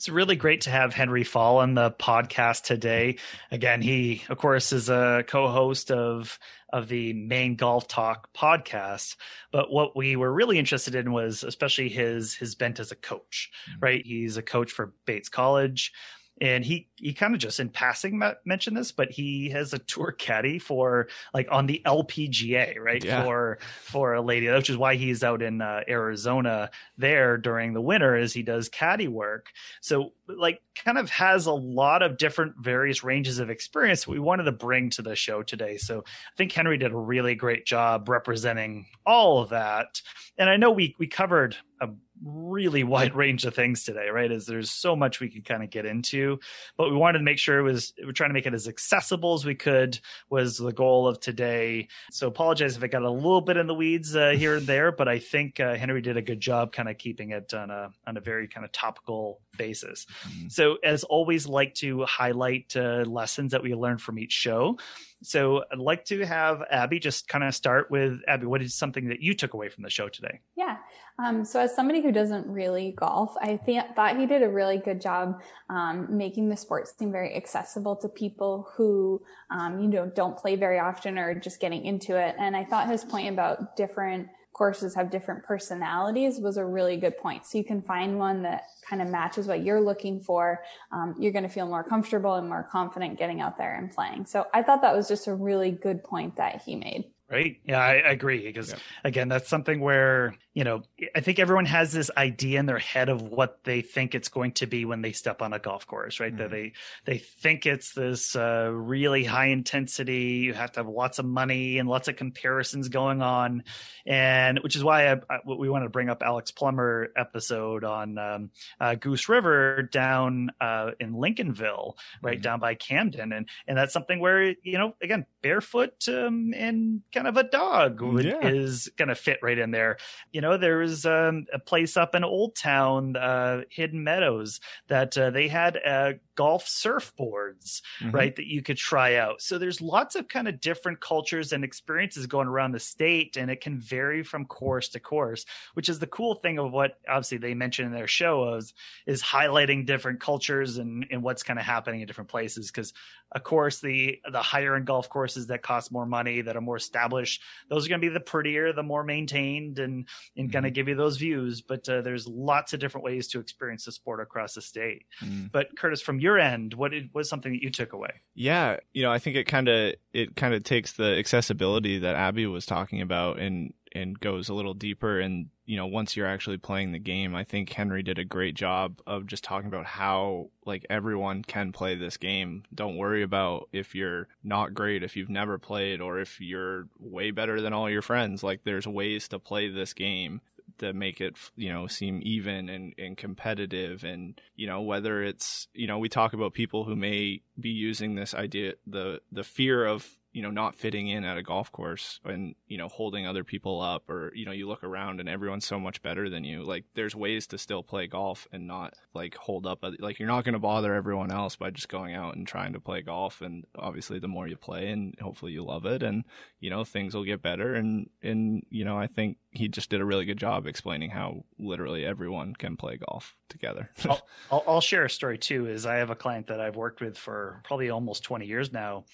It's 0.00 0.08
really 0.08 0.34
great 0.34 0.62
to 0.62 0.70
have 0.70 0.94
Henry 0.94 1.24
Fall 1.24 1.58
on 1.58 1.74
the 1.74 1.90
podcast 1.90 2.62
today. 2.62 3.18
Again, 3.50 3.82
he, 3.82 4.22
of 4.30 4.38
course, 4.38 4.72
is 4.72 4.88
a 4.88 5.24
co-host 5.26 5.90
of 5.90 6.38
of 6.72 6.88
the 6.88 7.12
Maine 7.12 7.54
Golf 7.54 7.86
Talk 7.86 8.32
podcast. 8.32 9.16
But 9.52 9.70
what 9.70 9.94
we 9.94 10.16
were 10.16 10.32
really 10.32 10.58
interested 10.58 10.94
in 10.94 11.12
was 11.12 11.44
especially 11.44 11.90
his 11.90 12.34
his 12.34 12.54
bent 12.54 12.80
as 12.80 12.92
a 12.92 12.96
coach. 12.96 13.50
Mm-hmm. 13.68 13.80
Right, 13.84 14.02
he's 14.06 14.38
a 14.38 14.42
coach 14.42 14.72
for 14.72 14.94
Bates 15.04 15.28
College 15.28 15.92
and 16.40 16.64
he 16.64 16.88
he 16.96 17.12
kind 17.12 17.34
of 17.34 17.40
just 17.40 17.60
in 17.60 17.68
passing 17.68 18.22
mentioned 18.44 18.76
this, 18.76 18.92
but 18.92 19.10
he 19.10 19.50
has 19.50 19.72
a 19.72 19.78
tour 19.78 20.12
caddy 20.12 20.58
for 20.58 21.08
like 21.34 21.48
on 21.50 21.66
the 21.66 21.82
LPGA, 21.84 22.78
right? 22.78 23.04
Yeah. 23.04 23.24
For 23.24 23.58
for 23.82 24.14
a 24.14 24.22
lady, 24.22 24.48
which 24.48 24.70
is 24.70 24.76
why 24.76 24.96
he's 24.96 25.22
out 25.22 25.42
in 25.42 25.60
uh, 25.60 25.82
Arizona 25.88 26.70
there 26.96 27.36
during 27.36 27.74
the 27.74 27.80
winter, 27.80 28.16
as 28.16 28.32
he 28.32 28.42
does 28.42 28.68
caddy 28.68 29.08
work. 29.08 29.50
So 29.82 30.12
like 30.26 30.60
kind 30.74 30.96
of 30.96 31.10
has 31.10 31.46
a 31.46 31.52
lot 31.52 32.02
of 32.02 32.16
different 32.16 32.54
various 32.58 33.04
ranges 33.04 33.38
of 33.38 33.50
experience 33.50 34.06
we 34.06 34.18
wanted 34.18 34.44
to 34.44 34.52
bring 34.52 34.90
to 34.90 35.02
the 35.02 35.16
show 35.16 35.42
today. 35.42 35.76
So 35.76 36.00
I 36.00 36.36
think 36.36 36.52
Henry 36.52 36.78
did 36.78 36.92
a 36.92 36.96
really 36.96 37.34
great 37.34 37.66
job 37.66 38.08
representing 38.08 38.86
all 39.04 39.42
of 39.42 39.50
that. 39.50 40.00
And 40.38 40.48
I 40.48 40.56
know 40.56 40.70
we 40.70 40.94
we 40.98 41.06
covered 41.06 41.56
a 41.80 41.90
really 42.24 42.84
wide 42.84 43.14
range 43.16 43.44
of 43.44 43.54
things 43.54 43.84
today, 43.84 44.08
right? 44.08 44.30
As 44.30 44.46
there's 44.46 44.70
so 44.70 44.96
much 44.96 45.20
we 45.20 45.28
could 45.28 45.44
kind 45.44 45.62
of 45.62 45.70
get 45.70 45.86
into, 45.86 46.38
but 46.76 46.90
we 46.90 46.96
wanted 46.96 47.18
to 47.18 47.24
make 47.24 47.38
sure 47.38 47.58
it 47.58 47.62
was, 47.62 47.92
we're 48.04 48.12
trying 48.12 48.30
to 48.30 48.34
make 48.34 48.46
it 48.46 48.54
as 48.54 48.68
accessible 48.68 49.34
as 49.34 49.44
we 49.44 49.54
could 49.54 49.98
was 50.28 50.56
the 50.56 50.72
goal 50.72 51.08
of 51.08 51.20
today. 51.20 51.88
So 52.10 52.28
apologize 52.28 52.76
if 52.76 52.82
it 52.82 52.88
got 52.88 53.02
a 53.02 53.10
little 53.10 53.40
bit 53.40 53.56
in 53.56 53.66
the 53.66 53.74
weeds 53.74 54.14
uh, 54.14 54.30
here 54.30 54.56
and 54.56 54.66
there, 54.66 54.92
but 54.92 55.08
I 55.08 55.18
think 55.18 55.60
uh, 55.60 55.74
Henry 55.74 56.02
did 56.02 56.16
a 56.16 56.22
good 56.22 56.40
job 56.40 56.72
kind 56.72 56.88
of 56.88 56.98
keeping 56.98 57.30
it 57.30 57.52
on 57.54 57.70
a, 57.70 57.90
on 58.06 58.16
a 58.16 58.20
very 58.20 58.48
kind 58.48 58.64
of 58.64 58.72
topical 58.72 59.40
basis. 59.56 60.06
Mm-hmm. 60.26 60.48
So 60.48 60.78
as 60.82 61.04
always, 61.04 61.46
like 61.46 61.74
to 61.76 62.04
highlight 62.04 62.74
uh, 62.76 63.04
lessons 63.06 63.52
that 63.52 63.62
we 63.62 63.74
learned 63.74 64.00
from 64.00 64.18
each 64.18 64.32
show. 64.32 64.78
So 65.22 65.64
I'd 65.70 65.78
like 65.78 66.06
to 66.06 66.24
have 66.24 66.62
Abby 66.70 66.98
just 66.98 67.28
kind 67.28 67.44
of 67.44 67.54
start 67.54 67.90
with 67.90 68.20
Abby. 68.26 68.46
What 68.46 68.62
is 68.62 68.74
something 68.74 69.08
that 69.08 69.20
you 69.20 69.34
took 69.34 69.52
away 69.52 69.68
from 69.68 69.82
the 69.82 69.90
show 69.90 70.08
today? 70.08 70.40
Yeah. 70.56 70.76
Um, 71.20 71.44
so 71.44 71.60
as 71.60 71.74
somebody 71.74 72.00
who 72.00 72.12
doesn't 72.12 72.46
really 72.46 72.92
golf, 72.92 73.34
I 73.40 73.56
th- 73.56 73.84
thought 73.94 74.16
he 74.16 74.26
did 74.26 74.42
a 74.42 74.48
really 74.48 74.78
good 74.78 75.00
job 75.00 75.42
um, 75.68 76.06
making 76.16 76.48
the 76.48 76.56
sport 76.56 76.88
seem 76.88 77.12
very 77.12 77.34
accessible 77.36 77.96
to 77.96 78.08
people 78.08 78.68
who, 78.74 79.20
um, 79.50 79.80
you 79.80 79.88
know, 79.88 80.06
don't 80.06 80.36
play 80.36 80.56
very 80.56 80.78
often 80.78 81.18
or 81.18 81.34
just 81.34 81.60
getting 81.60 81.84
into 81.84 82.16
it. 82.16 82.36
And 82.38 82.56
I 82.56 82.64
thought 82.64 82.88
his 82.88 83.04
point 83.04 83.28
about 83.28 83.76
different 83.76 84.28
courses 84.52 84.94
have 84.94 85.10
different 85.10 85.44
personalities 85.44 86.38
was 86.40 86.56
a 86.56 86.64
really 86.64 86.96
good 86.96 87.16
point. 87.16 87.46
So 87.46 87.58
you 87.58 87.64
can 87.64 87.82
find 87.82 88.18
one 88.18 88.42
that 88.42 88.64
kind 88.88 89.00
of 89.00 89.08
matches 89.08 89.46
what 89.46 89.62
you're 89.62 89.80
looking 89.80 90.20
for. 90.20 90.62
Um, 90.92 91.14
you're 91.18 91.32
going 91.32 91.44
to 91.44 91.48
feel 91.48 91.66
more 91.66 91.84
comfortable 91.84 92.34
and 92.34 92.48
more 92.48 92.68
confident 92.70 93.18
getting 93.18 93.40
out 93.40 93.56
there 93.56 93.76
and 93.76 93.90
playing. 93.90 94.26
So 94.26 94.46
I 94.52 94.62
thought 94.62 94.82
that 94.82 94.94
was 94.94 95.08
just 95.08 95.28
a 95.28 95.34
really 95.34 95.70
good 95.70 96.02
point 96.02 96.36
that 96.36 96.62
he 96.62 96.76
made. 96.76 97.04
Right. 97.30 97.60
Yeah, 97.64 97.78
I, 97.78 97.94
agree. 98.10 98.42
Because 98.44 98.70
yeah. 98.70 98.78
again, 99.04 99.28
that's 99.28 99.48
something 99.48 99.80
where, 99.80 100.34
you 100.52 100.64
know, 100.64 100.82
I 101.14 101.20
think 101.20 101.38
everyone 101.38 101.66
has 101.66 101.92
this 101.92 102.10
idea 102.16 102.58
in 102.58 102.66
their 102.66 102.80
head 102.80 103.08
of 103.08 103.22
what 103.22 103.62
they 103.62 103.82
think 103.82 104.16
it's 104.16 104.28
going 104.28 104.50
to 104.54 104.66
be 104.66 104.84
when 104.84 105.00
they 105.00 105.12
step 105.12 105.42
on 105.42 105.52
a 105.52 105.60
golf 105.60 105.86
course, 105.86 106.18
right? 106.18 106.32
Mm-hmm. 106.32 106.42
That 106.42 106.50
they 106.50 106.72
they 107.04 107.18
think 107.18 107.66
it's 107.66 107.92
this 107.92 108.34
uh, 108.34 108.68
really 108.72 109.22
high 109.22 109.46
intensity. 109.46 110.40
You 110.42 110.54
have 110.54 110.72
to 110.72 110.80
have 110.80 110.88
lots 110.88 111.20
of 111.20 111.24
money 111.24 111.78
and 111.78 111.88
lots 111.88 112.08
of 112.08 112.16
comparisons 112.16 112.88
going 112.88 113.22
on, 113.22 113.62
and 114.04 114.58
which 114.58 114.74
is 114.74 114.82
why 114.82 115.12
I, 115.12 115.20
I, 115.30 115.38
we 115.46 115.70
wanted 115.70 115.84
to 115.84 115.90
bring 115.90 116.10
up 116.10 116.20
Alex 116.20 116.50
Plummer 116.50 117.12
episode 117.16 117.84
on 117.84 118.18
um, 118.18 118.50
uh, 118.80 118.96
Goose 118.96 119.28
River 119.28 119.82
down 119.82 120.50
uh, 120.60 120.90
in 120.98 121.12
Lincolnville, 121.12 121.94
right 122.22 122.38
mm-hmm. 122.38 122.42
down 122.42 122.58
by 122.58 122.74
Camden, 122.74 123.32
and 123.32 123.48
and 123.68 123.78
that's 123.78 123.92
something 123.92 124.18
where 124.18 124.42
you 124.64 124.78
know 124.78 124.96
again 125.00 125.26
barefoot 125.42 126.08
um, 126.08 126.52
and 126.56 127.02
kind 127.14 127.28
of 127.28 127.36
a 127.36 127.44
dog 127.44 128.00
yeah. 128.22 128.46
is 128.48 128.90
going 128.96 129.08
to 129.08 129.14
fit 129.14 129.38
right 129.42 129.58
in 129.58 129.70
there. 129.70 129.96
You 130.32 130.39
know, 130.40 130.56
there's 130.56 131.06
um, 131.06 131.46
a 131.52 131.58
place 131.58 131.96
up 131.96 132.14
in 132.14 132.24
Old 132.24 132.54
Town, 132.54 133.16
uh, 133.16 133.62
Hidden 133.70 134.02
Meadows, 134.04 134.60
that 134.88 135.16
uh, 135.16 135.30
they 135.30 135.48
had 135.48 135.78
uh, 135.84 136.12
golf 136.34 136.66
surfboards, 136.66 137.82
mm-hmm. 138.00 138.10
right, 138.10 138.34
that 138.36 138.46
you 138.46 138.62
could 138.62 138.76
try 138.76 139.16
out. 139.16 139.42
So 139.42 139.58
there's 139.58 139.80
lots 139.80 140.14
of 140.14 140.28
kind 140.28 140.48
of 140.48 140.60
different 140.60 141.00
cultures 141.00 141.52
and 141.52 141.64
experiences 141.64 142.26
going 142.26 142.48
around 142.48 142.72
the 142.72 142.80
state, 142.80 143.36
and 143.36 143.50
it 143.50 143.60
can 143.60 143.78
vary 143.78 144.22
from 144.22 144.46
course 144.46 144.88
to 144.90 145.00
course, 145.00 145.44
which 145.74 145.88
is 145.88 145.98
the 145.98 146.06
cool 146.06 146.36
thing 146.36 146.58
of 146.58 146.72
what 146.72 146.98
obviously 147.08 147.38
they 147.38 147.54
mentioned 147.54 147.86
in 147.86 147.92
their 147.92 148.06
show 148.06 148.54
is, 148.54 148.72
is 149.06 149.22
highlighting 149.22 149.86
different 149.86 150.20
cultures 150.20 150.78
and, 150.78 151.06
and 151.10 151.22
what's 151.22 151.42
kind 151.42 151.58
of 151.58 151.64
happening 151.64 152.00
in 152.00 152.06
different 152.06 152.30
places. 152.30 152.70
Because 152.70 152.92
of 153.32 153.44
course, 153.44 153.80
the 153.80 154.18
the 154.30 154.42
higher 154.42 154.74
end 154.74 154.86
golf 154.86 155.08
courses 155.08 155.48
that 155.48 155.62
cost 155.62 155.92
more 155.92 156.06
money, 156.06 156.40
that 156.40 156.56
are 156.56 156.60
more 156.60 156.76
established, 156.76 157.42
those 157.68 157.86
are 157.86 157.88
going 157.88 158.00
to 158.00 158.08
be 158.08 158.12
the 158.12 158.18
prettier, 158.18 158.72
the 158.72 158.82
more 158.82 159.04
maintained, 159.04 159.78
and 159.78 160.08
and 160.36 160.46
mm-hmm. 160.46 160.52
going 160.52 160.64
to 160.64 160.70
give 160.70 160.88
you 160.88 160.94
those 160.94 161.16
views. 161.16 161.60
But 161.60 161.88
uh, 161.88 162.02
there's 162.02 162.26
lots 162.26 162.72
of 162.72 162.80
different 162.80 163.04
ways 163.04 163.28
to 163.28 163.40
experience 163.40 163.84
the 163.84 163.92
sport 163.92 164.20
across 164.20 164.54
the 164.54 164.62
state. 164.62 165.04
Mm-hmm. 165.22 165.46
But 165.52 165.76
Curtis, 165.76 166.00
from 166.00 166.20
your 166.20 166.38
end, 166.38 166.74
what 166.74 166.94
it 166.94 167.10
was 167.12 167.28
something 167.28 167.52
that 167.52 167.62
you 167.62 167.70
took 167.70 167.92
away? 167.92 168.12
Yeah, 168.34 168.78
you 168.92 169.02
know, 169.02 169.12
I 169.12 169.18
think 169.18 169.36
it 169.36 169.44
kind 169.44 169.68
of 169.68 169.94
it 170.12 170.36
kind 170.36 170.54
of 170.54 170.64
takes 170.64 170.92
the 170.92 171.16
accessibility 171.18 171.98
that 171.98 172.16
Abby 172.16 172.46
was 172.46 172.66
talking 172.66 173.00
about 173.00 173.38
and 173.38 173.72
and 173.92 174.18
goes 174.18 174.48
a 174.48 174.54
little 174.54 174.74
deeper. 174.74 175.20
And 175.20 175.48
you 175.66 175.76
know 175.76 175.86
once 175.86 176.16
you're 176.16 176.26
actually 176.26 176.56
playing 176.56 176.90
the 176.90 176.98
game 176.98 177.32
i 177.36 177.44
think 177.44 177.70
henry 177.70 178.02
did 178.02 178.18
a 178.18 178.24
great 178.24 178.56
job 178.56 179.00
of 179.06 179.24
just 179.24 179.44
talking 179.44 179.68
about 179.68 179.86
how 179.86 180.50
like 180.70 180.86
everyone 180.88 181.42
can 181.42 181.72
play 181.72 181.96
this 181.96 182.16
game. 182.16 182.62
Don't 182.72 182.96
worry 182.96 183.22
about 183.22 183.68
if 183.72 183.94
you're 183.94 184.28
not 184.44 184.72
great 184.72 185.02
if 185.02 185.16
you've 185.16 185.28
never 185.28 185.58
played 185.58 186.00
or 186.00 186.20
if 186.20 186.40
you're 186.40 186.86
way 186.98 187.32
better 187.32 187.60
than 187.60 187.72
all 187.72 187.90
your 187.90 188.02
friends. 188.02 188.42
Like 188.42 188.62
there's 188.64 188.86
ways 188.86 189.26
to 189.28 189.38
play 189.38 189.68
this 189.68 189.92
game 189.92 190.40
to 190.78 190.92
make 190.92 191.20
it 191.20 191.36
you 191.56 191.72
know 191.72 191.88
seem 191.88 192.20
even 192.22 192.68
and, 192.68 192.94
and 192.96 193.16
competitive. 193.16 194.04
And 194.04 194.40
you 194.54 194.68
know 194.68 194.80
whether 194.80 195.22
it's 195.22 195.66
you 195.74 195.88
know 195.88 195.98
we 195.98 196.08
talk 196.08 196.32
about 196.32 196.54
people 196.54 196.84
who 196.84 196.94
may 196.94 197.42
be 197.58 197.70
using 197.70 198.14
this 198.14 198.32
idea 198.32 198.74
the 198.86 199.20
the 199.32 199.44
fear 199.44 199.84
of 199.84 200.08
you 200.32 200.42
know, 200.42 200.50
not 200.50 200.76
fitting 200.76 201.08
in 201.08 201.24
at 201.24 201.36
a 201.36 201.42
golf 201.42 201.72
course 201.72 202.20
and, 202.24 202.54
you 202.68 202.78
know, 202.78 202.88
holding 202.88 203.26
other 203.26 203.42
people 203.42 203.80
up 203.80 204.08
or, 204.08 204.32
you 204.34 204.44
know, 204.44 204.52
you 204.52 204.68
look 204.68 204.84
around 204.84 205.18
and 205.18 205.28
everyone's 205.28 205.66
so 205.66 205.80
much 205.80 206.02
better 206.02 206.30
than 206.30 206.44
you. 206.44 206.62
Like 206.62 206.84
there's 206.94 207.16
ways 207.16 207.48
to 207.48 207.58
still 207.58 207.82
play 207.82 208.06
golf 208.06 208.46
and 208.52 208.68
not 208.68 208.94
like 209.12 209.34
hold 209.34 209.66
up. 209.66 209.84
Like 209.98 210.20
you're 210.20 210.28
not 210.28 210.44
going 210.44 210.52
to 210.52 210.60
bother 210.60 210.94
everyone 210.94 211.32
else 211.32 211.56
by 211.56 211.70
just 211.70 211.88
going 211.88 212.14
out 212.14 212.36
and 212.36 212.46
trying 212.46 212.74
to 212.74 212.80
play 212.80 213.02
golf. 213.02 213.40
And 213.40 213.64
obviously 213.76 214.20
the 214.20 214.28
more 214.28 214.46
you 214.46 214.56
play 214.56 214.90
and 214.90 215.16
hopefully 215.20 215.50
you 215.50 215.64
love 215.64 215.84
it 215.84 216.02
and, 216.02 216.24
you 216.60 216.70
know, 216.70 216.84
things 216.84 217.12
will 217.12 217.24
get 217.24 217.42
better. 217.42 217.74
And, 217.74 218.08
and, 218.22 218.64
you 218.70 218.84
know, 218.84 218.96
I 218.96 219.08
think 219.08 219.38
he 219.50 219.66
just 219.66 219.90
did 219.90 220.00
a 220.00 220.04
really 220.04 220.26
good 220.26 220.38
job 220.38 220.68
explaining 220.68 221.10
how 221.10 221.44
literally 221.58 222.04
everyone 222.04 222.54
can 222.54 222.76
play 222.76 222.98
golf 222.98 223.34
together. 223.48 223.90
I'll, 224.08 224.22
I'll, 224.52 224.64
I'll 224.68 224.80
share 224.80 225.04
a 225.04 225.10
story 225.10 225.38
too, 225.38 225.66
is 225.66 225.86
I 225.86 225.96
have 225.96 226.10
a 226.10 226.14
client 226.14 226.46
that 226.46 226.60
I've 226.60 226.76
worked 226.76 227.00
with 227.00 227.18
for 227.18 227.62
probably 227.64 227.90
almost 227.90 228.22
20 228.22 228.46
years 228.46 228.72
now 228.72 229.06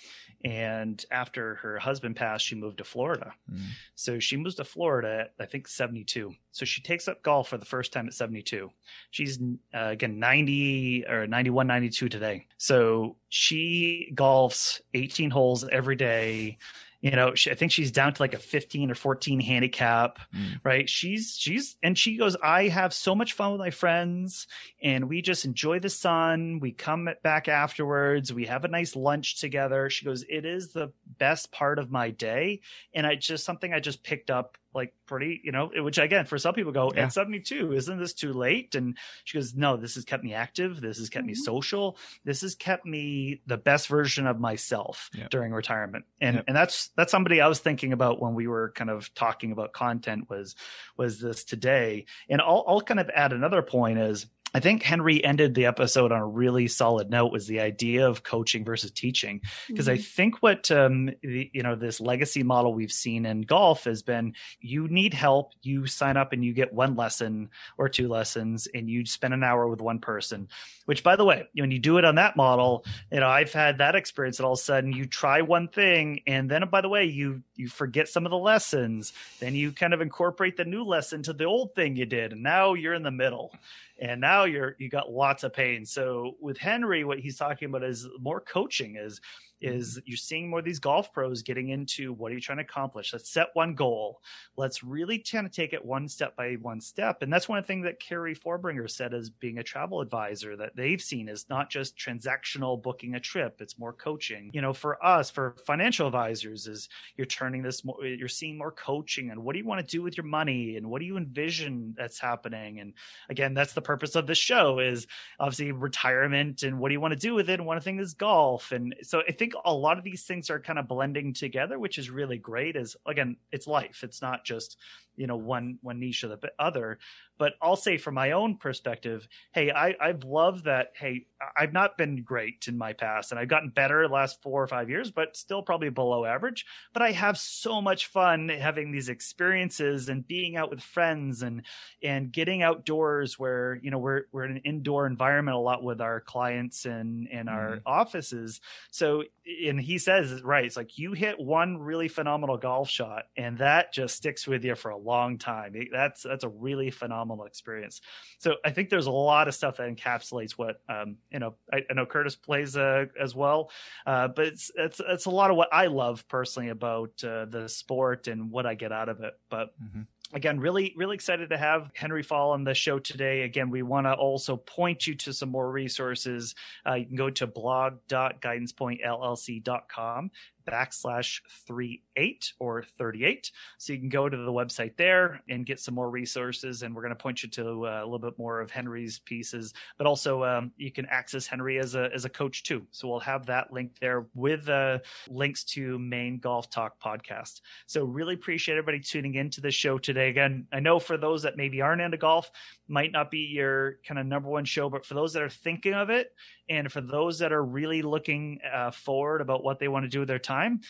and 0.46 1.04
after 1.10 1.56
her 1.56 1.76
husband 1.76 2.14
passed, 2.14 2.46
she 2.46 2.54
moved 2.54 2.78
to 2.78 2.84
Florida. 2.84 3.34
Mm. 3.52 3.62
So 3.96 4.20
she 4.20 4.36
moves 4.36 4.54
to 4.54 4.64
Florida 4.64 5.22
at, 5.22 5.32
I 5.40 5.46
think, 5.46 5.66
72. 5.66 6.32
So 6.52 6.64
she 6.64 6.80
takes 6.82 7.08
up 7.08 7.20
golf 7.24 7.48
for 7.48 7.58
the 7.58 7.64
first 7.64 7.92
time 7.92 8.06
at 8.06 8.14
72. 8.14 8.70
She's, 9.10 9.40
uh, 9.74 9.88
again, 9.88 10.20
90 10.20 11.06
or 11.08 11.26
91, 11.26 11.66
92 11.66 12.08
today. 12.08 12.46
So 12.58 13.16
she 13.28 14.12
golfs 14.14 14.80
18 14.94 15.30
holes 15.30 15.64
every 15.72 15.96
day 15.96 16.58
you 17.06 17.12
know 17.12 17.36
she, 17.36 17.52
i 17.52 17.54
think 17.54 17.70
she's 17.70 17.92
down 17.92 18.12
to 18.12 18.20
like 18.20 18.34
a 18.34 18.38
15 18.38 18.90
or 18.90 18.96
14 18.96 19.38
handicap 19.38 20.18
mm. 20.34 20.58
right? 20.64 20.88
She's 20.88 21.36
she's 21.38 21.76
and 21.82 21.96
she 21.96 22.16
goes 22.16 22.36
i 22.42 22.66
have 22.66 22.92
so 22.92 23.14
much 23.14 23.34
fun 23.34 23.52
with 23.52 23.60
my 23.60 23.70
friends 23.70 24.48
and 24.82 25.08
we 25.08 25.22
just 25.22 25.44
enjoy 25.44 25.78
the 25.78 25.88
sun. 25.88 26.58
We 26.60 26.72
come 26.72 27.08
back 27.22 27.48
afterwards. 27.48 28.32
We 28.32 28.46
have 28.46 28.64
a 28.64 28.68
nice 28.68 28.96
lunch 28.96 29.40
together. 29.40 29.88
She 29.88 30.04
goes 30.04 30.24
it 30.28 30.44
is 30.44 30.72
the 30.72 30.92
best 31.18 31.52
part 31.52 31.78
of 31.78 31.90
my 31.90 32.10
day. 32.10 32.60
And 32.92 33.06
i 33.06 33.14
just 33.14 33.44
something 33.44 33.72
i 33.72 33.78
just 33.78 34.02
picked 34.02 34.30
up 34.30 34.58
like 34.76 34.92
pretty, 35.06 35.40
you 35.42 35.50
know, 35.50 35.70
which 35.74 35.96
again, 35.98 36.26
for 36.26 36.38
some 36.38 36.54
people 36.54 36.70
go, 36.70 36.92
yeah. 36.94 37.04
at 37.04 37.12
72, 37.12 37.72
isn't 37.72 37.98
this 37.98 38.12
too 38.12 38.34
late? 38.34 38.74
And 38.74 38.96
she 39.24 39.38
goes, 39.38 39.54
no, 39.54 39.76
this 39.76 39.94
has 39.94 40.04
kept 40.04 40.22
me 40.22 40.34
active. 40.34 40.80
This 40.80 40.98
has 40.98 41.08
kept 41.08 41.22
mm-hmm. 41.22 41.28
me 41.28 41.34
social. 41.34 41.96
This 42.24 42.42
has 42.42 42.54
kept 42.54 42.84
me 42.84 43.40
the 43.46 43.56
best 43.56 43.88
version 43.88 44.26
of 44.26 44.38
myself 44.38 45.10
yep. 45.14 45.30
during 45.30 45.52
retirement. 45.52 46.04
And, 46.20 46.36
yep. 46.36 46.44
and 46.46 46.54
that's, 46.54 46.88
that's 46.96 47.10
somebody 47.10 47.40
I 47.40 47.48
was 47.48 47.58
thinking 47.58 47.94
about 47.94 48.20
when 48.20 48.34
we 48.34 48.46
were 48.46 48.70
kind 48.74 48.90
of 48.90 49.12
talking 49.14 49.50
about 49.50 49.72
content 49.72 50.28
was, 50.28 50.54
was 50.96 51.20
this 51.20 51.42
today. 51.42 52.04
And 52.28 52.42
I'll, 52.42 52.64
I'll 52.68 52.82
kind 52.82 53.00
of 53.00 53.10
add 53.14 53.32
another 53.32 53.62
point 53.62 53.98
is, 53.98 54.26
I 54.56 54.60
think 54.60 54.82
Henry 54.82 55.22
ended 55.22 55.54
the 55.54 55.66
episode 55.66 56.12
on 56.12 56.18
a 56.18 56.26
really 56.26 56.66
solid 56.66 57.10
note 57.10 57.30
was 57.30 57.46
the 57.46 57.60
idea 57.60 58.08
of 58.08 58.22
coaching 58.22 58.64
versus 58.64 58.90
teaching. 58.90 59.42
Because 59.68 59.84
mm-hmm. 59.84 59.98
I 60.00 60.02
think 60.02 60.42
what 60.42 60.70
um, 60.70 61.10
the, 61.22 61.50
you 61.52 61.62
know 61.62 61.74
this 61.74 62.00
legacy 62.00 62.42
model 62.42 62.72
we've 62.72 62.90
seen 62.90 63.26
in 63.26 63.42
golf 63.42 63.84
has 63.84 64.02
been 64.02 64.32
you 64.58 64.88
need 64.88 65.12
help 65.12 65.52
you 65.60 65.84
sign 65.86 66.16
up 66.16 66.32
and 66.32 66.42
you 66.42 66.54
get 66.54 66.72
one 66.72 66.96
lesson 66.96 67.50
or 67.76 67.90
two 67.90 68.08
lessons 68.08 68.66
and 68.72 68.88
you 68.88 69.04
spend 69.04 69.34
an 69.34 69.44
hour 69.44 69.68
with 69.68 69.82
one 69.82 69.98
person. 69.98 70.48
Which 70.86 71.04
by 71.04 71.16
the 71.16 71.24
way 71.26 71.46
when 71.52 71.70
you 71.70 71.78
do 71.78 71.98
it 71.98 72.06
on 72.06 72.14
that 72.14 72.34
model 72.34 72.86
you 73.12 73.20
know 73.20 73.28
I've 73.28 73.52
had 73.52 73.76
that 73.76 73.94
experience 73.94 74.38
that 74.38 74.44
all 74.44 74.54
of 74.54 74.58
a 74.58 74.62
sudden 74.62 74.90
you 74.90 75.04
try 75.04 75.42
one 75.42 75.68
thing 75.68 76.22
and 76.26 76.50
then 76.50 76.66
by 76.70 76.80
the 76.80 76.88
way 76.88 77.04
you 77.04 77.42
you 77.56 77.68
forget 77.68 78.08
some 78.08 78.24
of 78.24 78.30
the 78.30 78.38
lessons. 78.38 79.12
Then 79.38 79.54
you 79.54 79.72
kind 79.72 79.92
of 79.92 80.00
incorporate 80.00 80.56
the 80.56 80.64
new 80.64 80.82
lesson 80.82 81.22
to 81.24 81.34
the 81.34 81.44
old 81.44 81.74
thing 81.74 81.94
you 81.94 82.06
did 82.06 82.32
and 82.32 82.42
now 82.42 82.72
you're 82.72 82.94
in 82.94 83.02
the 83.02 83.10
middle. 83.10 83.52
And 83.98 84.20
now 84.20 84.44
you're 84.46 84.76
you 84.78 84.88
got 84.88 85.10
lots 85.10 85.44
of 85.44 85.52
pain. 85.52 85.84
So 85.84 86.36
with 86.40 86.58
henry 86.58 87.04
what 87.04 87.18
he's 87.18 87.36
talking 87.36 87.68
about 87.68 87.84
is 87.84 88.08
more 88.20 88.40
coaching 88.40 88.96
is 88.96 89.20
is 89.60 89.92
mm-hmm. 89.92 90.00
you're 90.06 90.16
seeing 90.16 90.50
more 90.50 90.58
of 90.58 90.64
these 90.64 90.78
golf 90.78 91.12
pros 91.12 91.42
getting 91.42 91.70
into 91.70 92.12
what 92.12 92.30
are 92.30 92.34
you 92.34 92.40
trying 92.40 92.58
to 92.58 92.64
accomplish? 92.64 93.12
Let's 93.12 93.30
set 93.30 93.48
one 93.54 93.74
goal. 93.74 94.20
Let's 94.56 94.84
really 94.84 95.18
kind 95.18 95.46
of 95.46 95.52
take 95.52 95.72
it 95.72 95.84
one 95.84 96.08
step 96.08 96.36
by 96.36 96.54
one 96.54 96.80
step. 96.80 97.22
And 97.22 97.32
that's 97.32 97.48
one 97.48 97.58
of 97.58 97.64
the 97.64 97.66
things 97.66 97.84
that 97.84 98.00
carrie 98.00 98.34
forbringer 98.34 98.90
said 98.90 99.14
as 99.14 99.30
being 99.30 99.58
a 99.58 99.62
travel 99.62 100.00
advisor 100.00 100.56
that 100.56 100.76
they've 100.76 101.00
seen 101.00 101.28
is 101.28 101.46
not 101.48 101.70
just 101.70 101.96
transactional 101.96 102.80
booking 102.80 103.14
a 103.14 103.20
trip. 103.20 103.60
It's 103.60 103.78
more 103.78 103.92
coaching. 103.92 104.50
You 104.52 104.60
know 104.60 104.72
for 104.72 105.04
us 105.04 105.30
for 105.30 105.56
financial 105.66 106.06
advisors 106.06 106.66
is 106.66 106.88
you're 107.16 107.26
turning 107.26 107.62
this 107.62 107.84
more 107.84 108.04
you're 108.04 108.28
seeing 108.28 108.58
more 108.58 108.72
coaching 108.72 109.30
and 109.30 109.42
what 109.42 109.54
do 109.54 109.58
you 109.58 109.66
want 109.66 109.80
to 109.80 109.86
do 109.86 110.02
with 110.02 110.16
your 110.16 110.26
money 110.26 110.76
and 110.76 110.88
what 110.88 111.00
do 111.00 111.06
you 111.06 111.16
envision 111.16 111.94
that's 111.96 112.18
happening? 112.18 112.80
And 112.80 112.92
again 113.30 113.54
that's 113.54 113.72
the 113.72 113.82
purpose 113.82 114.16
of 114.16 114.26
the 114.26 114.34
show 114.34 114.80
is 114.80 115.06
obviously 115.40 115.72
retirement 115.72 116.62
and 116.62 116.78
what 116.78 116.88
do 116.88 116.92
you 116.92 117.00
want 117.00 117.12
to 117.12 117.18
do 117.18 117.34
with 117.34 117.48
it? 117.48 117.54
And 117.54 117.66
one 117.66 117.80
thing 117.80 117.98
is 117.98 118.14
golf. 118.14 118.72
And 118.72 118.94
so 119.02 119.22
i 119.26 119.32
think 119.32 119.45
think 119.46 119.62
a 119.64 119.72
lot 119.72 119.98
of 119.98 120.04
these 120.04 120.24
things 120.24 120.50
are 120.50 120.60
kind 120.60 120.78
of 120.78 120.88
blending 120.88 121.32
together, 121.32 121.78
which 121.78 121.98
is 121.98 122.10
really 122.10 122.38
great. 122.38 122.76
Is 122.76 122.96
again, 123.06 123.36
it's 123.52 123.66
life. 123.66 124.00
It's 124.02 124.20
not 124.20 124.44
just 124.44 124.76
you 125.16 125.26
know 125.26 125.36
one 125.36 125.78
one 125.82 126.00
niche 126.00 126.24
or 126.24 126.28
the 126.28 126.38
other 126.58 126.98
but 127.38 127.54
i'll 127.60 127.76
say 127.76 127.96
from 127.96 128.14
my 128.14 128.32
own 128.32 128.56
perspective 128.56 129.28
hey 129.52 129.70
I, 129.70 129.94
i've 130.00 130.24
loved 130.24 130.64
that 130.64 130.92
hey 130.94 131.26
i've 131.56 131.72
not 131.72 131.98
been 131.98 132.22
great 132.22 132.66
in 132.68 132.78
my 132.78 132.92
past 132.92 133.30
and 133.30 133.38
i've 133.38 133.48
gotten 133.48 133.70
better 133.70 134.06
the 134.06 134.12
last 134.12 134.42
four 134.42 134.62
or 134.62 134.66
five 134.66 134.88
years 134.88 135.10
but 135.10 135.36
still 135.36 135.62
probably 135.62 135.90
below 135.90 136.24
average 136.24 136.66
but 136.92 137.02
i 137.02 137.12
have 137.12 137.38
so 137.38 137.80
much 137.82 138.06
fun 138.06 138.48
having 138.48 138.90
these 138.90 139.08
experiences 139.08 140.08
and 140.08 140.26
being 140.26 140.56
out 140.56 140.70
with 140.70 140.80
friends 140.80 141.42
and 141.42 141.62
and 142.02 142.32
getting 142.32 142.62
outdoors 142.62 143.38
where 143.38 143.78
you 143.82 143.90
know 143.90 143.98
we're 143.98 144.22
we're 144.32 144.44
in 144.44 144.52
an 144.52 144.62
indoor 144.64 145.06
environment 145.06 145.56
a 145.56 145.60
lot 145.60 145.82
with 145.82 146.00
our 146.00 146.20
clients 146.20 146.86
and 146.86 147.28
and 147.30 147.48
our 147.48 147.76
mm-hmm. 147.76 147.86
offices 147.86 148.60
so 148.90 149.22
and 149.66 149.80
he 149.80 149.98
says 149.98 150.42
right 150.42 150.64
it's 150.64 150.76
like 150.76 150.98
you 150.98 151.12
hit 151.12 151.38
one 151.38 151.78
really 151.78 152.08
phenomenal 152.08 152.56
golf 152.56 152.88
shot 152.88 153.24
and 153.36 153.58
that 153.58 153.92
just 153.92 154.16
sticks 154.16 154.46
with 154.46 154.64
you 154.64 154.74
for 154.74 154.90
a 154.90 154.96
long 154.96 155.38
time. 155.38 155.74
That's 155.92 156.22
that's 156.22 156.44
a 156.44 156.48
really 156.48 156.90
phenomenal 156.90 157.25
experience. 157.46 158.00
So 158.38 158.56
I 158.64 158.70
think 158.70 158.88
there's 158.88 159.06
a 159.06 159.10
lot 159.10 159.48
of 159.48 159.54
stuff 159.54 159.76
that 159.76 159.94
encapsulates 159.94 160.52
what 160.52 160.80
um, 160.88 161.16
you 161.30 161.38
know. 161.38 161.54
I, 161.72 161.82
I, 161.90 161.94
know 161.94 162.06
Curtis 162.06 162.36
plays 162.36 162.76
uh, 162.76 163.06
as 163.20 163.34
well, 163.34 163.70
uh, 164.06 164.28
but 164.28 164.46
it's 164.46 164.70
it's 164.76 165.00
it's 165.08 165.26
a 165.26 165.30
lot 165.30 165.50
of 165.50 165.56
what 165.56 165.68
I 165.72 165.86
love 165.86 166.26
personally 166.28 166.70
about 166.70 167.12
uh, 167.24 167.46
the 167.46 167.68
sport 167.68 168.28
and 168.28 168.50
what 168.50 168.66
I 168.66 168.74
get 168.74 168.92
out 168.92 169.08
of 169.08 169.20
it. 169.20 169.34
But 169.50 169.74
mm-hmm 169.82 170.02
again 170.32 170.58
really 170.58 170.92
really 170.96 171.14
excited 171.14 171.50
to 171.50 171.56
have 171.56 171.90
henry 171.94 172.22
fall 172.22 172.50
on 172.50 172.64
the 172.64 172.74
show 172.74 172.98
today 172.98 173.42
again 173.42 173.70
we 173.70 173.82
want 173.82 174.06
to 174.06 174.12
also 174.12 174.56
point 174.56 175.06
you 175.06 175.14
to 175.14 175.32
some 175.32 175.48
more 175.48 175.70
resources 175.70 176.56
uh, 176.86 176.94
you 176.94 177.06
can 177.06 177.16
go 177.16 177.30
to 177.30 177.46
blog.guidancepointllc.com 177.46 180.30
backslash 180.66 181.40
38 181.66 182.52
or 182.58 182.84
38. 182.98 183.50
So 183.78 183.92
you 183.92 183.98
can 183.98 184.08
go 184.08 184.28
to 184.28 184.36
the 184.36 184.52
website 184.52 184.96
there 184.96 185.42
and 185.48 185.64
get 185.64 185.80
some 185.80 185.94
more 185.94 186.10
resources. 186.10 186.82
And 186.82 186.94
we're 186.94 187.02
going 187.02 187.14
to 187.14 187.22
point 187.22 187.42
you 187.42 187.48
to 187.50 187.86
uh, 187.86 188.00
a 188.02 188.04
little 188.04 188.18
bit 188.18 188.38
more 188.38 188.60
of 188.60 188.70
Henry's 188.70 189.20
pieces, 189.20 189.72
but 189.96 190.06
also 190.06 190.44
um, 190.44 190.72
you 190.76 190.90
can 190.90 191.06
access 191.06 191.46
Henry 191.46 191.78
as 191.78 191.94
a, 191.94 192.10
as 192.14 192.24
a 192.24 192.28
coach 192.28 192.64
too. 192.64 192.86
So 192.90 193.08
we'll 193.08 193.20
have 193.20 193.46
that 193.46 193.72
link 193.72 193.92
there 194.00 194.26
with 194.34 194.68
uh, 194.68 194.98
links 195.28 195.64
to 195.64 195.98
Maine 195.98 196.38
Golf 196.38 196.68
Talk 196.68 197.00
podcast. 197.00 197.60
So 197.86 198.04
really 198.04 198.34
appreciate 198.34 198.74
everybody 198.74 199.00
tuning 199.00 199.34
in 199.34 199.50
to 199.50 199.60
the 199.60 199.70
show 199.70 199.98
today. 199.98 200.15
Again, 200.16 200.66
I 200.72 200.80
know 200.80 200.98
for 200.98 201.16
those 201.16 201.42
that 201.42 201.56
maybe 201.56 201.80
aren't 201.80 202.00
into 202.00 202.16
golf, 202.16 202.50
might 202.88 203.12
not 203.12 203.30
be 203.30 203.38
your 203.38 203.98
kind 204.06 204.18
of 204.18 204.26
number 204.26 204.48
one 204.48 204.64
show, 204.64 204.88
but 204.88 205.04
for 205.04 205.14
those 205.14 205.32
that 205.34 205.42
are 205.42 205.50
thinking 205.50 205.94
of 205.94 206.10
it, 206.10 206.32
and 206.68 206.90
for 206.90 207.00
those 207.00 207.38
that 207.40 207.52
are 207.52 207.64
really 207.64 208.02
looking 208.02 208.60
uh, 208.72 208.90
forward 208.90 209.40
about 209.40 209.62
what 209.62 209.78
they 209.78 209.88
want 209.88 210.04
to 210.04 210.08
do 210.08 210.20
with 210.20 210.28
their 210.28 210.38
time, 210.38 210.80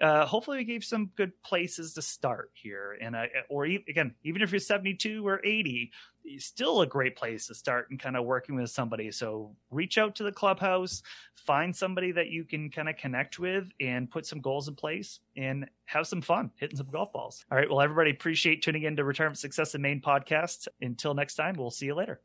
uh, 0.00 0.26
hopefully 0.26 0.58
we 0.58 0.64
gave 0.64 0.84
some 0.84 1.10
good 1.16 1.32
places 1.42 1.94
to 1.94 2.02
start 2.02 2.50
here. 2.54 2.96
And 3.00 3.14
uh, 3.14 3.26
or 3.48 3.66
e- 3.66 3.84
again, 3.88 4.14
even 4.24 4.42
if 4.42 4.50
you're 4.50 4.58
72 4.58 5.26
or 5.26 5.40
80, 5.44 5.92
still 6.38 6.80
a 6.80 6.86
great 6.86 7.16
place 7.16 7.46
to 7.46 7.54
start 7.54 7.90
and 7.90 7.98
kind 7.98 8.16
of 8.16 8.24
working 8.24 8.56
with 8.56 8.70
somebody. 8.70 9.10
So 9.10 9.54
reach 9.70 9.98
out 9.98 10.14
to 10.16 10.24
the 10.24 10.32
clubhouse, 10.32 11.02
find 11.34 11.74
somebody 11.74 12.12
that 12.12 12.28
you 12.28 12.44
can 12.44 12.70
kind 12.70 12.88
of 12.88 12.96
connect 12.96 13.38
with, 13.38 13.70
and 13.80 14.10
put 14.10 14.26
some 14.26 14.40
goals 14.40 14.68
in 14.68 14.74
place 14.74 15.20
and 15.36 15.68
have 15.86 16.06
some 16.06 16.22
fun 16.22 16.50
hitting 16.56 16.76
some 16.76 16.90
golf 16.90 17.12
balls. 17.12 17.44
All 17.50 17.58
right. 17.58 17.68
Well, 17.68 17.80
everybody 17.80 18.10
appreciate 18.10 18.62
tuning 18.62 18.84
in 18.84 18.96
to 18.96 19.04
Retirement 19.04 19.38
Success 19.38 19.74
and 19.74 19.82
Maine 19.82 20.00
podcast. 20.00 20.68
Until 20.80 21.14
next 21.14 21.34
time, 21.34 21.54
we'll 21.56 21.70
see 21.70 21.86
you 21.86 21.94
later. 21.94 22.20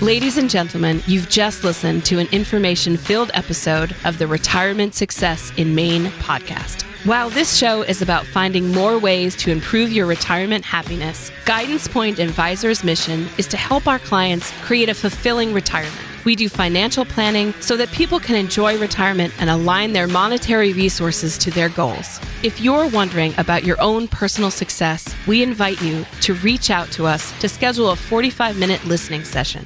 Ladies 0.02 0.38
and 0.38 0.50
gentlemen, 0.50 1.04
you've 1.08 1.28
just 1.28 1.66
listened 1.66 2.06
to 2.06 2.20
an 2.20 2.28
information 2.32 2.96
filled 2.96 3.32
episode 3.34 3.94
of 4.06 4.18
the 4.18 4.28
Retirement 4.28 4.96
Success 4.96 5.52
in 5.58 5.76
Maine 5.76 6.06
podcast. 6.22 6.84
While 7.06 7.30
this 7.30 7.58
show 7.58 7.82
is 7.82 8.02
about 8.02 8.26
finding 8.26 8.72
more 8.72 8.98
ways 8.98 9.36
to 9.36 9.52
improve 9.52 9.92
your 9.92 10.06
retirement 10.06 10.64
happiness, 10.64 11.34
Guidance 11.44 11.90
Point 11.90 12.18
Advisors' 12.20 12.82
mission 12.82 13.28
is 13.38 13.46
to 13.48 13.58
help 13.58 13.88
our 13.88 14.00
clients 14.00 14.52
create 14.62 14.88
a 14.88 14.94
fulfilling 14.94 15.54
retirement. 15.54 15.94
We 16.24 16.38
do 16.38 16.48
financial 16.48 17.04
planning 17.04 17.54
so 17.60 17.76
that 17.76 17.92
people 17.92 18.22
can 18.22 18.38
enjoy 18.38 18.78
retirement 18.78 19.34
and 19.38 19.50
align 19.50 19.92
their 19.92 20.08
monetary 20.08 20.72
resources 20.72 21.38
to 21.40 21.52
their 21.52 21.68
goals. 21.68 22.22
If 22.42 22.62
you're 22.62 22.88
wondering 22.88 23.34
about 23.38 23.66
your 23.66 23.82
own 23.82 24.08
personal 24.08 24.50
success, 24.50 25.14
we 25.28 25.44
invite 25.44 25.82
you 25.82 26.06
to 26.22 26.36
reach 26.36 26.70
out 26.70 26.90
to 26.94 27.06
us 27.06 27.38
to 27.42 27.50
schedule 27.50 27.90
a 27.90 27.98
45 27.98 28.58
minute 28.58 28.86
listening 28.86 29.26
session. 29.26 29.66